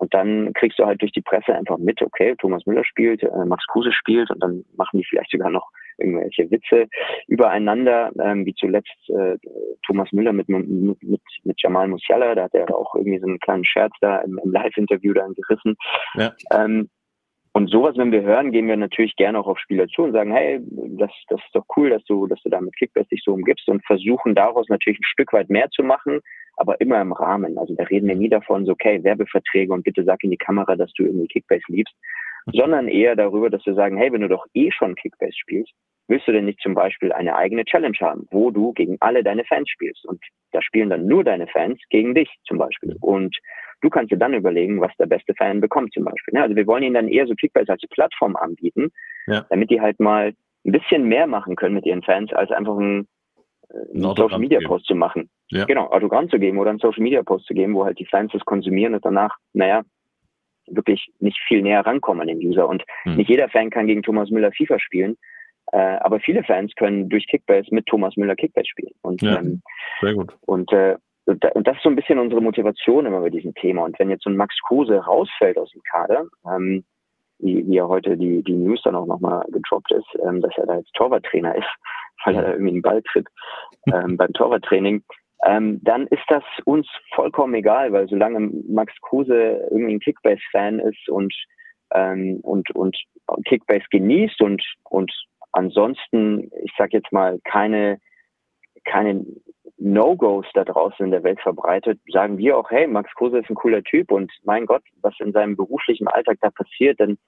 und 0.00 0.14
dann 0.14 0.52
kriegst 0.54 0.78
du 0.78 0.86
halt 0.86 1.02
durch 1.02 1.12
die 1.12 1.20
Presse 1.20 1.54
einfach 1.54 1.76
mit, 1.76 2.00
okay, 2.00 2.34
Thomas 2.38 2.64
Müller 2.64 2.84
spielt, 2.84 3.22
äh, 3.22 3.44
Max 3.44 3.66
Kruse 3.66 3.92
spielt 3.92 4.30
und 4.30 4.42
dann 4.42 4.64
machen 4.76 4.98
die 4.98 5.04
vielleicht 5.04 5.30
sogar 5.30 5.50
noch 5.50 5.68
irgendwelche 6.00 6.50
Witze 6.50 6.86
übereinander, 7.28 8.10
ähm, 8.22 8.46
wie 8.46 8.54
zuletzt 8.54 8.88
äh, 9.08 9.36
Thomas 9.86 10.10
Müller 10.12 10.32
mit, 10.32 10.48
mit, 10.48 10.68
mit, 10.68 11.20
mit 11.44 11.60
Jamal 11.60 11.88
Musiala, 11.88 12.34
da 12.34 12.44
hat 12.44 12.54
er 12.54 12.74
auch 12.74 12.94
irgendwie 12.94 13.18
so 13.18 13.26
einen 13.26 13.40
kleinen 13.40 13.64
Scherz 13.64 13.92
da 14.00 14.18
im, 14.18 14.38
im 14.42 14.52
Live-Interview 14.52 15.12
dann 15.12 15.34
gerissen. 15.34 15.76
Ja. 16.14 16.32
Ähm, 16.52 16.88
und 17.52 17.68
sowas, 17.68 17.96
wenn 17.96 18.12
wir 18.12 18.22
hören, 18.22 18.52
gehen 18.52 18.68
wir 18.68 18.76
natürlich 18.76 19.16
gerne 19.16 19.38
auch 19.38 19.48
auf 19.48 19.58
Spieler 19.58 19.88
zu 19.88 20.02
und 20.02 20.12
sagen, 20.12 20.32
hey, 20.32 20.60
das, 20.70 21.10
das 21.28 21.40
ist 21.40 21.54
doch 21.54 21.64
cool, 21.76 21.90
dass 21.90 22.04
du, 22.04 22.28
dass 22.28 22.40
du 22.42 22.48
da 22.48 22.60
mit 22.60 22.76
Kickbase 22.76 23.08
dich 23.08 23.22
so 23.24 23.32
umgibst 23.32 23.68
und 23.68 23.84
versuchen 23.84 24.36
daraus 24.36 24.68
natürlich 24.68 25.00
ein 25.00 25.04
Stück 25.04 25.32
weit 25.32 25.50
mehr 25.50 25.68
zu 25.70 25.82
machen, 25.82 26.20
aber 26.56 26.80
immer 26.80 27.00
im 27.00 27.12
Rahmen. 27.12 27.58
Also 27.58 27.74
da 27.74 27.82
reden 27.84 28.06
wir 28.06 28.14
nie 28.14 28.28
davon, 28.28 28.66
so, 28.66 28.72
okay, 28.72 29.02
Werbeverträge 29.02 29.72
und 29.72 29.82
bitte 29.82 30.04
sag 30.04 30.22
in 30.22 30.30
die 30.30 30.36
Kamera, 30.36 30.76
dass 30.76 30.92
du 30.92 31.04
irgendwie 31.04 31.26
Kickbase 31.26 31.64
liebst, 31.68 31.94
sondern 32.52 32.86
eher 32.86 33.16
darüber, 33.16 33.50
dass 33.50 33.66
wir 33.66 33.74
sagen, 33.74 33.96
hey, 33.96 34.12
wenn 34.12 34.20
du 34.20 34.28
doch 34.28 34.46
eh 34.54 34.70
schon 34.70 34.94
Kickbase 34.94 35.36
spielst, 35.36 35.72
willst 36.10 36.26
du 36.26 36.32
denn 36.32 36.44
nicht 36.44 36.60
zum 36.60 36.74
Beispiel 36.74 37.12
eine 37.12 37.36
eigene 37.36 37.64
Challenge 37.64 37.96
haben, 38.00 38.26
wo 38.30 38.50
du 38.50 38.72
gegen 38.72 38.96
alle 39.00 39.22
deine 39.22 39.44
Fans 39.44 39.70
spielst 39.70 40.04
und 40.04 40.20
da 40.52 40.60
spielen 40.60 40.90
dann 40.90 41.06
nur 41.06 41.22
deine 41.24 41.46
Fans 41.46 41.80
gegen 41.88 42.14
dich 42.14 42.28
zum 42.46 42.58
Beispiel 42.58 42.96
und 43.00 43.36
du 43.80 43.88
kannst 43.88 44.10
dir 44.10 44.18
dann 44.18 44.34
überlegen, 44.34 44.80
was 44.80 44.94
der 44.98 45.06
beste 45.06 45.34
Fan 45.34 45.60
bekommt 45.60 45.92
zum 45.94 46.04
Beispiel. 46.04 46.36
Also 46.38 46.56
wir 46.56 46.66
wollen 46.66 46.82
ihnen 46.82 46.94
dann 46.94 47.08
eher 47.08 47.26
so 47.26 47.34
Kickbase 47.34 47.70
als 47.72 47.82
Plattform 47.90 48.36
anbieten, 48.36 48.90
ja. 49.26 49.46
damit 49.48 49.70
die 49.70 49.80
halt 49.80 50.00
mal 50.00 50.34
ein 50.66 50.72
bisschen 50.72 51.04
mehr 51.04 51.26
machen 51.26 51.56
können 51.56 51.76
mit 51.76 51.86
ihren 51.86 52.02
Fans, 52.02 52.32
als 52.32 52.50
einfach 52.50 52.76
ein, 52.76 53.06
äh, 53.70 53.94
einen 53.94 54.14
Social 54.14 54.38
Media 54.38 54.60
Post 54.66 54.86
zu 54.86 54.94
machen. 54.94 55.30
Ja. 55.48 55.64
Genau, 55.64 55.86
Autogramm 55.86 56.28
zu 56.28 56.38
geben 56.38 56.58
oder 56.58 56.70
einen 56.70 56.80
Social 56.80 57.02
Media 57.02 57.22
Post 57.22 57.46
zu 57.46 57.54
geben, 57.54 57.74
wo 57.74 57.84
halt 57.84 57.98
die 57.98 58.06
Fans 58.06 58.32
das 58.32 58.44
konsumieren 58.44 58.94
und 58.94 59.04
danach, 59.04 59.36
naja, 59.52 59.82
wirklich 60.66 61.10
nicht 61.18 61.38
viel 61.48 61.62
näher 61.62 61.86
rankommen 61.86 62.20
an 62.20 62.28
den 62.28 62.38
User. 62.38 62.68
Und 62.68 62.84
hm. 63.04 63.16
nicht 63.16 63.30
jeder 63.30 63.48
Fan 63.48 63.70
kann 63.70 63.86
gegen 63.86 64.02
Thomas 64.02 64.30
Müller 64.30 64.52
FIFA 64.52 64.78
spielen, 64.78 65.16
äh, 65.72 65.98
aber 66.00 66.20
viele 66.20 66.42
Fans 66.42 66.74
können 66.74 67.08
durch 67.08 67.26
Kickbase 67.26 67.68
mit 67.70 67.86
Thomas 67.86 68.16
Müller 68.16 68.36
Kickbase 68.36 68.66
spielen. 68.66 68.94
Und, 69.02 69.22
ja, 69.22 69.38
ähm, 69.38 69.62
sehr 70.00 70.14
gut. 70.14 70.32
Und, 70.46 70.72
äh, 70.72 70.96
und 71.26 71.66
das 71.66 71.76
ist 71.76 71.84
so 71.84 71.88
ein 71.88 71.96
bisschen 71.96 72.18
unsere 72.18 72.40
Motivation 72.40 73.06
immer 73.06 73.20
bei 73.20 73.30
diesem 73.30 73.54
Thema. 73.54 73.84
Und 73.84 73.98
wenn 73.98 74.10
jetzt 74.10 74.24
so 74.24 74.30
ein 74.30 74.36
Max 74.36 74.56
Kruse 74.66 74.96
rausfällt 74.96 75.58
aus 75.58 75.70
dem 75.70 75.82
Kader, 75.82 76.24
ähm, 76.44 76.84
wie, 77.38 77.66
wie 77.66 77.74
ja 77.74 77.86
heute 77.86 78.16
die, 78.16 78.42
die 78.42 78.54
News 78.54 78.82
dann 78.82 78.96
auch 78.96 79.06
nochmal 79.06 79.44
gedroppt 79.50 79.92
ist, 79.92 80.08
ähm, 80.26 80.40
dass 80.40 80.52
er 80.56 80.66
da 80.66 80.76
jetzt 80.76 80.92
Torwarttrainer 80.94 81.54
ist, 81.54 81.68
weil 82.24 82.34
er 82.34 82.42
da 82.42 82.50
irgendwie 82.52 82.72
einen 82.72 82.82
Ball 82.82 83.02
tritt 83.02 83.28
ähm, 83.92 84.16
beim 84.16 84.32
Torwarttraining, 84.32 85.02
ähm, 85.46 85.80
dann 85.82 86.06
ist 86.08 86.24
das 86.28 86.42
uns 86.64 86.86
vollkommen 87.14 87.54
egal, 87.54 87.92
weil 87.92 88.08
solange 88.08 88.50
Max 88.68 88.92
Kruse 89.00 89.68
irgendwie 89.70 89.94
ein 89.94 90.00
Kickbase-Fan 90.00 90.80
ist 90.80 91.08
und, 91.08 91.34
ähm, 91.94 92.40
und, 92.42 92.70
und 92.74 92.96
Kickbase 93.46 93.86
genießt 93.90 94.42
und, 94.42 94.62
und 94.90 95.10
ansonsten, 95.52 96.50
ich 96.62 96.72
sag 96.76 96.92
jetzt 96.92 97.12
mal, 97.12 97.40
keine, 97.44 97.98
keine 98.84 99.24
No-Gos 99.78 100.46
da 100.54 100.64
draußen 100.64 101.04
in 101.04 101.10
der 101.10 101.22
Welt 101.22 101.40
verbreitet, 101.40 102.00
sagen 102.12 102.38
wir 102.38 102.56
auch, 102.56 102.70
hey, 102.70 102.86
Max 102.86 103.10
Kruse 103.14 103.38
ist 103.38 103.50
ein 103.50 103.54
cooler 103.54 103.82
Typ 103.82 104.10
und 104.10 104.30
mein 104.44 104.66
Gott, 104.66 104.82
was 105.02 105.14
in 105.20 105.32
seinem 105.32 105.56
beruflichen 105.56 106.08
Alltag 106.08 106.38
da 106.40 106.50
passiert, 106.50 107.00
dann 107.00 107.18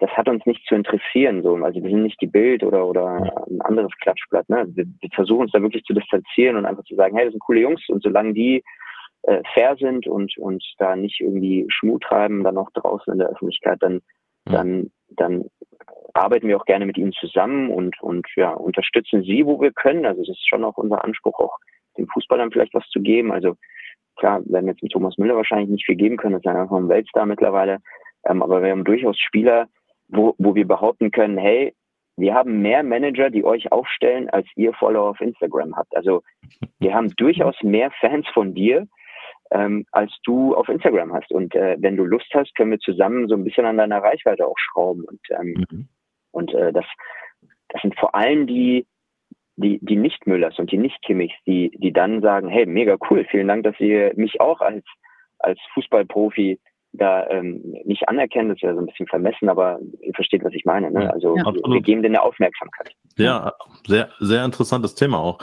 das 0.00 0.10
hat 0.10 0.28
uns 0.28 0.46
nicht 0.46 0.64
zu 0.66 0.74
interessieren. 0.74 1.42
So. 1.42 1.56
Also 1.56 1.82
wir 1.82 1.90
sind 1.90 2.02
nicht 2.02 2.20
die 2.20 2.28
Bild 2.28 2.62
oder, 2.62 2.86
oder 2.86 3.44
ein 3.48 3.60
anderes 3.62 3.90
Klatschblatt. 4.00 4.48
Ne? 4.48 4.66
Wir, 4.74 4.84
wir 4.84 5.10
versuchen 5.12 5.42
uns 5.42 5.52
da 5.52 5.60
wirklich 5.60 5.82
zu 5.84 5.92
distanzieren 5.92 6.56
und 6.56 6.66
einfach 6.66 6.84
zu 6.84 6.94
sagen, 6.94 7.16
hey, 7.16 7.24
das 7.24 7.32
sind 7.32 7.40
coole 7.40 7.60
Jungs 7.60 7.82
und 7.88 8.02
solange 8.02 8.32
die 8.32 8.62
äh, 9.22 9.42
fair 9.54 9.76
sind 9.76 10.06
und, 10.06 10.36
und 10.38 10.62
da 10.78 10.94
nicht 10.94 11.20
irgendwie 11.20 11.66
Schmut 11.68 12.02
treiben, 12.04 12.44
dann 12.44 12.58
auch 12.58 12.70
draußen 12.70 13.12
in 13.12 13.18
der 13.18 13.28
Öffentlichkeit, 13.28 13.78
dann, 13.80 14.00
dann, 14.44 14.90
dann 15.10 15.44
arbeiten 16.14 16.48
wir 16.48 16.56
auch 16.56 16.64
gerne 16.64 16.86
mit 16.86 16.98
ihnen 16.98 17.12
zusammen 17.12 17.70
und, 17.70 18.00
und 18.02 18.26
ja, 18.36 18.52
unterstützen 18.52 19.22
sie, 19.22 19.46
wo 19.46 19.60
wir 19.60 19.72
können. 19.72 20.06
Also 20.06 20.22
es 20.22 20.28
ist 20.28 20.48
schon 20.48 20.64
auch 20.64 20.76
unser 20.76 21.04
Anspruch, 21.04 21.38
auch 21.38 21.56
den 21.96 22.06
Fußballern 22.08 22.50
vielleicht 22.50 22.74
was 22.74 22.88
zu 22.88 23.00
geben. 23.00 23.32
Also 23.32 23.56
klar, 24.16 24.40
werden 24.46 24.66
wir 24.66 24.72
jetzt 24.72 24.82
mit 24.82 24.92
Thomas 24.92 25.16
Müller 25.18 25.36
wahrscheinlich 25.36 25.68
nicht 25.68 25.86
viel 25.86 25.96
geben 25.96 26.16
können, 26.16 26.34
das 26.34 26.42
ist 26.42 26.46
einfach 26.46 26.76
ein 26.76 26.88
Weltstar 26.88 27.26
mittlerweile. 27.26 27.78
Ähm, 28.26 28.42
aber 28.42 28.62
wir 28.62 28.70
haben 28.70 28.84
durchaus 28.84 29.18
Spieler, 29.18 29.68
wo, 30.08 30.34
wo 30.38 30.54
wir 30.54 30.66
behaupten 30.66 31.10
können, 31.10 31.38
hey, 31.38 31.74
wir 32.16 32.34
haben 32.34 32.62
mehr 32.62 32.82
Manager, 32.82 33.30
die 33.30 33.44
euch 33.44 33.70
aufstellen, 33.70 34.28
als 34.30 34.48
ihr 34.56 34.72
Follower 34.72 35.10
auf 35.10 35.20
Instagram 35.20 35.76
habt. 35.76 35.96
Also 35.96 36.22
wir 36.80 36.92
haben 36.92 37.14
durchaus 37.16 37.54
mehr 37.62 37.92
Fans 38.00 38.26
von 38.34 38.54
dir, 38.54 38.88
ähm, 39.50 39.84
als 39.92 40.12
du 40.24 40.54
auf 40.54 40.68
Instagram 40.68 41.12
hast. 41.12 41.30
Und 41.30 41.54
äh, 41.54 41.76
wenn 41.78 41.96
du 41.96 42.04
Lust 42.04 42.28
hast, 42.34 42.54
können 42.54 42.70
wir 42.70 42.78
zusammen 42.78 43.28
so 43.28 43.34
ein 43.34 43.44
bisschen 43.44 43.66
an 43.66 43.78
deiner 43.78 44.02
Reichweite 44.02 44.46
auch 44.46 44.58
schrauben. 44.58 45.04
Und, 45.04 45.20
ähm, 45.30 45.64
mhm. 45.70 45.88
und 46.32 46.54
äh, 46.54 46.72
das, 46.72 46.84
das 47.68 47.82
sind 47.82 47.98
vor 47.98 48.14
allem 48.14 48.46
die, 48.46 48.86
die, 49.56 49.78
die 49.82 49.96
Nicht-Müllers 49.96 50.58
und 50.58 50.70
die 50.70 50.78
Nicht-Kimmichs, 50.78 51.34
die, 51.46 51.70
die 51.78 51.92
dann 51.92 52.22
sagen, 52.22 52.48
hey, 52.48 52.66
mega 52.66 52.96
cool, 53.10 53.26
vielen 53.30 53.48
Dank, 53.48 53.64
dass 53.64 53.78
ihr 53.80 54.12
mich 54.16 54.40
auch 54.40 54.60
als, 54.60 54.84
als 55.38 55.58
Fußballprofi 55.74 56.60
da 56.92 57.28
ähm, 57.28 57.60
nicht 57.84 58.08
anerkennen, 58.08 58.48
das 58.48 58.60
ja 58.60 58.72
so 58.74 58.80
ein 58.80 58.86
bisschen 58.86 59.06
vermessen, 59.06 59.48
aber 59.48 59.78
ihr 60.00 60.14
versteht, 60.14 60.42
was 60.42 60.54
ich 60.54 60.64
meine. 60.64 60.90
Ne? 60.90 61.12
Also 61.12 61.36
ja, 61.36 61.44
wir 61.44 61.80
geben 61.82 62.02
denen 62.02 62.16
eine 62.16 62.24
Aufmerksamkeit. 62.24 62.92
Ja, 63.16 63.52
sehr, 63.86 64.08
sehr 64.20 64.44
interessantes 64.44 64.94
Thema 64.94 65.18
auch. 65.18 65.38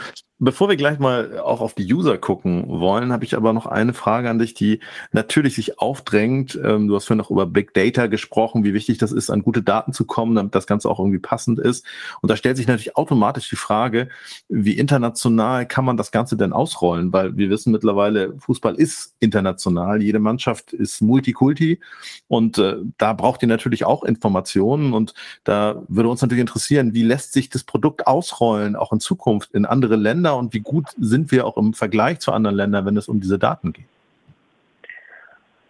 Bevor 0.46 0.70
wir 0.70 0.76
gleich 0.76 1.00
mal 1.00 1.40
auch 1.40 1.60
auf 1.60 1.74
die 1.74 1.92
User 1.92 2.20
gucken 2.20 2.66
wollen, 2.68 3.12
habe 3.12 3.26
ich 3.26 3.36
aber 3.36 3.52
noch 3.52 3.66
eine 3.66 3.96
Frage 3.96 4.30
an 4.30 4.38
dich, 4.38 4.54
die 4.54 4.80
natürlich 5.12 5.56
sich 5.56 5.80
aufdrängt. 5.80 6.54
Ähm, 6.64 6.88
du 6.88 6.96
hast 6.96 7.06
vorhin 7.06 7.18
noch 7.18 7.32
über 7.32 7.48
Big 7.48 7.74
Data 7.74 8.06
gesprochen, 8.06 8.64
wie 8.64 8.76
wichtig 8.76 9.00
das 9.00 9.12
ist, 9.12 9.32
an 9.32 9.42
gute 9.42 9.64
Daten 9.64 9.92
zu 9.92 10.06
kommen, 10.06 10.36
damit 10.36 10.54
das 10.54 10.68
Ganze 10.68 10.88
auch 10.88 11.00
irgendwie 11.00 11.18
passend 11.18 11.58
ist. 11.58 11.84
Und 12.22 12.30
da 12.30 12.36
stellt 12.36 12.58
sich 12.58 12.68
natürlich 12.68 12.96
automatisch 12.96 13.50
die 13.50 13.56
Frage, 13.56 14.10
wie 14.48 14.78
international 14.78 15.66
kann 15.68 15.84
man 15.84 15.98
das 15.98 16.12
Ganze 16.12 16.38
denn 16.38 16.54
ausrollen? 16.54 17.12
Weil 17.12 17.36
wir 17.38 17.50
wissen 17.50 17.72
mittlerweile, 17.72 18.38
Fußball 18.38 18.76
ist 18.76 19.16
international. 19.20 20.04
Jede 20.04 20.20
Mannschaft 20.20 20.74
ist 20.74 21.02
Multikulti 21.02 21.80
und 22.28 22.60
äh, 22.60 22.76
da 23.00 23.14
braucht 23.14 23.42
ihr 23.42 23.48
natürlich 23.48 23.84
auch 23.84 24.04
Informationen. 24.04 24.94
Und 24.94 25.16
da 25.44 25.82
würde 25.88 26.10
uns 26.10 26.22
natürlich 26.22 26.42
interessieren, 26.42 26.94
wie 26.94 27.02
lässt 27.02 27.34
sich 27.34 27.50
das 27.50 27.64
Produkt 27.64 28.06
ausrollen, 28.06 28.76
auch 28.76 28.94
in 28.94 29.00
Zukunft 29.00 29.52
in 29.56 29.66
andere 29.66 29.96
Länder? 29.96 30.35
Länder 30.36 30.40
und 30.40 30.54
wie 30.54 30.60
gut 30.60 30.86
sind 30.98 31.32
wir 31.32 31.46
auch 31.46 31.58
im 31.58 31.74
Vergleich 31.74 32.20
zu 32.20 32.32
anderen 32.32 32.56
Ländern, 32.56 32.86
wenn 32.86 32.98
es 32.98 33.10
um 33.10 33.20
diese 33.20 33.40
Daten 33.40 33.74
geht? 33.74 33.86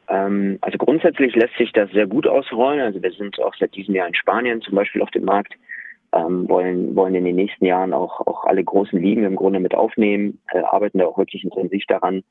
Ähm, 0.08 0.58
also 0.62 0.78
grundsätzlich 0.78 1.36
lässt 1.36 1.58
sich 1.58 1.72
das 1.72 1.90
sehr 1.92 2.08
gut 2.08 2.28
ausrollen. 2.28 2.82
Also 2.82 3.02
wir 3.02 3.12
sind 3.12 3.40
auch 3.40 3.56
seit 3.60 3.76
diesem 3.76 3.96
Jahr 3.96 4.08
in 4.08 4.16
Spanien 4.16 4.62
zum 4.62 4.76
Beispiel 4.76 5.02
auf 5.02 5.12
dem 5.12 5.26
Markt, 5.26 5.54
ähm, 6.14 6.48
wollen, 6.48 6.96
wollen 6.96 7.16
in 7.16 7.26
den 7.26 7.36
nächsten 7.36 7.66
Jahren 7.66 7.94
auch, 7.94 8.22
auch 8.28 8.46
alle 8.46 8.64
großen 8.64 9.00
Ligen 9.00 9.24
im 9.24 9.36
Grunde 9.36 9.60
mit 9.60 9.74
aufnehmen, 9.74 10.40
äh, 10.52 10.60
arbeiten 10.60 11.00
da 11.00 11.08
auch 11.08 11.18
wirklich 11.18 11.44
intensiv 11.44 11.84
daran. 11.88 12.24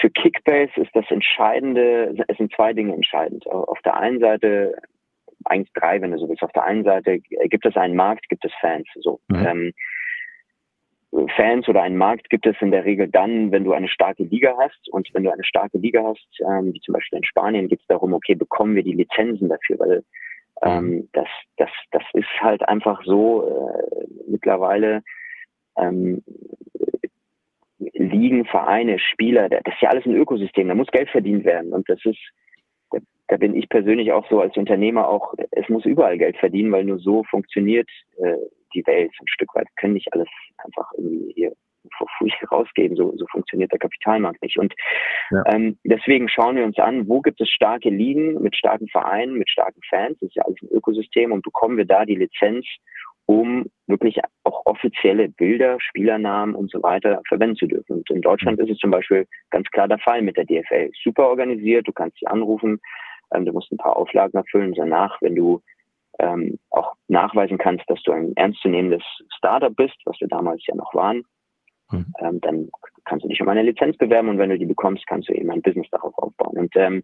Für 0.00 0.10
Kickbase 0.10 0.80
ist 0.80 0.94
das 0.94 1.04
Entscheidende, 1.10 2.14
es 2.28 2.36
sind 2.36 2.54
zwei 2.54 2.72
Dinge 2.72 2.94
entscheidend. 2.94 3.46
Auf 3.48 3.80
der 3.84 3.96
einen 3.96 4.20
Seite, 4.20 4.76
eigentlich 5.44 5.72
drei, 5.74 6.00
wenn 6.00 6.12
du 6.12 6.18
so 6.18 6.28
willst, 6.28 6.44
auf 6.44 6.52
der 6.52 6.62
einen 6.62 6.84
Seite 6.84 7.18
gibt 7.18 7.66
es 7.66 7.76
einen 7.76 7.96
Markt, 7.96 8.28
gibt 8.28 8.44
es 8.44 8.52
Fans. 8.60 8.86
So. 9.00 9.18
Mhm. 9.26 9.44
Ähm, 9.44 9.72
Fans 11.36 11.68
oder 11.68 11.82
einen 11.82 11.98
Markt 11.98 12.30
gibt 12.30 12.46
es 12.46 12.56
in 12.60 12.70
der 12.70 12.84
Regel 12.84 13.06
dann, 13.08 13.52
wenn 13.52 13.64
du 13.64 13.72
eine 13.72 13.88
starke 13.88 14.22
Liga 14.24 14.56
hast. 14.58 14.88
Und 14.90 15.08
wenn 15.12 15.24
du 15.24 15.32
eine 15.32 15.44
starke 15.44 15.78
Liga 15.78 16.02
hast, 16.04 16.40
ähm, 16.40 16.72
wie 16.72 16.80
zum 16.80 16.94
Beispiel 16.94 17.18
in 17.18 17.24
Spanien, 17.24 17.68
geht 17.68 17.80
es 17.80 17.86
darum, 17.86 18.14
okay, 18.14 18.34
bekommen 18.34 18.74
wir 18.74 18.82
die 18.82 18.94
Lizenzen 18.94 19.50
dafür, 19.50 19.78
weil 19.78 20.04
ähm, 20.62 20.84
mhm. 20.84 21.08
das, 21.12 21.28
das, 21.58 21.70
das 21.90 22.02
ist 22.14 22.28
halt 22.40 22.66
einfach 22.66 23.02
so 23.04 23.46
äh, 23.46 24.06
mittlerweile 24.26 25.02
ähm, 25.76 26.22
Ligen, 27.78 28.44
Vereine, 28.46 28.98
Spieler, 28.98 29.48
das 29.48 29.60
ist 29.66 29.82
ja 29.82 29.90
alles 29.90 30.06
ein 30.06 30.16
Ökosystem, 30.16 30.68
da 30.68 30.74
muss 30.74 30.90
Geld 30.92 31.10
verdient 31.10 31.44
werden. 31.44 31.74
Und 31.74 31.88
das 31.90 31.98
ist, 32.04 32.20
da, 32.90 32.98
da 33.28 33.36
bin 33.36 33.54
ich 33.54 33.68
persönlich 33.68 34.12
auch 34.12 34.26
so 34.30 34.40
als 34.40 34.56
Unternehmer 34.56 35.08
auch, 35.08 35.34
es 35.50 35.68
muss 35.68 35.84
überall 35.84 36.16
Geld 36.16 36.36
verdienen, 36.38 36.72
weil 36.72 36.84
nur 36.84 36.98
so 36.98 37.24
funktioniert 37.24 37.88
äh, 38.18 38.36
die 38.74 38.86
Welt 38.86 39.12
ein 39.20 39.28
Stück 39.28 39.54
weit. 39.54 39.66
können 39.76 39.94
nicht 39.94 40.12
alles 40.12 40.28
einfach 40.58 40.90
irgendwie 40.96 41.32
hier 41.34 41.52
rausgeben. 42.50 42.96
So, 42.96 43.12
so 43.16 43.26
funktioniert 43.26 43.72
der 43.72 43.78
Kapitalmarkt 43.78 44.42
nicht. 44.42 44.58
Und 44.58 44.74
ja. 45.30 45.42
ähm, 45.52 45.78
deswegen 45.84 46.28
schauen 46.28 46.56
wir 46.56 46.64
uns 46.64 46.78
an, 46.78 47.08
wo 47.08 47.20
gibt 47.20 47.40
es 47.40 47.50
starke 47.50 47.90
Ligen 47.90 48.40
mit 48.42 48.56
starken 48.56 48.88
Vereinen, 48.88 49.38
mit 49.38 49.50
starken 49.50 49.80
Fans. 49.88 50.18
Das 50.20 50.28
ist 50.28 50.36
ja 50.36 50.44
alles 50.44 50.60
ein 50.62 50.68
Ökosystem 50.68 51.32
und 51.32 51.42
bekommen 51.42 51.76
wir 51.76 51.84
da 51.84 52.04
die 52.04 52.16
Lizenz, 52.16 52.66
um 53.26 53.66
wirklich 53.86 54.18
auch 54.44 54.62
offizielle 54.66 55.28
Bilder, 55.28 55.78
Spielernamen 55.80 56.54
und 56.54 56.70
so 56.70 56.82
weiter 56.82 57.20
verwenden 57.28 57.56
zu 57.56 57.66
dürfen. 57.66 57.98
Und 57.98 58.10
in 58.10 58.22
Deutschland 58.22 58.58
mhm. 58.58 58.64
ist 58.64 58.72
es 58.72 58.78
zum 58.78 58.90
Beispiel 58.90 59.26
ganz 59.50 59.68
klar 59.70 59.88
der 59.88 59.98
Fall 59.98 60.22
mit 60.22 60.36
der 60.36 60.44
DFL. 60.44 60.90
Super 61.02 61.28
organisiert, 61.28 61.86
du 61.86 61.92
kannst 61.92 62.18
sie 62.18 62.26
anrufen, 62.26 62.80
ähm, 63.34 63.44
du 63.44 63.52
musst 63.52 63.70
ein 63.72 63.78
paar 63.78 63.96
Auflagen 63.96 64.36
erfüllen. 64.36 64.74
Danach, 64.74 65.20
wenn 65.20 65.36
du 65.36 65.62
ähm, 66.18 66.58
auch 66.70 66.94
nachweisen 67.08 67.58
kannst, 67.58 67.88
dass 67.88 68.02
du 68.02 68.12
ein 68.12 68.32
ernstzunehmendes 68.36 69.02
Startup 69.36 69.74
bist, 69.74 69.96
was 70.04 70.20
wir 70.20 70.28
damals 70.28 70.62
ja 70.66 70.74
noch 70.74 70.94
waren, 70.94 71.24
mhm. 71.90 72.06
ähm, 72.20 72.40
dann 72.40 72.68
kannst 73.04 73.24
du 73.24 73.28
dich 73.28 73.40
um 73.40 73.48
eine 73.48 73.62
Lizenz 73.62 73.96
bewerben 73.96 74.28
und 74.28 74.38
wenn 74.38 74.50
du 74.50 74.58
die 74.58 74.66
bekommst, 74.66 75.06
kannst 75.06 75.28
du 75.28 75.34
eben 75.34 75.50
ein 75.50 75.62
Business 75.62 75.88
darauf 75.90 76.16
aufbauen. 76.18 76.56
Und 76.56 76.76
ähm, 76.76 77.02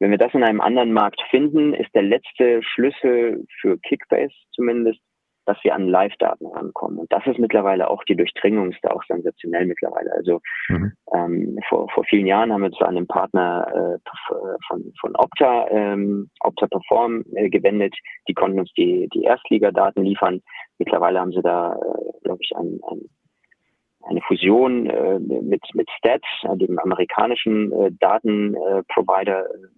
wenn 0.00 0.10
wir 0.10 0.18
das 0.18 0.34
in 0.34 0.44
einem 0.44 0.60
anderen 0.60 0.92
Markt 0.92 1.20
finden, 1.30 1.74
ist 1.74 1.92
der 1.94 2.02
letzte 2.02 2.62
Schlüssel 2.62 3.44
für 3.60 3.78
Kickbase 3.78 4.34
zumindest 4.52 5.00
dass 5.48 5.56
wir 5.64 5.74
an 5.74 5.88
Live-Daten 5.88 6.46
rankommen. 6.46 6.98
Und 6.98 7.10
das 7.10 7.26
ist 7.26 7.38
mittlerweile 7.38 7.88
auch 7.88 8.04
die 8.04 8.14
Durchdringung, 8.14 8.70
ist 8.70 8.80
da 8.82 8.90
auch 8.90 9.02
sensationell 9.08 9.64
mittlerweile. 9.64 10.12
Also 10.12 10.40
mhm. 10.68 10.92
ähm, 11.14 11.58
vor, 11.68 11.88
vor 11.88 12.04
vielen 12.04 12.26
Jahren 12.26 12.52
haben 12.52 12.62
wir 12.62 12.70
zu 12.72 12.84
einem 12.84 13.06
Partner 13.06 13.66
äh, 13.74 14.10
von, 14.68 14.92
von 15.00 15.16
Opta, 15.16 15.66
ähm, 15.70 16.28
Opta 16.40 16.66
Perform 16.66 17.24
äh, 17.34 17.48
gewendet. 17.48 17.94
Die 18.28 18.34
konnten 18.34 18.60
uns 18.60 18.70
die, 18.74 19.08
die 19.14 19.22
Erstligadaten 19.22 20.04
liefern. 20.04 20.42
Mittlerweile 20.78 21.18
haben 21.18 21.32
sie 21.32 21.42
da, 21.42 21.72
äh, 21.72 22.22
glaube 22.24 22.40
ich, 22.42 22.54
ein, 22.54 22.78
ein 22.90 23.08
eine 24.08 24.20
Fusion 24.22 24.86
äh, 24.86 25.18
mit, 25.18 25.62
mit 25.74 25.88
Stats, 25.98 26.26
dem 26.54 26.78
amerikanischen 26.78 27.72
äh, 27.72 27.90
Datenprovider, 28.00 29.44
äh, 29.44 29.68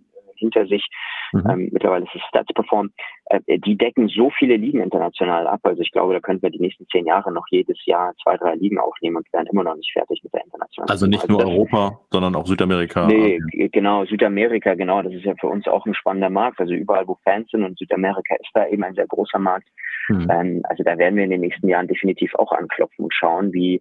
hinter 0.41 0.67
sich. 0.67 0.85
Mhm. 1.33 1.45
Ähm, 1.49 1.69
mittlerweile 1.73 2.05
ist 2.05 2.15
es 2.15 2.23
Stats 2.23 2.53
Perform. 2.53 2.91
Äh, 3.27 3.59
die 3.59 3.77
decken 3.77 4.09
so 4.09 4.31
viele 4.37 4.57
Ligen 4.57 4.81
international 4.81 5.47
ab. 5.47 5.61
Also 5.63 5.83
ich 5.83 5.93
glaube, 5.93 6.13
da 6.13 6.21
könnten 6.21 6.43
wir 6.43 6.51
die 6.51 6.61
nächsten 6.61 6.87
zehn 6.89 7.07
Jahre 7.07 7.31
noch 7.33 7.45
jedes 7.51 7.79
Jahr 7.87 8.13
zwei, 8.23 8.37
drei 8.37 8.55
Ligen 8.57 8.79
aufnehmen 8.79 9.17
und 9.17 9.33
wären 9.33 9.47
immer 9.47 9.63
noch 9.63 9.77
nicht 9.77 9.93
fertig 9.93 10.21
mit 10.25 10.33
der 10.35 10.45
internationalen. 10.45 10.91
Also 10.91 11.07
nicht 11.07 11.23
also 11.23 11.33
nur 11.33 11.47
Europa, 11.47 12.01
sondern 12.11 12.35
auch 12.35 12.47
Südamerika. 12.47 13.07
Nee, 13.07 13.39
genau, 13.73 14.05
Südamerika, 14.07 14.75
genau. 14.75 15.03
Das 15.03 15.13
ist 15.13 15.25
ja 15.25 15.35
für 15.41 15.47
uns 15.47 15.69
auch 15.69 15.87
ein 15.87 15.95
spannender 15.95 16.31
Markt. 16.31 16.59
Also 16.61 16.75
überall, 16.75 17.07
wo 17.07 17.17
Fans 17.23 17.49
sind 17.51 17.65
und 17.65 17.79
Südamerika 17.79 18.35
ist 18.35 18.51
da 18.55 18.67
eben 18.67 18.83
ein 18.83 18.95
sehr 18.95 19.07
großer 19.07 19.39
Markt. 19.39 19.69
Mhm. 20.09 20.29
Ähm, 20.31 20.63
also 20.65 20.83
da 20.83 20.99
werden 20.99 21.17
wir 21.17 21.25
in 21.25 21.31
den 21.31 21.41
nächsten 21.41 21.69
Jahren 21.69 21.87
definitiv 21.87 22.35
auch 22.35 22.53
anklopfen 22.53 23.05
und 23.05 23.15
schauen, 23.15 23.53
wie, 23.53 23.81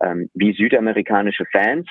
ähm, 0.00 0.30
wie 0.34 0.52
südamerikanische 0.52 1.44
Fans 1.46 1.88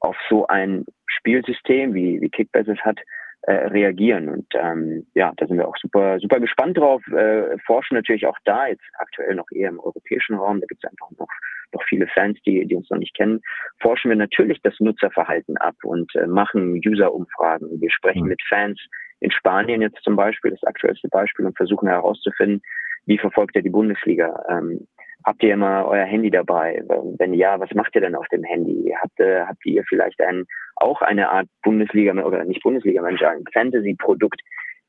auf 0.00 0.16
so 0.28 0.46
ein 0.46 0.84
Spielsystem, 1.16 1.94
wie, 1.94 2.20
wie 2.20 2.28
Kickbase 2.28 2.72
es 2.72 2.80
hat, 2.80 2.98
äh, 3.42 3.68
reagieren. 3.68 4.28
Und 4.28 4.46
ähm, 4.54 5.06
ja, 5.14 5.32
da 5.36 5.46
sind 5.46 5.56
wir 5.56 5.68
auch 5.68 5.76
super, 5.76 6.18
super 6.18 6.40
gespannt 6.40 6.76
drauf, 6.78 7.00
äh, 7.08 7.56
forschen 7.64 7.94
natürlich 7.94 8.26
auch 8.26 8.38
da, 8.44 8.66
jetzt 8.66 8.82
aktuell 8.98 9.36
noch 9.36 9.46
eher 9.52 9.68
im 9.68 9.78
europäischen 9.78 10.34
Raum, 10.34 10.60
da 10.60 10.66
gibt 10.66 10.82
es 10.82 10.90
einfach 10.90 11.10
noch, 11.18 11.28
noch 11.72 11.82
viele 11.88 12.08
Fans, 12.08 12.38
die, 12.44 12.66
die 12.66 12.74
uns 12.74 12.90
noch 12.90 12.98
nicht 12.98 13.14
kennen, 13.14 13.40
forschen 13.80 14.08
wir 14.08 14.16
natürlich 14.16 14.60
das 14.62 14.74
Nutzerverhalten 14.80 15.56
ab 15.58 15.76
und 15.84 16.12
äh, 16.16 16.26
machen 16.26 16.80
User-Umfragen. 16.84 17.80
Wir 17.80 17.90
sprechen 17.90 18.22
mhm. 18.22 18.30
mit 18.30 18.42
Fans 18.48 18.80
in 19.20 19.30
Spanien 19.30 19.80
jetzt 19.80 20.02
zum 20.02 20.16
Beispiel, 20.16 20.50
das 20.50 20.64
aktuellste 20.64 21.08
Beispiel, 21.08 21.46
und 21.46 21.56
versuchen 21.56 21.88
herauszufinden, 21.88 22.62
wie 23.06 23.18
verfolgt 23.18 23.54
er 23.54 23.62
die 23.62 23.70
Bundesliga? 23.70 24.44
Ähm, 24.48 24.88
habt 25.26 25.42
ihr 25.42 25.52
immer 25.52 25.86
euer 25.86 26.04
Handy 26.04 26.30
dabei? 26.30 26.82
Wenn 27.18 27.34
ja, 27.34 27.58
was 27.58 27.72
macht 27.74 27.94
ihr 27.96 28.00
denn 28.00 28.14
auf 28.14 28.28
dem 28.28 28.44
Handy? 28.44 28.94
Habt, 29.02 29.18
äh, 29.18 29.42
habt 29.42 29.66
ihr 29.66 29.82
vielleicht 29.84 30.20
ein, 30.20 30.44
auch 30.76 31.02
eine 31.02 31.30
Art 31.30 31.48
Bundesliga 31.62 32.12
oder 32.24 32.44
nicht 32.44 32.62
Bundesliga, 32.62 33.02
Manager, 33.02 33.30
ein 33.30 33.44
Fantasy-Produkt 33.52 34.40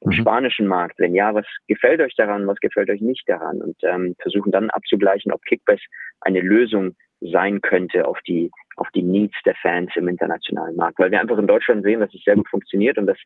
im 0.01 0.09
mhm. 0.09 0.13
spanischen 0.13 0.67
Markt? 0.67 0.99
Wenn 0.99 1.15
ja, 1.15 1.33
was 1.33 1.45
gefällt 1.67 1.99
euch 2.01 2.15
daran? 2.15 2.45
Was 2.45 2.59
gefällt 2.59 2.89
euch 2.91 3.01
nicht 3.01 3.27
daran? 3.27 3.61
Und 3.61 3.75
ähm, 3.81 4.15
versuchen 4.21 4.51
dann 4.51 4.69
abzugleichen, 4.69 5.31
ob 5.31 5.41
Kickbase 5.43 5.83
eine 6.21 6.41
Lösung 6.41 6.95
sein 7.19 7.61
könnte 7.61 8.07
auf 8.07 8.19
die 8.27 8.51
auf 8.75 8.89
die 8.93 9.01
Needs 9.01 9.35
der 9.43 9.55
Fans 9.55 9.89
im 9.95 10.07
internationalen 10.07 10.75
Markt, 10.75 10.99
weil 10.99 11.09
wir 11.09 11.19
einfach 11.19 11.39
in 11.39 11.47
Deutschland 11.47 11.83
sehen, 11.83 11.99
dass 11.99 12.13
es 12.13 12.23
sehr 12.23 12.35
gut 12.35 12.47
funktioniert 12.47 12.99
und 12.99 13.07
dass 13.07 13.17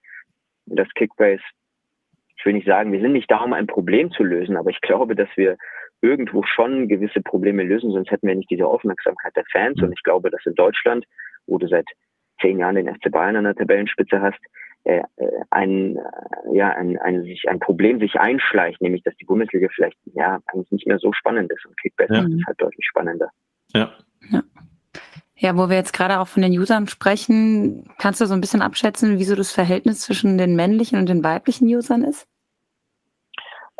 das 0.66 0.88
Kickbase 0.96 1.44
ich 2.38 2.46
will 2.46 2.54
nicht 2.54 2.66
sagen, 2.66 2.92
wir 2.92 3.02
sind 3.02 3.12
nicht 3.12 3.30
da, 3.30 3.38
um 3.38 3.54
ein 3.54 3.68
Problem 3.68 4.10
zu 4.12 4.24
lösen, 4.24 4.58
aber 4.58 4.72
ich 4.72 4.82
glaube, 4.82 5.16
dass 5.16 5.30
wir 5.36 5.58
irgendwo 6.02 6.44
schon 6.44 6.88
gewisse 6.88 7.22
Probleme 7.22 7.64
lösen, 7.64 7.92
sonst 7.92 8.12
hätten 8.12 8.28
wir 8.28 8.36
nicht 8.36 8.50
diese 8.50 8.66
Aufmerksamkeit 8.66 9.36
der 9.36 9.46
Fans. 9.52 9.82
Und 9.82 9.94
ich 9.94 10.04
glaube, 10.04 10.32
dass 10.32 10.46
in 10.46 10.56
Deutschland, 10.56 11.06
wo 11.48 11.58
du 11.58 11.68
seit 11.68 11.86
zehn 12.42 12.60
Jahren 12.60 12.76
den 12.76 12.94
FC 12.94 13.12
Bayern 13.12 13.36
an 13.36 13.44
der 13.44 13.56
Tabellenspitze 13.56 14.22
hast, 14.22 14.40
äh, 14.84 15.02
äh 15.18 15.32
ein, 15.52 15.98
äh, 15.98 16.58
ja, 16.58 16.70
ein, 16.70 16.98
ein, 16.98 17.22
sich, 17.24 17.44
ein 17.48 17.60
Problem 17.60 18.00
sich 18.00 18.16
einschleicht, 18.16 18.82
nämlich 18.82 19.04
dass 19.04 19.16
die 19.18 19.26
Bundesliga 19.26 19.68
vielleicht 19.74 19.98
ja 20.14 20.40
eigentlich 20.48 20.72
nicht 20.72 20.88
mehr 20.88 20.98
so 20.98 21.14
spannend 21.14 21.52
ist 21.52 21.66
und 21.66 21.78
Kickbase 21.80 22.14
ja. 22.14 22.22
ist 22.22 22.48
halt 22.48 22.62
deutlich 22.62 22.86
spannender. 22.86 23.30
Ja. 23.74 23.92
ja. 24.32 24.42
Ja, 25.36 25.58
wo 25.58 25.70
wir 25.70 25.76
jetzt 25.76 25.94
gerade 25.94 26.20
auch 26.20 26.28
von 26.28 26.44
den 26.44 26.52
Usern 26.52 26.88
sprechen, 26.88 27.90
kannst 27.98 28.22
du 28.22 28.28
so 28.28 28.34
ein 28.36 28.42
bisschen 28.42 28.62
abschätzen, 28.62 29.18
wieso 29.18 29.36
das 29.36 29.52
Verhältnis 29.52 30.02
zwischen 30.02 30.38
den 30.38 30.56
männlichen 30.56 31.00
und 31.00 31.10
den 31.10 31.24
weiblichen 31.24 31.66
Usern 31.66 32.04
ist? 32.04 32.28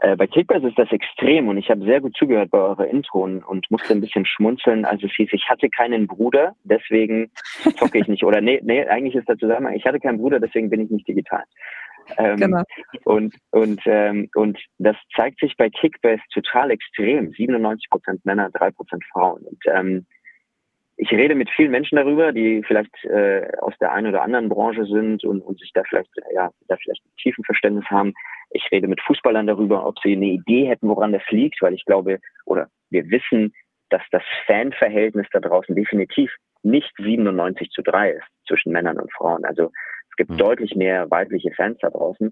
Äh, 0.02 0.16
bei 0.16 0.26
Kickbase 0.26 0.68
ist 0.68 0.80
das 0.80 0.92
extrem 0.92 1.48
und 1.48 1.58
ich 1.58 1.70
habe 1.70 1.86
sehr 1.86 2.02
gut 2.02 2.16
zugehört 2.18 2.50
bei 2.50 2.58
eurer 2.58 2.88
Intro 2.88 3.24
und, 3.24 3.44
und 3.44 3.70
musste 3.70 3.94
ein 3.94 4.02
bisschen 4.02 4.26
schmunzeln, 4.26 4.84
als 4.84 5.04
es 5.04 5.12
hieß, 5.16 5.30
ich 5.32 5.48
hatte 5.48 5.70
keinen 5.70 6.08
Bruder, 6.08 6.56
deswegen 6.64 7.32
zocke 7.78 8.00
ich 8.00 8.08
nicht. 8.08 8.24
Oder 8.24 8.42
nee, 8.42 8.60
nee, 8.64 8.84
eigentlich 8.88 9.14
ist 9.14 9.30
der 9.30 9.38
Zusammenhang, 9.38 9.76
ich 9.76 9.86
hatte 9.86 10.00
keinen 10.00 10.18
Bruder, 10.18 10.40
deswegen 10.40 10.72
bin 10.72 10.82
ich 10.82 10.90
nicht 10.90 11.08
digital. 11.08 11.44
Ähm, 12.18 12.38
genau. 12.38 12.64
Und, 13.04 13.36
und, 13.52 13.80
ähm, 13.86 14.28
und 14.34 14.58
das 14.80 14.96
zeigt 15.16 15.40
sich 15.40 15.56
bei 15.56 15.70
Kickbase 15.70 16.22
total 16.34 16.72
extrem. 16.72 17.32
97 17.32 17.88
Prozent 17.92 18.26
Männer, 18.26 18.50
3 18.54 18.72
Prozent 18.72 19.04
Frauen. 19.14 19.44
Und 19.44 19.60
ähm, 19.68 20.08
ich 21.02 21.10
rede 21.10 21.34
mit 21.34 21.50
vielen 21.50 21.72
Menschen 21.72 21.96
darüber, 21.96 22.32
die 22.32 22.62
vielleicht 22.64 23.04
äh, 23.06 23.48
aus 23.62 23.74
der 23.82 23.92
einen 23.92 24.10
oder 24.10 24.22
anderen 24.22 24.50
Branche 24.50 24.86
sind 24.86 25.24
und, 25.24 25.42
und 25.42 25.60
sich 25.60 25.72
da 25.74 25.82
vielleicht, 25.90 26.12
ja, 26.32 26.52
da 26.68 26.78
vielleicht 26.78 27.04
ein 27.04 27.16
tiefen 27.18 27.44
Verständnis 27.44 27.86
haben. 27.86 28.14
Ich 28.52 28.72
rede 28.72 28.88
mit 28.88 29.02
Fußballern 29.02 29.48
darüber, 29.48 29.88
ob 29.88 29.98
sie 30.04 30.14
eine 30.14 30.28
Idee 30.28 30.68
hätten, 30.68 30.88
woran 30.88 31.12
das 31.12 31.24
liegt, 31.32 31.60
weil 31.64 31.74
ich 31.74 31.86
glaube, 31.86 32.20
oder 32.46 32.70
wir 32.92 33.10
wissen, 33.10 33.52
dass 33.90 34.04
das 34.12 34.22
Fanverhältnis 34.46 35.26
da 35.32 35.40
draußen 35.40 35.76
definitiv 35.76 36.32
nicht 36.62 36.94
97 37.00 37.72
zu 37.72 37.82
3 37.82 38.12
ist 38.12 38.28
zwischen 38.48 38.72
Männern 38.72 39.00
und 39.00 39.12
Frauen. 39.12 39.44
Also 39.44 39.72
es 40.12 40.16
gibt 40.18 40.30
mhm. 40.30 40.38
deutlich 40.38 40.76
mehr 40.76 41.10
weibliche 41.10 41.52
Fans 41.56 41.80
da 41.82 41.90
draußen. 41.90 42.32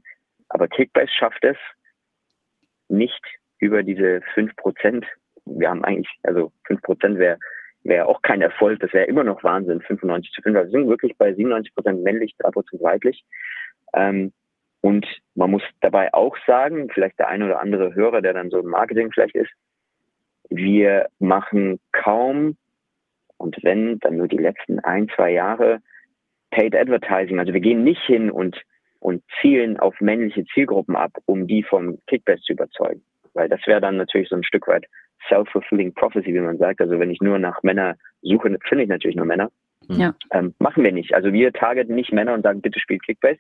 Aber 0.50 0.68
Kickbase 0.68 1.12
schafft 1.12 1.44
es 1.44 1.58
nicht 2.88 3.26
über 3.58 3.82
diese 3.82 4.22
5 4.36 4.56
Prozent. 4.58 5.08
Wir 5.46 5.72
haben 5.72 5.84
eigentlich, 5.84 6.14
also 6.22 6.52
5 6.68 6.84
Prozent 6.84 7.18
wäre 7.18 7.40
wäre 7.90 8.08
auch 8.08 8.22
kein 8.22 8.42
Erfolg, 8.42 8.80
das 8.80 8.94
wäre 8.94 9.06
immer 9.06 9.24
noch 9.24 9.44
Wahnsinn, 9.44 9.82
95 9.82 10.32
zu 10.32 10.42
5. 10.42 10.56
Also 10.56 10.72
wir 10.72 10.80
sind 10.80 10.90
wirklich 10.90 11.18
bei 11.18 11.34
97 11.34 11.76
Prozent 11.76 12.04
männlich, 12.04 12.36
3 12.38 12.52
Prozent 12.52 12.82
weiblich. 12.82 13.26
Ähm, 13.94 14.32
und 14.82 15.06
man 15.36 15.52
muss 15.52 15.64
dabei 15.82 16.14
auch 16.14 16.38
sagen, 16.48 16.90
vielleicht 16.94 17.20
der 17.20 17.28
eine 17.28 17.46
oder 17.46 17.60
andere 17.60 17.94
Hörer, 17.96 18.22
der 18.22 18.34
dann 18.34 18.50
so 18.50 18.60
im 18.60 18.68
Marketing 18.68 19.12
vielleicht 19.12 19.36
ist, 19.36 19.52
wir 20.50 21.08
machen 21.20 21.80
kaum 21.92 22.58
und 23.38 23.58
wenn, 23.64 24.00
dann 24.00 24.18
nur 24.18 24.28
die 24.28 24.38
letzten 24.38 24.80
ein, 24.80 25.10
zwei 25.16 25.32
Jahre 25.32 25.80
Paid 26.52 26.76
Advertising. 26.76 27.40
Also 27.40 27.54
wir 27.54 27.62
gehen 27.62 27.84
nicht 27.84 28.02
hin 28.02 28.32
und, 28.32 28.62
und 29.00 29.24
zielen 29.42 29.80
auf 29.80 30.00
männliche 30.02 30.46
Zielgruppen 30.54 30.96
ab, 30.96 31.12
um 31.26 31.48
die 31.48 31.64
vom 31.64 32.00
Kickbase 32.08 32.42
zu 32.42 32.54
überzeugen. 32.54 33.04
Weil 33.34 33.48
das 33.48 33.66
wäre 33.68 33.82
dann 33.82 33.98
natürlich 33.98 34.30
so 34.30 34.36
ein 34.36 34.44
Stück 34.44 34.68
weit 34.68 34.86
self-fulfilling 35.28 35.94
prophecy, 35.94 36.34
wie 36.34 36.40
man 36.40 36.58
sagt. 36.58 36.82
Also 36.82 37.00
wenn 37.00 37.12
ich 37.12 37.22
nur 37.22 37.40
nach 37.40 37.62
Männer 37.64 37.96
suche, 38.22 38.58
finde 38.68 38.84
ich 38.84 38.90
natürlich 38.90 39.18
nur 39.18 39.26
Männer. 39.26 39.50
Ja. 39.88 40.14
Ähm, 40.32 40.54
machen 40.60 40.84
wir 40.84 40.92
nicht. 40.92 41.14
Also 41.14 41.34
wir 41.34 41.52
targeten 41.52 41.96
nicht 41.96 42.12
Männer 42.12 42.34
und 42.34 42.44
sagen, 42.44 42.62
bitte 42.62 42.80
spielt 42.80 43.04
Kickbase. 43.04 43.40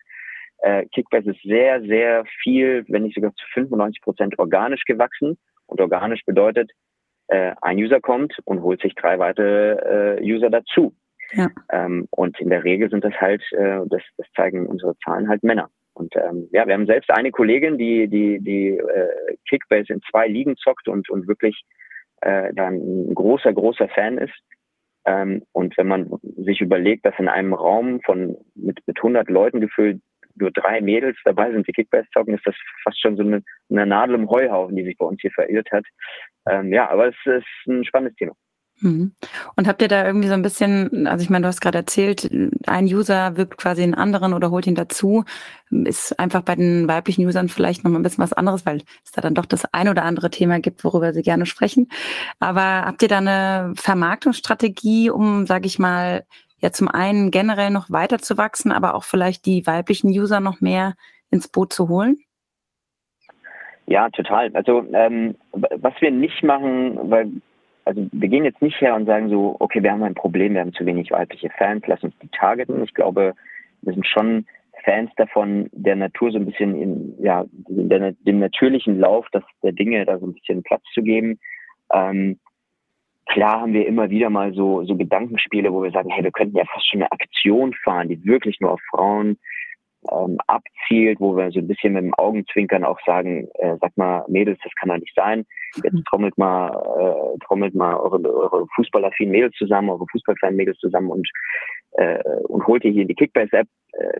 Äh, 0.60 0.86
Kickbase 0.88 1.32
ist 1.32 1.42
sehr, 1.44 1.82
sehr 1.82 2.26
viel, 2.42 2.86
wenn 2.90 3.04
nicht 3.04 3.16
sogar 3.16 3.34
zu 3.36 3.46
95 3.54 4.02
Prozent 4.02 4.40
organisch 4.40 4.84
gewachsen. 4.86 5.38
Und 5.68 5.80
organisch 5.80 6.26
bedeutet, 6.26 6.72
äh, 7.28 7.54
ein 7.62 7.78
User 7.78 8.02
kommt 8.02 8.38
und 8.46 8.62
holt 8.62 8.82
sich 8.82 8.96
drei 8.96 9.20
weitere 9.20 10.18
äh, 10.18 10.24
User 10.24 10.50
dazu. 10.50 10.96
Ja. 11.34 11.50
Ähm, 11.72 12.08
und 12.10 12.40
in 12.40 12.50
der 12.50 12.64
Regel 12.64 12.90
sind 12.90 13.04
das 13.04 13.14
halt, 13.14 13.44
äh, 13.52 13.82
das, 13.86 14.02
das 14.18 14.26
zeigen 14.36 14.66
unsere 14.66 14.98
Zahlen 15.06 15.30
halt 15.30 15.44
Männer. 15.44 15.70
Und 16.00 16.16
ähm, 16.16 16.48
ja, 16.52 16.66
wir 16.66 16.74
haben 16.74 16.86
selbst 16.86 17.10
eine 17.12 17.30
Kollegin, 17.30 17.78
die 17.78 18.08
die 18.08 18.40
die 18.40 18.70
äh, 18.70 19.36
Kickbase 19.50 19.92
in 19.92 20.02
zwei 20.10 20.28
Ligen 20.28 20.56
zockt 20.56 20.88
und 20.88 21.10
und 21.10 21.28
wirklich 21.28 21.62
äh, 22.22 22.54
dann 22.54 22.76
ein 22.76 23.16
großer 23.16 23.52
großer 23.54 23.90
Fan 23.90 24.18
ist. 24.18 24.34
Ähm, 25.06 25.44
und 25.52 25.78
wenn 25.78 25.88
man 25.88 26.10
sich 26.38 26.62
überlegt, 26.62 27.06
dass 27.06 27.20
in 27.20 27.28
einem 27.28 27.54
Raum 27.54 28.00
von 28.06 28.38
mit 28.56 28.80
mit 28.88 28.98
100 28.98 29.30
Leuten 29.30 29.60
gefüllt 29.60 30.02
nur 30.36 30.52
drei 30.52 30.80
Mädels 30.80 31.18
dabei 31.26 31.52
sind, 31.52 31.68
die 31.68 31.74
Kickbase 31.74 32.08
zocken, 32.14 32.34
ist 32.34 32.48
das 32.48 32.56
fast 32.84 33.02
schon 33.02 33.18
so 33.18 33.24
eine, 33.24 33.44
eine 33.70 33.86
Nadel 33.86 34.16
im 34.16 34.30
Heuhaufen, 34.30 34.78
die 34.78 34.86
sich 34.86 34.98
bei 34.98 35.06
uns 35.06 35.20
hier 35.20 35.32
verirrt 35.32 35.70
hat. 35.72 35.84
Ähm, 36.48 36.72
ja, 36.72 36.90
aber 36.90 37.10
es 37.10 37.16
ist 37.26 37.68
ein 37.68 37.84
spannendes 37.84 38.16
Thema. 38.16 38.34
Mhm. 38.82 39.14
Und 39.56 39.68
habt 39.68 39.82
ihr 39.82 39.88
da 39.88 40.06
irgendwie 40.06 40.28
so 40.28 40.34
ein 40.34 40.42
bisschen, 40.42 41.08
also 41.08 41.22
ich 41.22 41.30
meine, 41.30 41.44
du 41.44 41.48
hast 41.48 41.62
gerade 41.62 41.78
erzählt, 41.78 42.30
ein 42.66 42.86
User 42.86 43.36
wirbt 43.36 43.58
quasi 43.58 43.84
einen 43.84 43.94
anderen 43.94 44.34
oder 44.34 44.52
holt 44.52 44.68
ihn 44.68 44.76
dazu. 44.76 45.26
Ist 45.70 46.18
einfach 46.20 46.42
bei 46.42 46.56
den 46.56 46.88
weiblichen 46.88 47.26
Usern 47.26 47.50
vielleicht 47.50 47.84
noch 47.84 47.92
mal 47.92 48.00
ein 48.00 48.04
bisschen 48.04 48.24
was 48.24 48.34
anderes, 48.34 48.66
weil 48.66 48.82
es 49.04 49.12
da 49.12 49.22
dann 49.22 49.36
doch 49.36 49.46
das 49.46 49.66
ein 49.74 49.90
oder 49.90 50.04
andere 50.04 50.30
Thema 50.30 50.60
gibt, 50.60 50.84
worüber 50.84 51.14
sie 51.14 51.24
gerne 51.24 51.46
sprechen. 51.46 51.90
Aber 52.40 52.86
habt 52.86 53.02
ihr 53.02 53.10
da 53.10 53.18
eine 53.18 53.74
Vermarktungsstrategie, 53.76 55.10
um, 55.10 55.46
sage 55.46 55.68
ich 55.68 55.78
mal, 55.78 56.26
ja 56.62 56.72
zum 56.72 56.88
einen 56.88 57.32
generell 57.32 57.72
noch 57.72 57.90
weiter 57.90 58.20
zu 58.20 58.38
wachsen, 58.38 58.72
aber 58.72 58.96
auch 58.96 59.04
vielleicht 59.04 59.46
die 59.46 59.66
weiblichen 59.66 60.10
User 60.10 60.40
noch 60.40 60.62
mehr 60.62 60.96
ins 61.32 61.48
Boot 61.48 61.74
zu 61.74 61.90
holen? 61.90 62.18
Ja, 63.88 64.10
total. 64.10 64.52
Also 64.54 64.86
ähm, 64.94 65.36
was 65.52 65.94
wir 66.00 66.12
nicht 66.12 66.44
machen, 66.44 67.00
weil 67.10 67.32
also 67.90 68.08
wir 68.12 68.28
gehen 68.28 68.46
jetzt 68.46 68.62
nicht 68.62 68.80
her 68.82 68.94
und 68.94 69.08
sagen 69.08 69.30
so, 69.30 69.56
okay, 69.60 69.82
wir 69.82 69.92
haben 69.92 70.04
ein 70.04 70.14
Problem, 70.14 70.54
wir 70.54 70.62
haben 70.62 70.74
zu 70.74 70.86
wenig 70.86 71.10
weibliche 71.10 71.50
Fans, 71.58 71.84
lass 71.88 72.04
uns 72.04 72.14
die 72.22 72.28
targeten. 72.28 72.84
Ich 72.84 72.94
glaube, 72.94 73.34
wir 73.82 73.94
sind 73.94 74.06
schon 74.06 74.46
Fans 74.84 75.10
davon, 75.18 75.70
der 75.72 75.96
Natur 75.96 76.32
so 76.32 76.38
ein 76.38 76.46
bisschen 76.46 76.80
in, 76.80 77.16
ja, 77.20 77.46
der, 77.50 78.12
dem 78.12 78.40
natürlichen 78.40 79.00
Lauf 79.00 79.28
dass 79.32 79.44
der 79.64 79.72
Dinge 79.72 80.06
da 80.06 80.20
so 80.20 80.28
ein 80.28 80.36
bisschen 80.36 80.62
Platz 80.62 80.84
zu 80.94 81.02
geben. 81.02 81.40
Ähm, 81.92 82.40
klar 83.26 83.62
haben 83.62 83.74
wir 83.74 83.88
immer 83.88 84.12
wieder 84.12 84.30
mal 84.30 84.54
so, 84.54 84.84
so 84.86 84.96
Gedankenspiele, 84.96 85.74
wo 85.74 85.82
wir 85.82 85.92
sagen, 85.92 86.12
hey, 86.12 86.24
wir 86.24 86.32
könnten 86.32 86.58
ja 86.58 86.66
fast 86.72 86.88
schon 86.88 87.02
eine 87.02 87.12
Aktion 87.12 87.74
fahren, 87.84 88.08
die 88.08 88.24
wirklich 88.24 88.60
nur 88.60 88.74
auf 88.74 88.82
Frauen 88.92 89.40
ähm, 90.12 90.38
abzielt, 90.48 91.20
wo 91.20 91.36
wir 91.36 91.52
so 91.52 91.60
ein 91.60 91.68
bisschen 91.68 91.94
mit 91.94 92.04
dem 92.04 92.14
Augenzwinkern 92.16 92.84
auch 92.84 93.00
sagen, 93.06 93.48
äh, 93.56 93.76
sag 93.82 93.96
mal, 93.98 94.26
Mädels, 94.28 94.60
das 94.64 94.74
kann 94.80 94.90
doch 94.90 94.98
nicht 94.98 95.14
sein. 95.16 95.46
Jetzt 95.84 95.94
mhm. 95.94 96.04
trommelt 96.10 96.38
mal, 96.38 96.70
äh, 96.70 97.38
trommelt 97.46 97.76
mal 97.76 97.96
eure, 97.96 98.22
eure 98.34 98.68
fußballaffinen 98.76 99.32
Mädels 99.32 99.56
zusammen, 99.56 99.90
eure 99.90 100.06
fußballfan 100.12 100.56
Mädels 100.56 100.78
zusammen 100.80 101.10
und, 101.10 101.30
äh, 101.94 102.20
und 102.48 102.66
holt 102.68 102.84
ihr 102.84 102.92
hier 102.92 103.04
in 103.04 103.08
die 103.08 103.16
Kickbase-App. 103.16 103.68
Äh, 103.94 104.20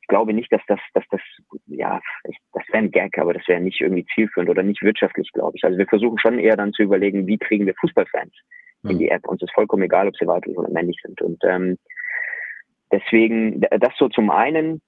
ich 0.00 0.08
glaube 0.08 0.32
nicht, 0.32 0.50
dass 0.50 0.62
das, 0.68 0.80
dass 0.94 1.04
das, 1.10 1.20
ja, 1.66 2.00
das 2.24 2.62
wäre 2.68 2.78
ein 2.78 2.90
Gag, 2.90 3.18
aber 3.18 3.34
das 3.34 3.46
wäre 3.46 3.60
nicht 3.60 3.80
irgendwie 3.80 4.06
zielführend 4.14 4.48
oder 4.48 4.62
nicht 4.62 4.82
wirtschaftlich, 4.82 5.30
glaube 5.34 5.56
ich. 5.56 5.64
Also 5.64 5.76
wir 5.76 5.86
versuchen 5.86 6.18
schon 6.18 6.38
eher 6.38 6.56
dann 6.56 6.72
zu 6.72 6.82
überlegen, 6.82 7.26
wie 7.26 7.36
kriegen 7.36 7.66
wir 7.66 7.74
Fußballfans 7.78 8.32
mhm. 8.82 8.90
in 8.90 8.98
die 8.98 9.10
App. 9.10 9.28
Uns 9.28 9.42
ist 9.42 9.52
vollkommen 9.52 9.82
egal, 9.82 10.08
ob 10.08 10.16
sie 10.16 10.26
weiblich 10.26 10.56
oder 10.56 10.70
männlich 10.70 10.98
sind. 11.02 11.20
Und 11.20 11.44
ähm, 11.44 11.76
deswegen, 12.90 13.60
das 13.60 13.92
so 13.98 14.08
zum 14.08 14.30
einen. 14.30 14.80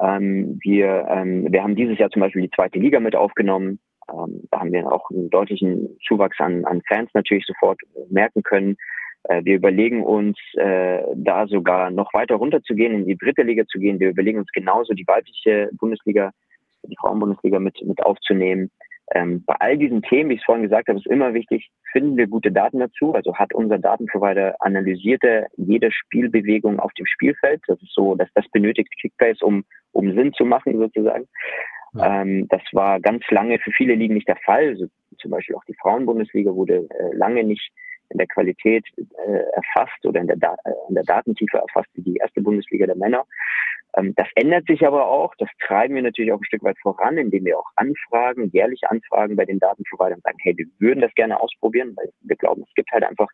Ähm, 0.00 0.58
wir, 0.62 1.06
ähm, 1.08 1.46
wir 1.50 1.62
haben 1.62 1.76
dieses 1.76 1.98
Jahr 1.98 2.10
zum 2.10 2.20
Beispiel 2.20 2.42
die 2.42 2.50
zweite 2.50 2.78
Liga 2.78 3.00
mit 3.00 3.16
aufgenommen. 3.16 3.78
Ähm, 4.10 4.42
da 4.50 4.60
haben 4.60 4.72
wir 4.72 4.90
auch 4.90 5.08
einen 5.10 5.30
deutlichen 5.30 5.88
Zuwachs 6.06 6.38
an, 6.40 6.64
an 6.64 6.82
Fans 6.88 7.10
natürlich 7.14 7.46
sofort 7.46 7.80
merken 8.10 8.42
können. 8.42 8.76
Äh, 9.24 9.44
wir 9.44 9.56
überlegen 9.56 10.02
uns, 10.02 10.36
äh, 10.54 11.02
da 11.14 11.46
sogar 11.46 11.90
noch 11.90 12.12
weiter 12.12 12.36
runterzugehen, 12.36 12.94
in 12.94 13.06
die 13.06 13.16
dritte 13.16 13.42
Liga 13.42 13.64
zu 13.66 13.78
gehen. 13.78 14.00
Wir 14.00 14.10
überlegen 14.10 14.38
uns 14.38 14.50
genauso 14.52 14.94
die 14.94 15.06
weibliche 15.06 15.70
Bundesliga, 15.72 16.32
die 16.84 16.96
Frauenbundesliga 16.98 17.58
mit, 17.58 17.80
mit 17.84 18.04
aufzunehmen. 18.04 18.70
Ähm, 19.14 19.44
bei 19.44 19.54
all 19.58 19.76
diesen 19.76 20.02
Themen, 20.02 20.30
wie 20.30 20.34
ich 20.34 20.40
es 20.40 20.44
vorhin 20.44 20.62
gesagt 20.62 20.88
habe, 20.88 20.98
ist 20.98 21.06
immer 21.06 21.34
wichtig, 21.34 21.70
finden 21.90 22.16
wir 22.16 22.26
gute 22.26 22.50
Daten 22.50 22.78
dazu. 22.78 23.14
Also 23.14 23.34
hat 23.34 23.52
unser 23.52 23.78
Datenprovider 23.78 24.56
analysierte 24.60 25.46
jede 25.56 25.90
Spielbewegung 25.92 26.80
auf 26.80 26.92
dem 26.94 27.06
Spielfeld. 27.06 27.60
Das 27.66 27.80
ist 27.82 27.92
so, 27.92 28.14
dass 28.14 28.28
das 28.34 28.48
benötigt 28.50 28.92
Kickbase, 29.00 29.44
um, 29.44 29.64
um 29.92 30.14
Sinn 30.14 30.32
zu 30.32 30.44
machen 30.44 30.78
sozusagen. 30.78 31.26
Ja. 31.94 32.22
Ähm, 32.22 32.48
das 32.48 32.62
war 32.72 33.00
ganz 33.00 33.22
lange 33.30 33.58
für 33.58 33.72
viele 33.72 33.94
Ligen 33.94 34.14
nicht 34.14 34.28
der 34.28 34.38
Fall. 34.44 34.68
Also 34.68 34.86
zum 35.18 35.30
Beispiel 35.30 35.56
auch 35.56 35.64
die 35.64 35.76
Frauenbundesliga 35.80 36.54
wurde 36.54 36.88
äh, 36.88 37.14
lange 37.14 37.44
nicht 37.44 37.70
in 38.12 38.18
der 38.18 38.26
Qualität 38.28 38.84
äh, 38.96 39.42
erfasst 39.54 40.04
oder 40.04 40.20
in 40.20 40.26
der, 40.26 40.36
da 40.36 40.54
äh, 40.64 40.72
in 40.88 40.94
der 40.94 41.04
Datentiefe 41.04 41.58
erfasst 41.58 41.90
wie 41.94 42.02
die 42.02 42.16
erste 42.16 42.40
Bundesliga 42.40 42.86
der 42.86 42.96
Männer. 42.96 43.24
Ähm, 43.96 44.14
das 44.16 44.28
ändert 44.34 44.66
sich 44.66 44.86
aber 44.86 45.06
auch. 45.06 45.34
Das 45.38 45.48
treiben 45.66 45.94
wir 45.94 46.02
natürlich 46.02 46.32
auch 46.32 46.40
ein 46.40 46.44
Stück 46.44 46.62
weit 46.62 46.78
voran, 46.80 47.18
indem 47.18 47.44
wir 47.44 47.58
auch 47.58 47.70
anfragen, 47.76 48.50
jährlich 48.52 48.82
anfragen 48.88 49.36
bei 49.36 49.44
den 49.44 49.58
Datenprovidern 49.58 50.14
und 50.14 50.22
sagen, 50.22 50.38
hey, 50.40 50.56
wir 50.56 50.66
würden 50.78 51.00
das 51.00 51.14
gerne 51.14 51.40
ausprobieren, 51.40 51.92
weil 51.96 52.10
wir 52.22 52.36
glauben, 52.36 52.62
es 52.66 52.74
gibt 52.74 52.90
halt 52.92 53.04
einfach 53.04 53.28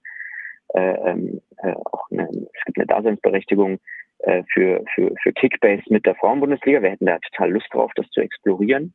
äh, 0.74 1.10
ähm, 1.10 1.40
äh, 1.58 1.72
auch 1.72 2.10
eine, 2.10 2.28
es 2.28 2.64
gibt 2.66 2.78
eine 2.78 2.86
Daseinsberechtigung 2.86 3.78
äh, 4.18 4.42
für, 4.52 4.84
für, 4.94 5.14
für 5.22 5.32
Kickbase 5.32 5.82
mit 5.88 6.04
der 6.06 6.14
Frauenbundesliga. 6.16 6.82
Wir 6.82 6.90
hätten 6.90 7.06
da 7.06 7.18
total 7.18 7.52
Lust 7.52 7.68
drauf, 7.72 7.92
das 7.94 8.08
zu 8.10 8.20
explorieren. 8.20 8.92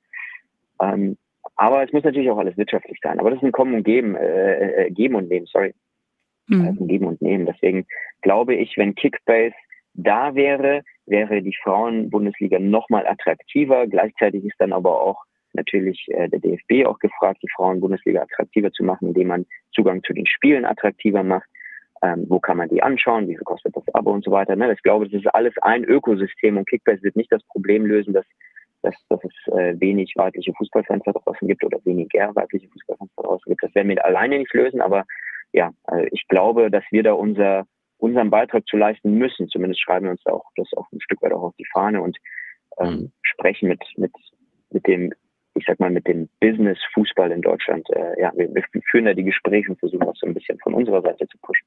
Ähm, 0.81 1.17
aber 1.63 1.81
es 1.81 1.93
muss 1.93 2.03
natürlich 2.03 2.29
auch 2.29 2.37
alles 2.37 2.57
wirtschaftlich 2.57 2.99
sein. 3.01 3.19
Aber 3.19 3.29
das 3.29 3.37
ist 3.37 3.45
ein 3.45 3.53
Kommen 3.53 3.73
und 3.73 3.83
Geben, 3.83 4.15
äh, 4.15 4.85
äh, 4.85 4.91
Geben 4.91 5.15
und 5.15 5.29
Nehmen, 5.29 5.45
sorry. 5.45 5.73
Mhm. 6.47 6.77
ein 6.77 6.87
Geben 6.87 7.07
und 7.07 7.21
Nehmen. 7.21 7.45
Deswegen 7.45 7.85
glaube 8.21 8.53
ich, 8.55 8.77
wenn 8.77 8.95
Kickbase 8.95 9.55
da 9.93 10.35
wäre, 10.35 10.81
wäre 11.05 11.41
die 11.41 11.55
Frauenbundesliga 11.63 12.59
nochmal 12.59 13.07
attraktiver. 13.07 13.87
Gleichzeitig 13.87 14.43
ist 14.43 14.55
dann 14.59 14.73
aber 14.73 15.01
auch 15.01 15.23
natürlich 15.53 16.05
äh, 16.09 16.27
der 16.27 16.39
DFB 16.39 16.85
auch 16.85 16.99
gefragt, 16.99 17.39
die 17.41 17.49
Frauenbundesliga 17.55 18.23
attraktiver 18.23 18.71
zu 18.71 18.83
machen, 18.83 19.09
indem 19.09 19.27
man 19.27 19.45
Zugang 19.73 20.03
zu 20.03 20.11
den 20.11 20.25
Spielen 20.25 20.65
attraktiver 20.65 21.23
macht. 21.23 21.47
Ähm, 22.01 22.25
wo 22.27 22.41
kann 22.41 22.57
man 22.57 22.67
die 22.67 22.83
anschauen? 22.83 23.29
Wie 23.29 23.35
viel 23.35 23.45
kostet 23.45 23.77
das 23.77 23.87
Abo 23.93 24.11
und 24.11 24.25
so 24.25 24.31
weiter? 24.31 24.57
Ne? 24.57 24.73
Ich 24.73 24.83
glaube, 24.83 25.07
das 25.07 25.21
ist 25.21 25.33
alles 25.33 25.53
ein 25.61 25.85
Ökosystem 25.85 26.57
und 26.57 26.67
Kickbase 26.67 27.03
wird 27.03 27.15
nicht 27.15 27.31
das 27.31 27.43
Problem 27.45 27.85
lösen, 27.85 28.11
dass, 28.11 28.25
dass, 28.83 28.95
dass 29.09 29.19
es 29.23 29.53
äh, 29.53 29.79
wenig 29.79 30.13
weibliche 30.15 30.53
Fußballfans 30.53 31.03
da 31.05 31.11
draußen 31.11 31.47
gibt 31.47 31.63
oder 31.63 31.79
weniger 31.85 32.35
weibliche 32.35 32.67
Fußballfans 32.69 33.11
da 33.17 33.23
draußen 33.23 33.49
gibt. 33.49 33.63
Das 33.63 33.73
werden 33.75 33.89
wir 33.89 34.05
alleine 34.05 34.37
nicht 34.37 34.53
lösen, 34.53 34.81
aber 34.81 35.05
ja, 35.51 35.71
also 35.85 36.07
ich 36.11 36.27
glaube, 36.27 36.69
dass 36.69 36.83
wir 36.91 37.03
da 37.03 37.13
unser 37.13 37.65
unseren 38.03 38.29
Beitrag 38.29 38.67
zu 38.67 38.75
leisten 38.75 39.17
müssen. 39.17 39.47
Zumindest 39.47 39.81
schreiben 39.81 40.05
wir 40.05 40.11
uns 40.11 40.25
auch 40.25 40.43
das 40.57 40.67
auch 40.75 40.91
ein 40.91 40.99
Stück 40.99 41.21
weit 41.21 41.31
auch 41.31 41.43
auf 41.43 41.55
die 41.57 41.67
Fahne 41.71 42.01
und 42.01 42.17
ähm, 42.79 42.89
mhm. 42.89 43.11
sprechen 43.21 43.69
mit, 43.69 43.81
mit, 43.95 44.11
mit 44.71 44.85
dem, 44.85 45.13
ich 45.55 45.63
sag 45.65 45.79
mal, 45.79 45.89
mit 45.89 46.05
dem 46.05 46.27
Business 46.41 46.77
Fußball 46.93 47.31
in 47.31 47.41
Deutschland. 47.41 47.89
Äh, 47.91 48.19
ja, 48.19 48.33
wir, 48.35 48.53
wir 48.53 48.63
führen 48.91 49.05
da 49.05 49.13
die 49.13 49.23
Gespräche 49.23 49.69
und 49.69 49.79
versuchen 49.79 50.03
auch 50.03 50.15
so 50.17 50.27
ein 50.27 50.33
bisschen 50.33 50.59
von 50.59 50.73
unserer 50.73 51.01
Seite 51.01 51.27
zu 51.29 51.37
pushen. 51.41 51.65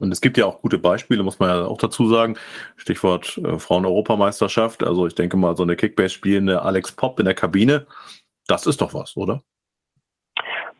Und 0.00 0.12
es 0.12 0.20
gibt 0.20 0.38
ja 0.38 0.46
auch 0.46 0.62
gute 0.62 0.78
Beispiele, 0.78 1.22
muss 1.22 1.38
man 1.38 1.50
ja 1.50 1.64
auch 1.66 1.78
dazu 1.78 2.06
sagen. 2.08 2.36
Stichwort 2.76 3.38
äh, 3.38 3.58
Frauen-Europameisterschaft. 3.58 4.84
Also 4.84 5.06
ich 5.06 5.14
denke 5.14 5.36
mal, 5.36 5.56
so 5.56 5.62
eine 5.62 5.76
Kickbase 5.76 6.10
spielende 6.10 6.62
Alex 6.62 6.92
Pop 6.92 7.18
in 7.18 7.24
der 7.24 7.34
Kabine, 7.34 7.86
das 8.46 8.66
ist 8.66 8.80
doch 8.80 8.94
was, 8.94 9.16
oder? 9.16 9.42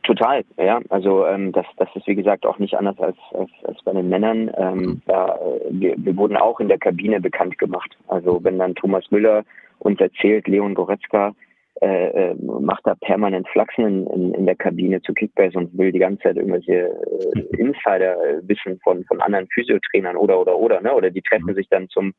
Total, 0.02 0.42
ja. 0.56 0.80
Also 0.88 1.26
ähm, 1.26 1.52
das, 1.52 1.66
das 1.76 1.88
ist 1.94 2.06
wie 2.06 2.14
gesagt 2.14 2.46
auch 2.46 2.58
nicht 2.58 2.74
anders 2.74 2.98
als, 2.98 3.16
als, 3.32 3.50
als 3.64 3.82
bei 3.84 3.92
den 3.92 4.08
Männern. 4.08 4.50
Ähm, 4.56 4.78
mhm. 4.78 5.02
da, 5.06 5.36
äh, 5.36 5.60
wir, 5.70 5.94
wir 5.98 6.16
wurden 6.16 6.36
auch 6.36 6.60
in 6.60 6.68
der 6.68 6.78
Kabine 6.78 7.20
bekannt 7.20 7.58
gemacht. 7.58 7.94
Also 8.08 8.42
wenn 8.42 8.58
dann 8.58 8.74
Thomas 8.74 9.04
Müller 9.10 9.44
uns 9.80 10.00
erzählt, 10.00 10.48
Leon 10.48 10.74
Goretzka 10.74 11.34
äh, 11.80 12.30
äh, 12.30 12.34
macht 12.34 12.86
da 12.86 12.94
permanent 12.96 13.48
Flachsen 13.48 14.06
in, 14.08 14.34
in, 14.34 14.46
der 14.46 14.56
Kabine 14.56 15.00
zu 15.02 15.12
Kickbase 15.12 15.56
und 15.56 15.76
will 15.78 15.92
die 15.92 16.00
ganze 16.00 16.22
Zeit 16.24 16.36
irgendwelche 16.36 16.88
äh, 17.34 17.56
Insider-Wissen 17.56 18.80
von, 18.82 19.04
von 19.04 19.20
anderen 19.20 19.46
Physiotrainern 19.54 20.16
oder 20.16 20.40
oder 20.40 20.58
oder, 20.58 20.80
ne? 20.80 20.92
Oder 20.92 21.10
die 21.10 21.22
treffen 21.22 21.46
mhm. 21.46 21.54
sich 21.54 21.68
dann 21.68 21.88
zum 21.88 22.14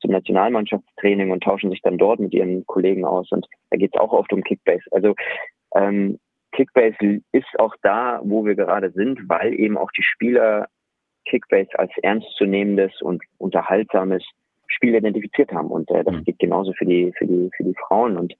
zum 0.00 0.10
Nationalmannschaftstraining 0.10 1.30
und 1.30 1.42
tauschen 1.42 1.70
sich 1.70 1.80
dann 1.82 1.98
dort 1.98 2.20
mit 2.20 2.34
ihren 2.34 2.66
Kollegen 2.66 3.04
aus. 3.04 3.30
Und 3.32 3.46
da 3.70 3.76
geht 3.76 3.94
es 3.94 4.00
auch 4.00 4.12
oft 4.12 4.32
um 4.32 4.42
Kickbase. 4.42 4.84
Also 4.90 5.14
ähm, 5.74 6.18
Kickbase 6.52 7.20
ist 7.32 7.58
auch 7.58 7.74
da, 7.82 8.20
wo 8.24 8.44
wir 8.44 8.54
gerade 8.54 8.90
sind, 8.90 9.28
weil 9.28 9.54
eben 9.54 9.78
auch 9.78 9.90
die 9.92 10.02
Spieler 10.02 10.68
Kickbase 11.26 11.78
als 11.78 11.92
ernstzunehmendes 12.02 13.02
und 13.02 13.22
unterhaltsames 13.38 14.24
Spiel 14.68 14.94
identifiziert 14.94 15.52
haben. 15.52 15.68
Und 15.68 15.90
äh, 15.90 16.04
das 16.04 16.14
mhm. 16.14 16.24
geht 16.24 16.38
genauso 16.38 16.72
für 16.72 16.86
die, 16.86 17.12
für 17.16 17.26
die, 17.26 17.50
für 17.56 17.64
die 17.64 17.74
Frauen. 17.86 18.16
Und 18.16 18.34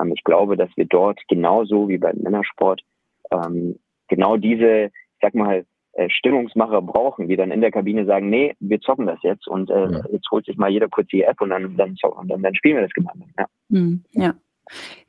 ähm, 0.00 0.12
ich 0.14 0.24
glaube, 0.24 0.56
dass 0.56 0.70
wir 0.76 0.86
dort 0.86 1.20
genauso 1.28 1.88
wie 1.88 1.98
beim 1.98 2.16
Männersport 2.18 2.82
ähm, 3.30 3.78
genau 4.08 4.36
diese, 4.36 4.86
ich 4.86 5.20
sag 5.20 5.34
mal, 5.34 5.64
äh, 5.92 6.10
Stimmungsmacher 6.10 6.82
brauchen, 6.82 7.28
die 7.28 7.36
dann 7.36 7.50
in 7.50 7.60
der 7.60 7.70
Kabine 7.70 8.04
sagen, 8.04 8.28
nee, 8.28 8.54
wir 8.58 8.80
zocken 8.80 9.06
das 9.06 9.22
jetzt 9.22 9.46
und 9.46 9.70
äh, 9.70 9.92
ja. 9.92 10.02
jetzt 10.10 10.28
holt 10.30 10.44
sich 10.44 10.56
mal 10.56 10.70
jeder 10.70 10.88
kurz 10.88 11.08
die 11.08 11.22
App 11.22 11.40
und 11.40 11.50
dann, 11.50 11.76
dann, 11.76 11.94
und 12.02 12.28
dann, 12.28 12.42
dann 12.42 12.54
spielen 12.54 12.76
wir 12.76 12.82
das 12.82 12.92
gemeinsam. 12.92 13.28
Ja. 13.38 13.46
Mhm, 13.68 14.04
ja. 14.12 14.34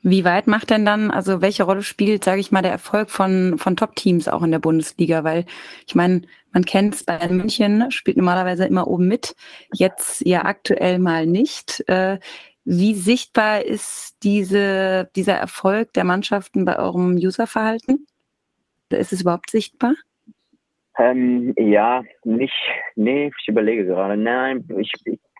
Wie 0.02 0.24
weit 0.24 0.46
macht 0.46 0.70
denn 0.70 0.84
dann, 0.84 1.10
also 1.10 1.40
welche 1.40 1.64
Rolle 1.64 1.82
spielt, 1.82 2.22
sage 2.22 2.40
ich 2.40 2.52
mal, 2.52 2.62
der 2.62 2.72
Erfolg 2.72 3.10
von, 3.10 3.56
von 3.58 3.74
Top-Teams 3.74 4.28
auch 4.28 4.42
in 4.42 4.50
der 4.50 4.58
Bundesliga? 4.58 5.24
Weil 5.24 5.46
ich 5.86 5.94
meine, 5.94 6.22
man 6.52 6.64
kennt 6.64 6.94
es 6.94 7.04
bei 7.04 7.26
München, 7.28 7.90
spielt 7.90 8.16
normalerweise 8.16 8.66
immer 8.66 8.86
oben 8.86 9.08
mit, 9.08 9.34
jetzt 9.72 10.24
ja 10.26 10.44
aktuell 10.44 10.98
mal 10.98 11.26
nicht. 11.26 11.82
Äh, 11.88 12.18
wie 12.66 12.94
sichtbar 12.94 13.64
ist 13.64 14.16
diese, 14.22 15.08
dieser 15.14 15.34
Erfolg 15.34 15.92
der 15.92 16.04
Mannschaften 16.04 16.64
bei 16.64 16.78
eurem 16.78 17.14
Userverhalten? 17.14 18.06
Ist 18.90 19.12
es 19.12 19.22
überhaupt 19.22 19.50
sichtbar? 19.50 19.94
Ähm, 20.98 21.54
ja, 21.56 22.02
nicht, 22.24 22.54
nee, 22.96 23.30
ich 23.38 23.48
überlege 23.48 23.86
gerade. 23.86 24.16
Nein, 24.16 24.68
ich, 24.78 24.92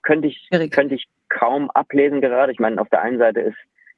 könnte 0.03 0.29
ich, 0.29 0.49
könnte 0.71 0.95
ich 0.95 1.07
kaum 1.29 1.71
ablesen 1.73 2.21
gerade. 2.21 2.53
Ich 2.53 2.61
meine, 2.61 2.81
auf 2.81 2.89
der 2.91 3.03
einen 3.03 3.19
Seite 3.19 3.41
ist 3.41 3.57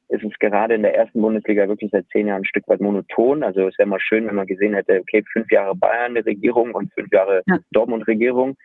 ist 0.09 0.25
es 0.25 0.39
gerade 0.39 0.75
in 0.75 0.83
der 0.83 0.97
ersten 0.97 1.21
Bundesliga 1.21 1.69
wirklich 1.69 1.91
seit 1.91 2.09
zehn 2.09 2.27
Jahren 2.29 2.41
ein 2.41 2.47
Stück 2.47 2.67
weit 2.69 2.81
monoton. 2.81 3.43
Also 3.43 3.69
es 3.69 3.79
wäre 3.79 3.89
mal 3.89 4.01
schön, 4.01 4.27
wenn 4.27 4.37
man 4.37 4.47
gesehen 4.47 4.75
hätte, 4.75 5.01
okay, 5.01 5.23
fünf 5.33 5.51
Jahre 5.51 5.75
Bayern 5.75 6.17
Regierung 6.17 6.73
und 6.73 6.93
fünf 6.95 7.13
Jahre 7.13 7.43
ja. 7.47 7.59
Dortmund-Regierung. 7.73 8.57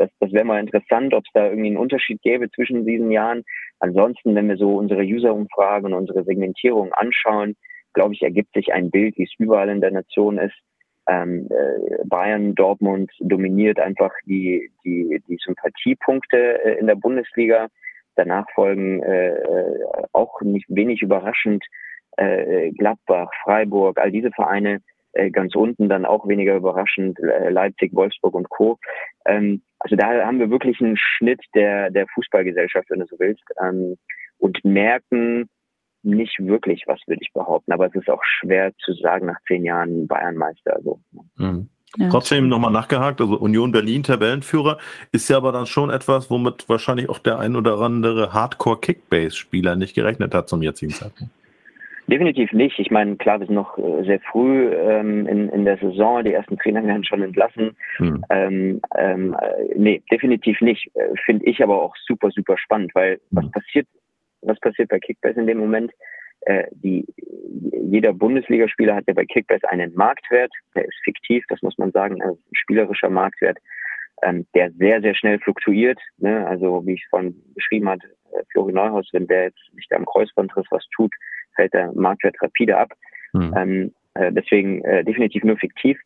Das, 0.00 0.08
das 0.18 0.32
wäre 0.32 0.46
mal 0.46 0.60
interessant, 0.60 1.12
ob 1.12 1.24
es 1.26 1.32
da 1.34 1.44
irgendwie 1.44 1.68
einen 1.68 1.76
Unterschied 1.76 2.22
gäbe 2.22 2.50
zwischen 2.52 2.86
diesen 2.86 3.10
Jahren. 3.10 3.44
Ansonsten, 3.80 4.34
wenn 4.34 4.48
wir 4.48 4.56
so 4.56 4.76
unsere 4.76 5.02
User-Umfragen 5.02 5.92
und 5.92 5.92
unsere 5.92 6.24
Segmentierung 6.24 6.90
anschauen, 6.94 7.54
glaube 7.92 8.14
ich, 8.14 8.22
ergibt 8.22 8.54
sich 8.54 8.72
ein 8.72 8.90
Bild, 8.90 9.18
wie 9.18 9.24
es 9.24 9.34
überall 9.38 9.68
in 9.68 9.82
der 9.82 9.90
Nation 9.90 10.38
ist. 10.38 10.56
Ähm, 11.06 11.48
äh, 11.50 11.98
Bayern, 12.06 12.54
Dortmund 12.54 13.12
dominiert 13.20 13.78
einfach 13.78 14.12
die, 14.24 14.70
die, 14.86 15.22
die 15.28 15.38
Sympathiepunkte 15.44 16.64
äh, 16.64 16.78
in 16.78 16.86
der 16.86 16.94
Bundesliga. 16.94 17.68
Danach 18.16 18.46
folgen 18.54 19.02
äh, 19.02 19.34
äh, 19.34 19.84
auch 20.12 20.40
nicht 20.40 20.64
wenig 20.70 21.02
überraschend 21.02 21.62
äh, 22.16 22.70
Gladbach, 22.70 23.30
Freiburg, 23.42 23.98
all 23.98 24.10
diese 24.10 24.30
Vereine 24.30 24.76
äh, 24.76 24.80
ganz 25.32 25.54
unten 25.54 25.88
dann 25.88 26.04
auch 26.04 26.28
weniger 26.28 26.56
überraschend 26.56 27.18
äh, 27.20 27.50
Leipzig, 27.50 27.94
Wolfsburg 27.94 28.34
und 28.34 28.48
Co. 28.48 28.78
Ähm, 29.26 29.62
also 29.78 29.96
da 29.96 30.24
haben 30.24 30.38
wir 30.38 30.50
wirklich 30.50 30.80
einen 30.80 30.96
Schnitt 30.96 31.40
der 31.54 31.90
der 31.90 32.06
Fußballgesellschaft, 32.14 32.90
wenn 32.90 33.00
du 33.00 33.06
so 33.06 33.18
willst, 33.18 33.44
ähm, 33.62 33.96
und 34.38 34.64
merken 34.64 35.48
nicht 36.02 36.38
wirklich, 36.38 36.84
was 36.86 37.00
würde 37.06 37.20
ich 37.22 37.32
behaupten. 37.32 37.72
Aber 37.72 37.86
es 37.86 37.94
ist 37.94 38.08
auch 38.08 38.22
schwer 38.24 38.72
zu 38.78 38.92
sagen 38.94 39.26
nach 39.26 39.38
zehn 39.46 39.64
Jahren 39.64 40.06
Bayernmeister. 40.06 40.76
Also. 40.76 41.00
Mhm. 41.36 41.68
Ja. 41.96 42.08
Trotzdem 42.08 42.48
nochmal 42.48 42.70
nachgehakt, 42.70 43.20
also 43.20 43.36
Union 43.36 43.72
Berlin 43.72 44.04
Tabellenführer 44.04 44.78
ist 45.10 45.28
ja 45.28 45.38
aber 45.38 45.50
dann 45.50 45.66
schon 45.66 45.90
etwas, 45.90 46.30
womit 46.30 46.68
wahrscheinlich 46.68 47.08
auch 47.08 47.18
der 47.18 47.40
ein 47.40 47.56
oder 47.56 47.80
andere 47.80 48.32
Hardcore-Kickbase-Spieler 48.32 49.74
nicht 49.74 49.96
gerechnet 49.96 50.32
hat 50.32 50.48
zum 50.48 50.62
jetzigen 50.62 50.92
Zeitpunkt. 50.92 51.32
Definitiv 52.10 52.52
nicht. 52.52 52.76
Ich 52.80 52.90
meine, 52.90 53.14
klar, 53.16 53.38
wir 53.38 53.46
sind 53.46 53.54
noch 53.54 53.78
äh, 53.78 54.02
sehr 54.02 54.18
früh 54.18 54.74
ähm, 54.74 55.28
in, 55.28 55.48
in 55.50 55.64
der 55.64 55.78
Saison. 55.78 56.24
Die 56.24 56.32
ersten 56.32 56.58
Trainer 56.58 56.84
werden 56.84 57.04
schon 57.04 57.22
entlassen. 57.22 57.76
Hm. 57.98 58.24
Ähm, 58.30 58.80
ähm, 58.98 59.36
äh, 59.40 59.74
nee, 59.76 60.02
definitiv 60.10 60.60
nicht. 60.60 60.90
Äh, 60.96 61.14
Finde 61.24 61.44
ich 61.46 61.62
aber 61.62 61.80
auch 61.80 61.94
super, 62.04 62.30
super 62.32 62.58
spannend, 62.58 62.92
weil 62.96 63.12
hm. 63.12 63.20
was 63.30 63.50
passiert, 63.52 63.86
was 64.42 64.58
passiert 64.58 64.88
bei 64.88 64.98
Kickbase 64.98 65.38
in 65.38 65.46
dem 65.46 65.58
Moment? 65.58 65.92
Äh, 66.46 66.64
die, 66.72 67.06
jeder 67.84 68.12
Bundesligaspieler 68.12 68.96
hat 68.96 69.04
ja 69.06 69.14
bei 69.14 69.24
Kickbase 69.24 69.70
einen 69.70 69.94
Marktwert, 69.94 70.50
der 70.74 70.86
ist 70.86 70.98
fiktiv, 71.04 71.44
das 71.48 71.62
muss 71.62 71.78
man 71.78 71.92
sagen, 71.92 72.20
also 72.22 72.34
ein 72.34 72.56
spielerischer 72.56 73.10
Marktwert, 73.10 73.58
ähm, 74.22 74.46
der 74.56 74.72
sehr, 74.72 75.00
sehr 75.00 75.14
schnell 75.14 75.38
fluktuiert. 75.38 76.00
Ne? 76.18 76.44
Also 76.48 76.84
wie 76.86 76.94
ich 76.94 77.06
vorhin 77.08 77.40
beschrieben 77.54 77.86
äh, 77.86 78.42
Florian 78.50 78.74
Neuhaus, 78.74 79.08
wenn 79.12 79.28
der 79.28 79.44
jetzt 79.44 79.62
nicht 79.74 79.92
am 79.92 80.06
Kreuzbandriss 80.06 80.66
was 80.70 80.84
tut, 80.94 81.12
fällt 81.60 81.74
der 81.74 81.92
Marktwert 81.92 82.40
rapide 82.40 82.78
ab. 82.78 82.92
Mhm. 83.32 83.54
Ähm, 83.56 83.94
äh, 84.14 84.32
deswegen 84.32 84.82
äh, 84.84 85.04
definitiv 85.04 85.44
nur 85.44 85.56
fiktiv. 85.58 85.98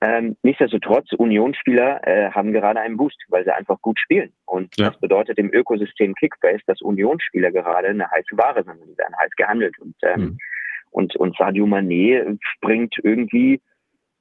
Ähm, 0.00 0.36
nichtsdestotrotz, 0.42 1.12
Unionsspieler 1.12 2.06
äh, 2.06 2.30
haben 2.30 2.52
gerade 2.52 2.80
einen 2.80 2.96
Boost, 2.96 3.20
weil 3.28 3.44
sie 3.44 3.54
einfach 3.54 3.80
gut 3.82 3.98
spielen. 3.98 4.32
Und 4.46 4.74
ja. 4.78 4.90
das 4.90 5.00
bedeutet 5.00 5.38
im 5.38 5.52
Ökosystem 5.52 6.14
Kickbase, 6.14 6.62
dass 6.66 6.80
Unionsspieler 6.80 7.50
gerade 7.50 7.88
eine 7.88 8.08
heiße 8.08 8.36
Ware 8.36 8.62
sind. 8.64 8.76
Die 8.86 8.96
werden 8.96 9.14
heiß 9.20 9.32
gehandelt. 9.36 9.78
Und, 9.80 9.96
ähm, 10.02 10.20
mhm. 10.20 10.38
und, 10.90 11.16
und 11.16 11.36
Sadio 11.36 11.66
Mané 11.66 12.38
bringt 12.60 12.94
irgendwie 13.02 13.60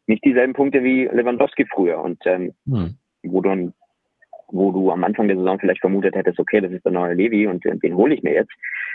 nicht 0.07 0.26
dieselben 0.26 0.53
Punkte 0.53 0.84
wie 0.84 1.05
Lewandowski 1.05 1.65
früher. 1.72 1.99
Und 1.99 2.26
ähm, 2.26 2.53
mhm. 2.65 2.97
wo 3.24 3.41
dann 3.41 3.74
wo 4.52 4.72
du 4.72 4.91
am 4.91 5.04
Anfang 5.04 5.28
der 5.28 5.38
Saison 5.38 5.60
vielleicht 5.60 5.82
vermutet 5.82 6.16
hättest, 6.16 6.39
okay, 6.39 6.62
das 6.62 6.72
ist 6.72 6.86
der 6.86 6.91
neue 6.91 7.14
Levi 7.14 7.48
und 7.48 7.64
den 7.66 7.95
hole 7.95 8.16
ich 8.16 8.24
mir 8.24 8.34
jetzt, 8.34 8.54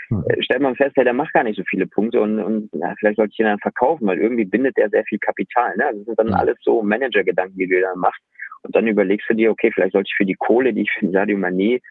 hm. 0.09 0.23
Äh, 0.27 0.41
stellt 0.43 0.61
man 0.61 0.75
fest, 0.75 0.95
ja, 0.97 1.03
der 1.03 1.13
macht 1.13 1.33
gar 1.33 1.43
nicht 1.43 1.57
so 1.57 1.63
viele 1.69 1.87
Punkte 1.87 2.21
und, 2.21 2.39
und 2.39 2.69
na, 2.73 2.93
vielleicht 2.99 3.17
sollte 3.17 3.31
ich 3.33 3.39
ihn 3.39 3.45
dann 3.45 3.59
verkaufen, 3.59 4.07
weil 4.07 4.19
irgendwie 4.19 4.45
bindet 4.45 4.77
er 4.77 4.89
sehr 4.89 5.03
viel 5.05 5.19
Kapital. 5.19 5.75
Ne? 5.77 5.85
Also 5.85 5.99
das 5.99 6.05
sind 6.07 6.19
dann 6.19 6.27
hm. 6.27 6.33
alles 6.33 6.57
so 6.61 6.81
Manager-Gedanken, 6.81 7.57
die 7.57 7.67
du 7.67 7.79
da 7.81 7.95
machst. 7.95 8.21
Und 8.63 8.75
dann 8.75 8.87
überlegst 8.87 9.29
du 9.29 9.33
dir, 9.33 9.51
okay, 9.51 9.71
vielleicht 9.73 9.93
sollte 9.93 10.07
ich 10.09 10.15
für 10.15 10.25
die 10.25 10.35
Kohle, 10.35 10.73
die 10.73 10.83
ich 10.83 10.91
für 10.91 11.09
Sadio 11.09 11.37
Mané 11.37 11.81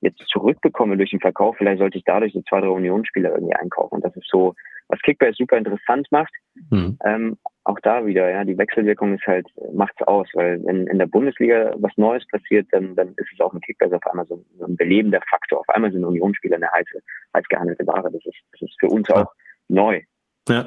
jetzt 0.00 0.18
zurückbekomme 0.28 0.96
durch 0.96 1.10
den 1.10 1.20
Verkauf, 1.20 1.56
vielleicht 1.56 1.78
sollte 1.78 1.98
ich 1.98 2.04
dadurch 2.04 2.32
so 2.32 2.42
zwei, 2.42 2.60
drei 2.60 2.68
Unionsspieler 2.68 3.32
irgendwie 3.32 3.54
einkaufen. 3.54 3.96
Und 3.96 4.04
das 4.04 4.14
ist 4.14 4.28
so, 4.30 4.54
was 4.88 5.00
Kickbase 5.02 5.36
super 5.36 5.56
interessant 5.56 6.06
macht. 6.10 6.32
Mhm. 6.70 6.98
Ähm, 7.04 7.38
auch 7.64 7.78
da 7.82 8.06
wieder, 8.06 8.30
ja, 8.30 8.44
die 8.44 8.56
Wechselwirkung 8.56 9.14
ist 9.14 9.26
halt, 9.26 9.46
macht's 9.72 10.00
aus, 10.02 10.26
weil 10.32 10.60
wenn 10.64 10.86
in 10.86 10.98
der 10.98 11.06
Bundesliga 11.06 11.74
was 11.78 11.92
Neues 11.96 12.26
passiert, 12.28 12.66
dann, 12.72 12.96
dann 12.96 13.08
ist 13.08 13.28
es 13.32 13.40
auch 13.40 13.52
mit 13.52 13.62
Kickbase 13.64 13.96
auf 13.96 14.06
einmal 14.06 14.26
so, 14.26 14.42
so 14.58 14.64
ein 14.64 14.76
belebender 14.76 15.20
Faktor. 15.28 15.60
Auf 15.60 15.68
einmal 15.68 15.92
sind 15.92 16.04
Unionsspieler 16.04 16.56
eine 16.56 16.70
heiße, 16.72 17.02
heiß 17.34 17.44
gehandelte 17.48 17.86
Ware. 17.86 18.10
Das 18.10 18.24
ist, 18.24 18.38
das 18.52 18.62
ist 18.62 18.76
für 18.80 18.88
uns 18.88 19.08
auch 19.10 19.30
neu. 19.68 20.00
Ja, 20.48 20.66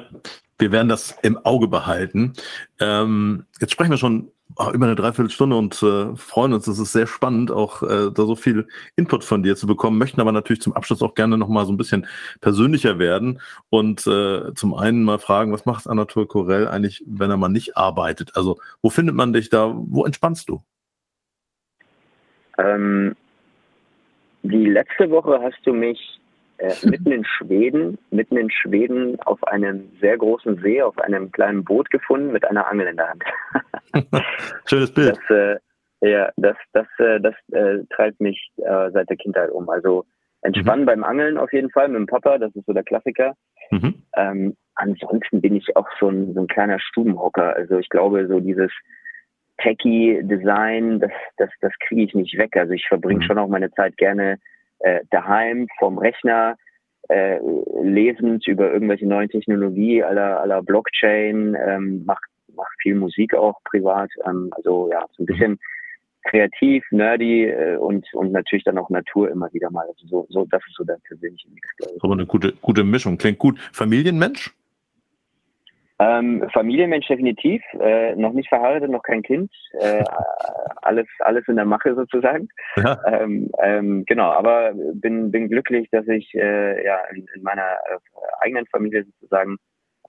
wir 0.58 0.70
werden 0.70 0.88
das 0.88 1.18
im 1.22 1.36
Auge 1.38 1.66
behalten. 1.66 2.34
Ähm, 2.80 3.46
jetzt 3.60 3.72
sprechen 3.72 3.90
wir 3.90 3.98
schon 3.98 4.30
über 4.72 4.86
eine 4.86 4.94
Dreiviertelstunde 4.94 5.56
und 5.56 5.82
äh, 5.82 6.16
freuen 6.16 6.52
uns. 6.52 6.66
Es 6.66 6.78
ist 6.78 6.92
sehr 6.92 7.06
spannend, 7.06 7.50
auch 7.50 7.82
äh, 7.82 8.10
da 8.12 8.24
so 8.24 8.36
viel 8.36 8.68
Input 8.96 9.24
von 9.24 9.42
dir 9.42 9.56
zu 9.56 9.66
bekommen, 9.66 9.98
möchten 9.98 10.20
aber 10.20 10.32
natürlich 10.32 10.62
zum 10.62 10.74
Abschluss 10.74 11.02
auch 11.02 11.14
gerne 11.14 11.38
nochmal 11.38 11.66
so 11.66 11.72
ein 11.72 11.76
bisschen 11.76 12.06
persönlicher 12.40 12.98
werden 12.98 13.40
und 13.70 14.06
äh, 14.06 14.54
zum 14.54 14.74
einen 14.74 15.04
mal 15.04 15.18
fragen, 15.18 15.52
was 15.52 15.66
macht 15.66 15.86
Anatol 15.86 16.26
Korell 16.26 16.68
eigentlich, 16.68 17.02
wenn 17.06 17.30
er 17.30 17.36
mal 17.36 17.48
nicht 17.48 17.76
arbeitet? 17.76 18.36
Also 18.36 18.58
wo 18.82 18.90
findet 18.90 19.14
man 19.14 19.32
dich 19.32 19.50
da? 19.50 19.72
Wo 19.74 20.04
entspannst 20.04 20.48
du? 20.48 20.62
Ähm, 22.58 23.16
die 24.42 24.66
letzte 24.66 25.10
Woche 25.10 25.40
hast 25.40 25.58
du 25.64 25.72
mich 25.72 26.20
äh, 26.62 26.74
mitten 26.84 27.10
in 27.10 27.24
Schweden, 27.24 27.98
mitten 28.10 28.36
in 28.36 28.48
Schweden 28.48 29.20
auf 29.22 29.42
einem 29.44 29.90
sehr 30.00 30.16
großen 30.16 30.60
See, 30.62 30.80
auf 30.80 30.96
einem 30.98 31.32
kleinen 31.32 31.64
Boot 31.64 31.90
gefunden 31.90 32.30
mit 32.30 32.44
einer 32.44 32.68
Angel 32.68 32.86
in 32.86 32.96
der 32.96 33.08
Hand. 33.08 33.24
Schönes 34.66 34.94
Bild. 34.94 35.18
Das, 35.28 35.36
äh, 35.36 35.58
ja, 36.08 36.30
das, 36.36 36.56
das, 36.72 36.86
äh, 36.98 37.20
das 37.20 37.34
äh, 37.50 37.84
treibt 37.90 38.20
mich 38.20 38.52
äh, 38.58 38.90
seit 38.92 39.10
der 39.10 39.16
Kindheit 39.16 39.50
um. 39.50 39.68
Also 39.68 40.04
entspannen 40.42 40.82
mhm. 40.82 40.86
beim 40.86 41.04
Angeln 41.04 41.36
auf 41.36 41.52
jeden 41.52 41.70
Fall 41.70 41.88
mit 41.88 41.98
dem 41.98 42.06
Papa, 42.06 42.38
das 42.38 42.54
ist 42.54 42.66
so 42.66 42.72
der 42.72 42.84
Klassiker. 42.84 43.34
Mhm. 43.70 43.94
Ähm, 44.16 44.56
ansonsten 44.76 45.40
bin 45.40 45.56
ich 45.56 45.76
auch 45.76 45.88
so 45.98 46.10
ein, 46.10 46.32
so 46.32 46.40
ein 46.42 46.46
kleiner 46.46 46.78
Stubenhocker. 46.78 47.56
Also 47.56 47.78
ich 47.78 47.88
glaube, 47.88 48.28
so 48.28 48.38
dieses 48.38 48.70
Techie-Design, 49.58 51.00
das, 51.00 51.12
das, 51.38 51.50
das 51.60 51.72
kriege 51.88 52.02
ich 52.02 52.14
nicht 52.14 52.38
weg. 52.38 52.56
Also 52.56 52.72
ich 52.72 52.86
verbringe 52.86 53.20
mhm. 53.20 53.26
schon 53.26 53.38
auch 53.38 53.48
meine 53.48 53.72
Zeit 53.72 53.96
gerne 53.96 54.38
äh, 54.82 55.00
daheim 55.10 55.66
vom 55.78 55.98
Rechner 55.98 56.56
äh, 57.08 57.38
lesend 57.82 58.46
über 58.46 58.72
irgendwelche 58.72 59.06
neuen 59.06 59.28
Technologie 59.28 60.02
aller 60.02 60.40
aller 60.40 60.62
Blockchain, 60.62 61.56
ähm, 61.66 62.04
macht 62.04 62.24
macht 62.54 62.72
viel 62.80 62.94
Musik 62.94 63.34
auch 63.34 63.58
privat, 63.64 64.10
ähm, 64.26 64.50
also 64.52 64.90
ja 64.90 65.04
so 65.16 65.22
ein 65.22 65.26
bisschen 65.26 65.58
kreativ, 66.24 66.84
nerdy 66.90 67.44
äh, 67.44 67.76
und 67.76 68.06
und 68.14 68.32
natürlich 68.32 68.64
dann 68.64 68.78
auch 68.78 68.90
Natur 68.90 69.30
immer 69.30 69.52
wieder 69.52 69.70
mal. 69.70 69.86
Also 69.88 70.06
so 70.06 70.26
so 70.28 70.46
das 70.50 70.62
ist 70.66 70.76
so 70.76 70.84
der 70.84 70.98
persönliche 71.06 71.48
Mix. 71.50 71.68
Aber 72.00 72.12
eine 72.12 72.26
gute 72.26 72.52
gute 72.60 72.84
Mischung 72.84 73.18
klingt 73.18 73.38
gut. 73.38 73.58
Familienmensch? 73.72 74.54
Ähm, 76.02 76.48
Familienmensch 76.52 77.06
definitiv, 77.06 77.62
äh, 77.78 78.16
noch 78.16 78.32
nicht 78.32 78.48
verheiratet, 78.48 78.90
noch 78.90 79.02
kein 79.02 79.22
Kind, 79.22 79.52
äh, 79.78 80.02
alles, 80.82 81.06
alles 81.20 81.46
in 81.46 81.56
der 81.56 81.64
Mache 81.64 81.94
sozusagen. 81.94 82.48
Ja. 82.76 82.98
Ähm, 83.06 83.50
ähm, 83.62 84.04
genau, 84.06 84.30
aber 84.30 84.72
bin, 84.94 85.30
bin 85.30 85.48
glücklich, 85.48 85.88
dass 85.92 86.06
ich 86.08 86.34
äh, 86.34 86.84
ja 86.84 86.98
in, 87.14 87.26
in 87.36 87.42
meiner 87.42 87.62
äh, 87.62 87.98
eigenen 88.40 88.66
Familie 88.66 89.04
sozusagen 89.04 89.58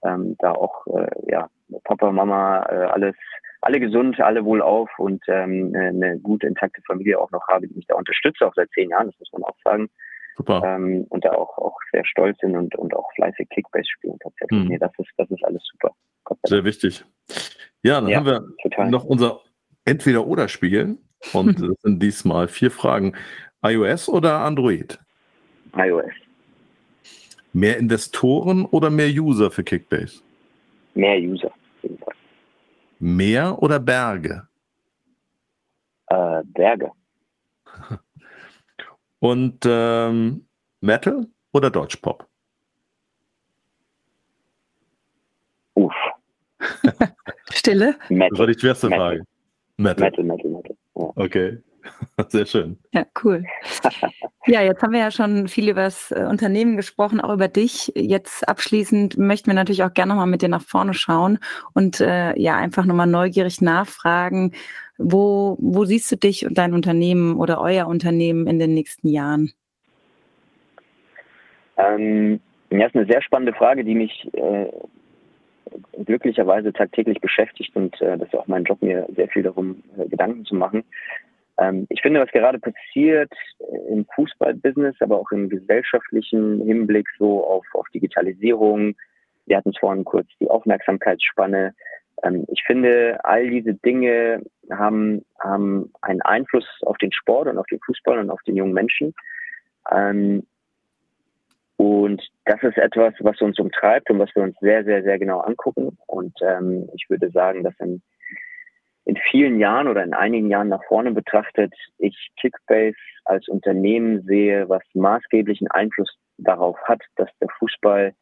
ähm, 0.04 0.36
da 0.40 0.52
auch 0.52 0.86
äh, 0.86 1.30
ja 1.30 1.48
Papa, 1.84 2.10
Mama, 2.10 2.66
äh, 2.70 2.86
alles, 2.86 3.14
alle 3.60 3.78
gesund, 3.78 4.20
alle 4.20 4.44
wohlauf 4.44 4.90
und 4.98 5.22
ähm, 5.28 5.72
eine 5.74 6.18
gute 6.18 6.46
intakte 6.46 6.82
Familie 6.86 7.20
auch 7.20 7.30
noch 7.30 7.46
habe, 7.48 7.68
die 7.68 7.74
mich 7.74 7.86
da 7.86 7.94
unterstützt, 7.94 8.42
auch 8.42 8.54
seit 8.54 8.70
zehn 8.70 8.90
Jahren, 8.90 9.06
das 9.06 9.18
muss 9.20 9.32
man 9.32 9.44
auch 9.44 9.56
sagen. 9.62 9.88
Super. 10.36 10.62
Ähm, 10.64 11.06
und 11.10 11.24
da 11.24 11.32
auch, 11.32 11.56
auch 11.58 11.78
sehr 11.92 12.04
stolz 12.04 12.38
sind 12.40 12.56
und, 12.56 12.74
und 12.76 12.94
auch 12.94 13.08
fleißig 13.14 13.48
Kickbase 13.50 13.88
spielen 13.88 14.18
tatsächlich. 14.20 14.62
Mhm. 14.62 14.68
Nee, 14.68 14.78
das 14.78 14.92
ist, 14.98 15.10
das 15.16 15.30
ist 15.30 15.44
alles 15.44 15.62
super. 15.70 15.94
Sehr 16.44 16.64
wichtig. 16.64 17.04
Ja, 17.82 18.00
dann 18.00 18.08
ja, 18.08 18.16
haben 18.16 18.26
wir 18.26 18.44
total. 18.62 18.90
noch 18.90 19.04
unser 19.04 19.40
Entweder-Oder-Spiel. 19.84 20.98
Und 21.32 21.60
das 21.60 21.80
sind 21.82 22.02
diesmal 22.02 22.48
vier 22.48 22.70
Fragen. 22.70 23.14
iOS 23.62 24.08
oder 24.08 24.40
Android? 24.40 24.98
iOS. 25.76 26.12
Mehr 27.52 27.78
Investoren 27.78 28.64
oder 28.66 28.90
mehr 28.90 29.08
User 29.08 29.50
für 29.50 29.62
Kickbase? 29.62 30.20
Mehr 30.94 31.18
User. 31.18 31.52
Meer 32.98 33.62
oder 33.62 33.78
Berge? 33.78 34.48
Äh, 36.08 36.42
Berge. 36.44 36.90
Und 39.24 39.60
ähm, 39.64 40.44
Metal 40.82 41.26
oder 41.54 41.70
Deutschpop? 41.70 42.28
Uff. 45.72 45.94
Stille? 47.50 47.96
Metal. 48.10 48.28
Das 48.28 48.38
war 48.38 48.46
die 48.48 48.60
schwerste 48.60 48.90
Metal. 48.90 49.16
Frage. 49.16 49.24
Metal. 49.78 50.10
Metal, 50.10 50.24
Metal, 50.24 50.50
Metal. 50.50 50.76
Ja. 50.96 51.12
Okay. 51.16 51.58
Sehr 52.28 52.46
schön. 52.46 52.78
Ja, 52.92 53.04
cool. 53.22 53.44
Ja, 54.46 54.62
jetzt 54.62 54.82
haben 54.82 54.92
wir 54.92 55.00
ja 55.00 55.10
schon 55.10 55.48
viel 55.48 55.68
über 55.68 55.82
das 55.82 56.10
äh, 56.10 56.24
Unternehmen 56.28 56.76
gesprochen, 56.76 57.20
auch 57.20 57.32
über 57.32 57.48
dich. 57.48 57.92
Jetzt 57.94 58.48
abschließend 58.48 59.18
möchten 59.18 59.48
wir 59.48 59.54
natürlich 59.54 59.82
auch 59.84 59.92
gerne 59.92 60.10
nochmal 60.10 60.26
mit 60.26 60.42
dir 60.42 60.48
nach 60.48 60.62
vorne 60.62 60.94
schauen 60.94 61.38
und 61.74 62.00
äh, 62.00 62.38
ja, 62.38 62.56
einfach 62.56 62.84
nochmal 62.84 63.06
neugierig 63.06 63.60
nachfragen, 63.60 64.52
wo, 64.98 65.56
wo 65.60 65.84
siehst 65.84 66.10
du 66.12 66.16
dich 66.16 66.46
und 66.46 66.56
dein 66.56 66.74
Unternehmen 66.74 67.36
oder 67.36 67.60
euer 67.60 67.86
Unternehmen 67.86 68.46
in 68.46 68.58
den 68.58 68.74
nächsten 68.74 69.08
Jahren? 69.08 69.52
Ähm, 71.76 72.40
ja, 72.70 72.86
ist 72.86 72.94
eine 72.94 73.06
sehr 73.06 73.22
spannende 73.22 73.52
Frage, 73.52 73.84
die 73.84 73.94
mich 73.94 74.28
äh, 74.34 74.66
glücklicherweise 76.04 76.72
tagtäglich 76.72 77.20
beschäftigt 77.20 77.74
und 77.74 78.00
äh, 78.00 78.18
das 78.18 78.28
ist 78.28 78.34
auch 78.34 78.46
mein 78.46 78.64
Job, 78.64 78.80
mir 78.82 79.06
sehr 79.16 79.28
viel 79.28 79.42
darum 79.42 79.82
äh, 79.98 80.08
Gedanken 80.08 80.44
zu 80.44 80.54
machen. 80.54 80.84
Ähm, 81.58 81.86
ich 81.90 82.00
finde, 82.02 82.20
was 82.20 82.30
gerade 82.30 82.58
passiert 82.58 83.32
äh, 83.60 83.92
im 83.92 84.06
Fußballbusiness, 84.14 84.96
aber 85.00 85.18
auch 85.18 85.30
im 85.30 85.48
gesellschaftlichen 85.48 86.60
Hinblick 86.64 87.06
so 87.18 87.44
auf, 87.46 87.66
auf 87.74 87.86
Digitalisierung, 87.94 88.94
wir 89.46 89.56
hatten 89.56 89.70
es 89.70 89.78
vorhin 89.78 90.04
kurz 90.04 90.26
die 90.40 90.50
Aufmerksamkeitsspanne, 90.50 91.74
ähm, 92.22 92.44
ich 92.48 92.62
finde, 92.66 93.18
all 93.24 93.48
diese 93.50 93.74
Dinge 93.74 94.42
haben, 94.70 95.24
haben 95.40 95.92
einen 96.02 96.22
Einfluss 96.22 96.66
auf 96.82 96.96
den 96.98 97.12
Sport 97.12 97.48
und 97.48 97.58
auf 97.58 97.66
den 97.66 97.80
Fußball 97.80 98.18
und 98.18 98.30
auf 98.30 98.42
den 98.42 98.56
jungen 98.56 98.72
Menschen. 98.72 99.14
Ähm, 99.90 100.46
und 101.76 102.22
das 102.44 102.62
ist 102.62 102.78
etwas, 102.78 103.14
was 103.20 103.40
uns 103.40 103.58
umtreibt 103.58 104.08
und 104.10 104.18
was 104.18 104.34
wir 104.34 104.44
uns 104.44 104.56
sehr, 104.60 104.84
sehr, 104.84 105.02
sehr 105.02 105.18
genau 105.18 105.40
angucken. 105.40 105.98
Und 106.06 106.34
ähm, 106.40 106.88
ich 106.94 107.10
würde 107.10 107.30
sagen, 107.30 107.64
dass 107.64 107.74
in, 107.80 108.00
in 109.06 109.16
vielen 109.30 109.58
Jahren 109.58 109.88
oder 109.88 110.02
in 110.02 110.14
einigen 110.14 110.48
Jahren 110.48 110.68
nach 110.68 110.82
vorne 110.84 111.12
betrachtet, 111.12 111.74
ich 111.98 112.16
Kickbase 112.40 112.96
als 113.24 113.48
Unternehmen 113.48 114.22
sehe, 114.22 114.68
was 114.68 114.82
maßgeblichen 114.94 115.68
Einfluss 115.70 116.16
darauf 116.38 116.76
hat, 116.84 117.02
dass 117.16 117.28
der 117.40 117.48
Fußball 117.58 118.14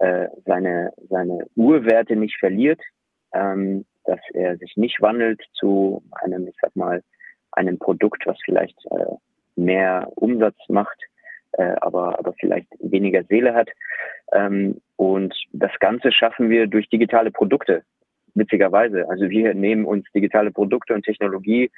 äh, 0.00 0.28
seine, 0.46 0.92
seine 1.08 1.46
Urwerte 1.56 2.16
nicht 2.16 2.38
verliert, 2.38 2.80
ähm, 3.34 3.84
dass 4.04 4.20
er 4.32 4.56
sich 4.56 4.76
nicht 4.76 5.00
wandelt 5.02 5.42
zu 5.52 6.02
einem, 6.12 6.48
ich 6.48 6.56
sag 6.60 6.74
mal, 6.74 7.02
einem 7.52 7.78
Produkt, 7.78 8.26
was 8.26 8.38
vielleicht 8.44 8.78
äh, 8.90 9.04
mehr 9.56 10.10
Umsatz 10.14 10.56
macht, 10.68 10.98
äh, 11.52 11.74
aber, 11.80 12.18
aber 12.18 12.32
vielleicht 12.40 12.68
weniger 12.78 13.24
Seele 13.24 13.54
hat. 13.54 13.68
Ähm, 14.32 14.80
und 14.96 15.34
das 15.52 15.72
Ganze 15.80 16.12
schaffen 16.12 16.48
wir 16.48 16.66
durch 16.66 16.88
digitale 16.88 17.30
Produkte, 17.30 17.82
witzigerweise. 18.34 19.08
Also 19.08 19.28
wir 19.28 19.54
nehmen 19.54 19.84
uns 19.84 20.04
digitale 20.14 20.50
Produkte 20.50 20.94
und 20.94 21.04
Technologie 21.04 21.70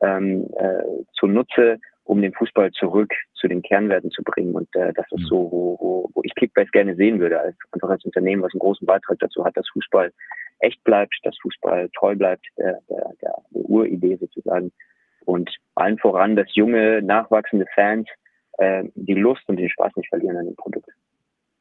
ähm, 0.00 0.48
äh, 0.56 1.04
zunutze, 1.18 1.78
um 2.04 2.22
den 2.22 2.32
Fußball 2.32 2.70
zurück 2.72 3.12
zu 3.34 3.48
den 3.48 3.62
Kernwerten 3.62 4.10
zu 4.10 4.22
bringen. 4.22 4.54
Und 4.54 4.68
äh, 4.74 4.92
das 4.94 5.06
ist 5.10 5.22
mhm. 5.22 5.26
so, 5.26 5.36
wo, 5.50 5.76
wo, 5.80 6.10
wo 6.14 6.22
ich 6.24 6.34
Kickbase 6.34 6.70
gerne 6.70 6.94
sehen 6.96 7.20
würde, 7.20 7.40
als 7.40 7.56
einfach 7.72 7.90
als 7.90 8.04
Unternehmen, 8.04 8.42
was 8.42 8.52
einen 8.54 8.60
großen 8.60 8.86
Beitrag 8.86 9.18
dazu 9.18 9.44
hat, 9.44 9.56
dass 9.56 9.68
Fußball 9.72 10.12
echt 10.60 10.82
bleibt, 10.84 11.14
dass 11.22 11.36
Fußball 11.42 11.88
treu 11.96 12.16
bleibt, 12.16 12.46
der, 12.56 12.80
der, 12.88 13.12
der, 13.20 13.34
der 13.52 13.62
Uridee 13.68 14.16
sozusagen. 14.16 14.72
Und 15.24 15.54
allen 15.74 15.98
voran, 15.98 16.36
dass 16.36 16.54
junge, 16.54 17.02
nachwachsende 17.02 17.66
Fans 17.74 18.08
äh, 18.56 18.84
die 18.94 19.14
Lust 19.14 19.42
und 19.46 19.56
den 19.56 19.68
Spaß 19.68 19.94
nicht 19.96 20.08
verlieren 20.08 20.36
an 20.36 20.46
dem 20.46 20.56
Produkt. 20.56 20.88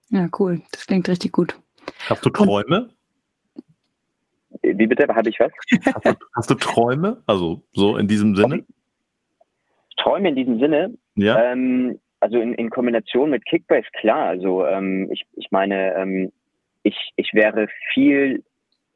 Ja, 0.09 0.27
cool. 0.39 0.61
Das 0.71 0.88
klingt 0.88 1.09
richtig 1.09 1.33
gut. 1.33 1.59
Hast 2.09 2.25
du 2.25 2.29
Träume? 2.29 2.89
Wie 4.61 4.87
bitte? 4.87 5.07
Habe 5.07 5.29
ich 5.29 5.39
was? 5.39 5.51
Hast 5.85 6.05
du, 6.05 6.25
hast 6.35 6.49
du, 6.49 6.55
Träume? 6.55 7.21
Also 7.25 7.61
so 7.73 7.97
in 7.97 8.07
diesem 8.07 8.35
Sinne? 8.35 8.63
Träume 9.97 10.29
in 10.29 10.35
diesem 10.35 10.59
Sinne? 10.59 10.93
Ja. 11.15 11.51
Ähm, 11.51 11.99
also 12.19 12.39
in, 12.39 12.53
in 12.53 12.69
Kombination 12.69 13.29
mit 13.29 13.45
Kickbase, 13.45 13.87
klar. 13.99 14.27
Also 14.27 14.65
ähm, 14.65 15.09
ich, 15.11 15.25
ich 15.33 15.51
meine, 15.51 15.95
ähm, 15.95 16.31
ich, 16.83 17.11
ich 17.15 17.33
wäre 17.33 17.67
viel 17.93 18.43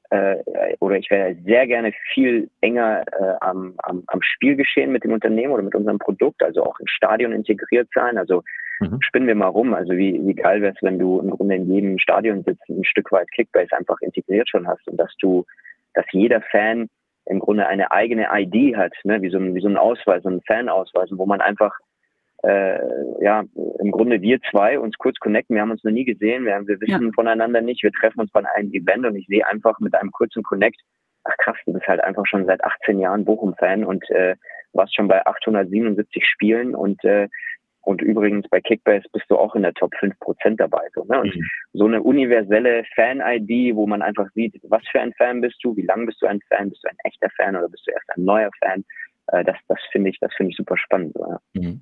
äh, 0.09 0.38
oder 0.80 0.97
ich 0.97 1.09
wäre 1.09 1.36
sehr 1.45 1.68
gerne 1.68 1.93
viel 2.14 2.49
enger 2.62 3.03
äh, 3.07 3.36
am, 3.41 3.74
am, 3.84 4.03
am 4.07 4.22
Spielgeschehen 4.22 4.91
mit 4.91 5.03
dem 5.03 5.14
Unternehmen 5.14 5.53
oder 5.53 5.64
mit 5.64 5.76
unserem 5.76 5.99
Produkt, 5.99 6.43
also 6.43 6.64
auch 6.64 6.80
im 6.80 6.88
Stadion 6.88 7.32
integriert 7.32 7.89
sein. 7.93 8.18
Also 8.18 8.43
mhm. 8.82 9.02
spinnen 9.02 9.28
wir 9.28 9.36
mal 9.36 9.48
rum. 9.48 9.74
Also 9.74 9.94
wie, 9.94 10.20
wie 10.26 10.34
geil 10.34 10.62
wäre 10.62 10.74
es, 10.74 10.82
wenn 10.82 11.00
du 11.00 11.20
im 11.20 11.30
Grunde 11.30 11.56
in 11.56 11.72
jedem 11.72 11.98
Stadion 12.00 12.44
sitzt, 12.44 12.68
ein 12.70 12.84
Stück 12.84 13.12
weit 13.12 13.32
Kickbase 13.32 13.76
einfach 13.78 14.00
integriert 14.02 14.50
schon 14.50 14.68
hast 14.68 14.88
und 14.88 14.98
dass 14.98 15.14
du, 15.22 15.46
dass 15.94 16.06
jeder 16.12 16.42
Fan 16.42 16.90
im 17.26 17.40
Grunde 17.40 17.68
eine 17.68 17.92
eigene 17.92 18.28
ID 18.34 18.76
hat, 18.76 18.94
ne? 19.04 19.22
wie, 19.22 19.30
so 19.30 19.38
ein, 19.38 19.56
wie 19.56 19.62
so 19.62 19.68
ein 19.68 19.78
Ausweis, 19.78 20.24
so 20.24 20.30
ein 20.30 20.42
Fanausweis, 20.48 21.10
wo 21.12 21.26
man 21.26 21.40
einfach 21.40 21.78
äh, 22.44 22.80
ja, 23.24 23.44
im 23.80 23.92
Grunde 23.92 24.22
wir 24.22 24.40
zwei 24.50 24.80
uns 24.80 24.98
kurz 24.98 25.18
connecten. 25.20 25.56
Wir 25.56 25.62
haben 25.62 25.72
uns 25.72 25.84
noch 25.84 25.92
nie 25.92 26.06
gesehen, 26.06 26.46
wir, 26.46 26.60
wir 26.68 26.82
wissen 26.82 27.06
ja. 27.06 27.12
voneinander 27.14 27.62
nicht, 27.62 27.84
wir 27.84 27.92
treffen 27.92 28.22
uns 28.22 28.32
bei 28.32 28.44
einem 28.56 28.74
Event 28.74 29.06
und 29.06 29.16
ich 29.16 29.28
sehe 29.28 29.46
einfach 29.46 29.80
mit 29.80 29.94
einem 29.94 30.12
kurzen 30.12 30.42
Connect, 30.42 30.80
ach 31.24 31.38
krass, 31.38 31.58
du 31.66 31.74
bist 31.74 31.88
halt 31.88 32.04
einfach 32.04 32.26
schon 32.26 32.46
seit 32.46 32.64
18 32.64 33.00
Jahren 33.00 33.26
Bochum-Fan 33.26 33.86
und 33.86 34.10
äh, 34.10 34.36
warst 34.74 34.96
schon 34.96 35.08
bei 35.08 35.26
877 35.26 36.26
Spielen 36.26 36.74
und 36.74 37.04
äh, 37.04 37.28
und 37.84 38.02
übrigens 38.02 38.48
bei 38.50 38.62
Kickbase 38.62 39.08
bist 39.12 39.26
du 39.30 39.38
auch 39.38 39.56
in 39.56 39.64
der 39.64 39.74
Top 39.74 39.92
5% 39.96 40.56
dabei. 40.58 40.88
So, 40.94 41.04
ne? 41.06 41.22
Und 41.22 41.36
mhm. 41.36 41.48
so 41.74 41.86
eine 41.86 42.02
universelle 42.02 42.84
Fan-ID, 42.96 43.76
wo 43.76 43.88
man 43.88 44.02
einfach 44.02 44.28
sieht, 44.36 44.60
was 44.64 44.84
für 44.92 45.02
ein 45.02 45.14
Fan 45.14 45.42
bist 45.42 45.58
du, 45.64 45.76
wie 45.76 45.86
lange 45.86 46.06
bist 46.06 46.22
du 46.22 46.28
ein 46.28 46.40
Fan, 46.48 46.70
bist 46.70 46.84
du 46.84 46.90
ein 46.90 46.98
echter 47.04 47.30
Fan 47.38 47.56
oder 47.56 47.70
bist 47.70 47.86
du 47.88 47.92
erst 47.92 48.10
ein 48.16 48.24
neuer 48.24 48.52
Fan, 48.60 48.86
äh, 49.28 49.44
das, 49.44 49.58
das 49.68 49.80
finde 49.92 50.12
ich, 50.12 50.20
das 50.20 50.32
finde 50.36 50.52
ich 50.52 50.58
super 50.58 50.78
spannend. 50.78 51.14
So, 51.16 51.26
ja. 51.26 51.40
mhm. 51.54 51.82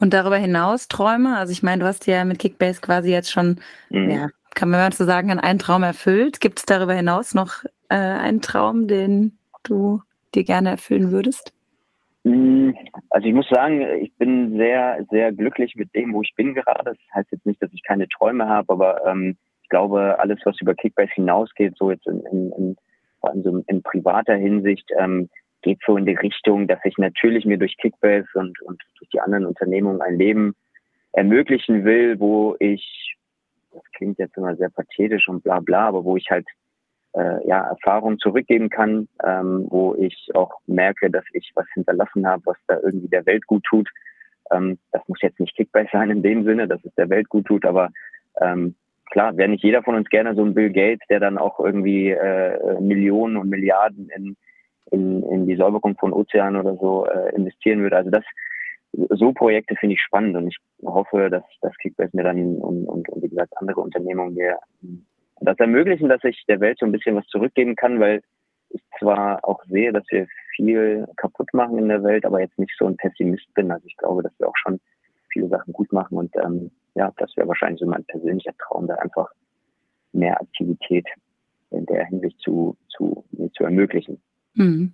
Und 0.00 0.14
darüber 0.14 0.36
hinaus 0.36 0.88
Träume? 0.88 1.36
Also 1.36 1.52
ich 1.52 1.62
meine, 1.62 1.82
du 1.82 1.86
hast 1.86 2.06
ja 2.06 2.24
mit 2.24 2.38
Kickbase 2.38 2.80
quasi 2.80 3.10
jetzt 3.10 3.30
schon, 3.30 3.60
mhm. 3.90 4.10
ja, 4.10 4.28
kann 4.54 4.70
man 4.70 4.80
mal 4.80 4.92
so 4.92 5.04
sagen, 5.04 5.30
einen 5.38 5.58
Traum 5.58 5.82
erfüllt. 5.82 6.40
Gibt 6.40 6.58
es 6.58 6.64
darüber 6.64 6.94
hinaus 6.94 7.34
noch 7.34 7.64
äh, 7.90 7.96
einen 7.96 8.40
Traum, 8.40 8.88
den 8.88 9.38
du 9.62 10.02
dir 10.34 10.44
gerne 10.44 10.70
erfüllen 10.70 11.12
würdest? 11.12 11.52
Mhm. 12.24 12.76
Also 13.10 13.28
ich 13.28 13.34
muss 13.34 13.48
sagen, 13.48 13.80
ich 14.00 14.12
bin 14.16 14.56
sehr, 14.56 15.06
sehr 15.10 15.32
glücklich 15.32 15.74
mit 15.76 15.94
dem, 15.94 16.12
wo 16.12 16.22
ich 16.22 16.34
bin 16.36 16.54
gerade. 16.54 16.84
Das 16.84 16.98
heißt 17.14 17.32
jetzt 17.32 17.46
nicht, 17.46 17.62
dass 17.62 17.72
ich 17.72 17.82
keine 17.82 18.08
Träume 18.08 18.48
habe, 18.48 18.72
aber 18.72 19.06
ähm, 19.06 19.36
ich 19.62 19.68
glaube, 19.68 20.18
alles, 20.18 20.38
was 20.44 20.60
über 20.60 20.74
Kickbase 20.74 21.12
hinausgeht, 21.14 21.74
so 21.76 21.90
jetzt 21.90 22.06
in, 22.06 22.20
in, 22.26 22.52
in 22.52 22.76
vor 23.20 23.30
allem 23.30 23.42
so 23.42 23.62
in 23.66 23.82
privater 23.82 24.34
Hinsicht, 24.34 24.90
ähm, 24.98 25.28
geht 25.62 25.78
so 25.86 25.96
in 25.96 26.06
die 26.06 26.14
Richtung, 26.14 26.66
dass 26.66 26.80
ich 26.84 26.96
natürlich 26.96 27.44
mir 27.44 27.58
durch 27.58 27.76
Kickbase 27.76 28.28
und, 28.34 28.60
und 28.62 28.82
durch 28.98 29.10
die 29.10 29.20
anderen 29.20 29.46
Unternehmungen 29.46 30.00
ein 30.00 30.16
Leben 30.16 30.54
ermöglichen 31.12 31.84
will, 31.84 32.18
wo 32.18 32.56
ich, 32.60 33.16
das 33.72 33.82
klingt 33.92 34.18
jetzt 34.18 34.36
immer 34.36 34.56
sehr 34.56 34.70
pathetisch 34.70 35.28
und 35.28 35.42
bla 35.42 35.60
bla, 35.60 35.88
aber 35.88 36.04
wo 36.04 36.16
ich 36.16 36.30
halt 36.30 36.46
äh, 37.14 37.46
ja, 37.46 37.68
Erfahrung 37.68 38.18
zurückgeben 38.18 38.68
kann, 38.68 39.08
ähm, 39.24 39.66
wo 39.68 39.94
ich 39.96 40.30
auch 40.34 40.52
merke, 40.66 41.10
dass 41.10 41.24
ich 41.32 41.50
was 41.54 41.66
hinterlassen 41.74 42.26
habe, 42.26 42.42
was 42.46 42.56
da 42.66 42.78
irgendwie 42.82 43.08
der 43.08 43.26
Welt 43.26 43.46
gut 43.46 43.64
tut. 43.64 43.88
Ähm, 44.52 44.78
das 44.92 45.02
muss 45.08 45.22
jetzt 45.22 45.40
nicht 45.40 45.56
Kickbase 45.56 45.88
sein 45.92 46.10
in 46.10 46.22
dem 46.22 46.44
Sinne, 46.44 46.68
dass 46.68 46.84
es 46.84 46.94
der 46.94 47.10
Welt 47.10 47.28
gut 47.28 47.46
tut, 47.46 47.64
aber 47.64 47.90
ähm, 48.40 48.74
klar, 49.10 49.36
wäre 49.36 49.48
nicht 49.48 49.64
jeder 49.64 49.82
von 49.82 49.96
uns 49.96 50.08
gerne 50.08 50.34
so 50.34 50.44
ein 50.44 50.54
Bill 50.54 50.70
Gates, 50.70 51.06
der 51.08 51.20
dann 51.20 51.38
auch 51.38 51.58
irgendwie 51.58 52.10
äh, 52.10 52.80
Millionen 52.80 53.36
und 53.36 53.48
Milliarden 53.48 54.08
in 54.14 54.36
in, 54.90 55.22
in 55.22 55.46
die 55.46 55.56
Säuberung 55.56 55.96
von 55.96 56.12
Ozeanen 56.12 56.60
oder 56.60 56.76
so 56.76 57.06
äh, 57.06 57.34
investieren 57.34 57.80
würde. 57.80 57.96
Also 57.96 58.10
das, 58.10 58.24
so 58.92 59.32
Projekte 59.32 59.76
finde 59.76 59.94
ich 59.94 60.02
spannend 60.02 60.36
und 60.36 60.48
ich 60.48 60.56
hoffe, 60.84 61.30
dass 61.30 61.44
das 61.60 61.76
Kickbase 61.78 62.10
mir 62.12 62.24
dann 62.24 62.56
und, 62.56 62.86
und, 62.86 63.08
und 63.08 63.22
wie 63.22 63.28
gesagt 63.28 63.56
andere 63.56 63.80
Unternehmungen 63.80 64.34
mir 64.34 64.58
das 65.40 65.58
ermöglichen, 65.58 66.08
dass 66.08 66.22
ich 66.24 66.44
der 66.48 66.60
Welt 66.60 66.78
so 66.78 66.86
ein 66.86 66.92
bisschen 66.92 67.16
was 67.16 67.26
zurückgeben 67.26 67.76
kann, 67.76 68.00
weil 68.00 68.22
ich 68.70 68.82
zwar 68.98 69.44
auch 69.44 69.62
sehe, 69.64 69.92
dass 69.92 70.04
wir 70.10 70.26
viel 70.54 71.06
kaputt 71.16 71.52
machen 71.52 71.78
in 71.78 71.88
der 71.88 72.02
Welt, 72.02 72.24
aber 72.24 72.40
jetzt 72.40 72.58
nicht 72.58 72.74
so 72.78 72.86
ein 72.86 72.96
Pessimist 72.96 73.52
bin. 73.54 73.70
Also 73.70 73.86
ich 73.86 73.96
glaube, 73.96 74.22
dass 74.22 74.32
wir 74.38 74.48
auch 74.48 74.56
schon 74.56 74.80
viele 75.32 75.48
Sachen 75.48 75.72
gut 75.72 75.92
machen 75.92 76.18
und 76.18 76.34
ähm, 76.36 76.70
ja, 76.94 77.12
das 77.16 77.36
wäre 77.36 77.48
wahrscheinlich 77.48 77.80
so 77.80 77.86
mein 77.86 78.04
persönlicher 78.04 78.52
Traum, 78.58 78.86
da 78.86 78.94
einfach 78.96 79.28
mehr 80.12 80.40
Aktivität 80.40 81.06
in 81.70 81.86
der 81.86 82.04
Hinsicht 82.06 82.38
zu, 82.40 82.76
zu, 82.88 83.24
zu 83.56 83.64
ermöglichen. 83.64 84.20
Hm. 84.56 84.92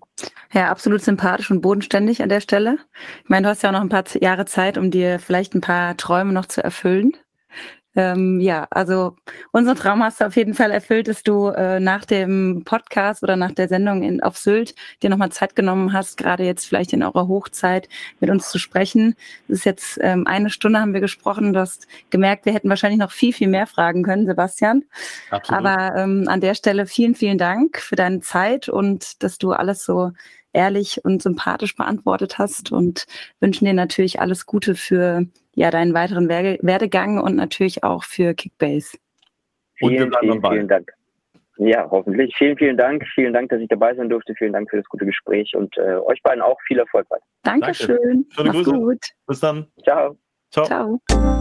Ja, 0.52 0.70
absolut 0.70 1.00
sympathisch 1.00 1.50
und 1.50 1.62
bodenständig 1.62 2.22
an 2.22 2.28
der 2.28 2.40
Stelle. 2.40 2.78
Ich 3.24 3.30
meine, 3.30 3.44
du 3.44 3.48
hast 3.48 3.62
ja 3.62 3.70
auch 3.70 3.74
noch 3.74 3.80
ein 3.80 3.88
paar 3.88 4.04
Jahre 4.20 4.44
Zeit, 4.44 4.76
um 4.76 4.90
dir 4.90 5.18
vielleicht 5.18 5.54
ein 5.54 5.62
paar 5.62 5.96
Träume 5.96 6.32
noch 6.32 6.46
zu 6.46 6.62
erfüllen. 6.62 7.12
Ähm, 7.96 8.40
ja, 8.40 8.66
also 8.70 9.16
unseren 9.52 9.76
Traum 9.76 10.02
hast 10.02 10.20
du 10.20 10.26
auf 10.26 10.36
jeden 10.36 10.52
Fall 10.52 10.70
erfüllt, 10.70 11.08
dass 11.08 11.22
du 11.22 11.48
äh, 11.48 11.80
nach 11.80 12.04
dem 12.04 12.62
Podcast 12.64 13.22
oder 13.22 13.36
nach 13.36 13.52
der 13.52 13.68
Sendung 13.68 14.02
in, 14.02 14.22
auf 14.22 14.36
Sylt 14.36 14.74
dir 15.02 15.08
nochmal 15.08 15.32
Zeit 15.32 15.56
genommen 15.56 15.94
hast, 15.94 16.18
gerade 16.18 16.44
jetzt 16.44 16.66
vielleicht 16.66 16.92
in 16.92 17.02
eurer 17.02 17.26
Hochzeit 17.26 17.88
mit 18.20 18.28
uns 18.28 18.50
zu 18.50 18.58
sprechen. 18.58 19.14
Es 19.48 19.58
ist 19.58 19.64
jetzt 19.64 19.98
ähm, 20.02 20.26
eine 20.26 20.50
Stunde 20.50 20.78
haben 20.78 20.92
wir 20.92 21.00
gesprochen. 21.00 21.54
Du 21.54 21.60
hast 21.60 21.86
gemerkt, 22.10 22.44
wir 22.44 22.52
hätten 22.52 22.68
wahrscheinlich 22.68 23.00
noch 23.00 23.12
viel, 23.12 23.32
viel 23.32 23.48
mehr 23.48 23.66
fragen 23.66 24.02
können, 24.02 24.26
Sebastian. 24.26 24.84
Absolut. 25.30 25.66
Aber 25.66 25.96
ähm, 25.96 26.24
an 26.28 26.42
der 26.42 26.54
Stelle 26.54 26.86
vielen, 26.86 27.14
vielen 27.14 27.38
Dank 27.38 27.78
für 27.78 27.96
deine 27.96 28.20
Zeit 28.20 28.68
und 28.68 29.22
dass 29.22 29.38
du 29.38 29.52
alles 29.52 29.84
so 29.84 30.12
ehrlich 30.56 31.04
und 31.04 31.22
sympathisch 31.22 31.76
beantwortet 31.76 32.38
hast 32.38 32.72
und 32.72 33.06
wünschen 33.40 33.66
dir 33.66 33.74
natürlich 33.74 34.20
alles 34.20 34.46
Gute 34.46 34.74
für 34.74 35.26
ja, 35.54 35.70
deinen 35.70 35.94
weiteren 35.94 36.28
Werdegang 36.28 37.20
und 37.20 37.36
natürlich 37.36 37.84
auch 37.84 38.02
für 38.02 38.34
Kickbase. 38.34 38.96
Vielen, 39.74 40.10
vielen, 40.20 40.42
vielen 40.42 40.68
Dank. 40.68 40.90
Ja, 41.58 41.88
hoffentlich. 41.90 42.34
Vielen, 42.36 42.56
vielen 42.56 42.76
Dank. 42.76 43.04
Vielen 43.14 43.32
Dank, 43.32 43.50
dass 43.50 43.60
ich 43.60 43.68
dabei 43.68 43.94
sein 43.94 44.08
durfte. 44.08 44.34
Vielen 44.36 44.52
Dank 44.52 44.68
für 44.68 44.76
das 44.76 44.86
gute 44.86 45.06
Gespräch 45.06 45.54
und 45.54 45.76
äh, 45.78 45.96
euch 45.96 46.22
beiden 46.22 46.42
auch 46.42 46.58
viel 46.66 46.78
Erfolg 46.78 47.08
weiter. 47.10 47.24
Dankeschön. 47.42 48.26
Danke. 48.36 48.52
Schöne 48.52 48.64
Grüße. 48.64 48.72
gut. 48.72 49.06
Bis 49.26 49.40
dann. 49.40 49.66
Ciao. 49.82 50.16
Ciao. 50.50 50.66
Ciao. 50.66 51.35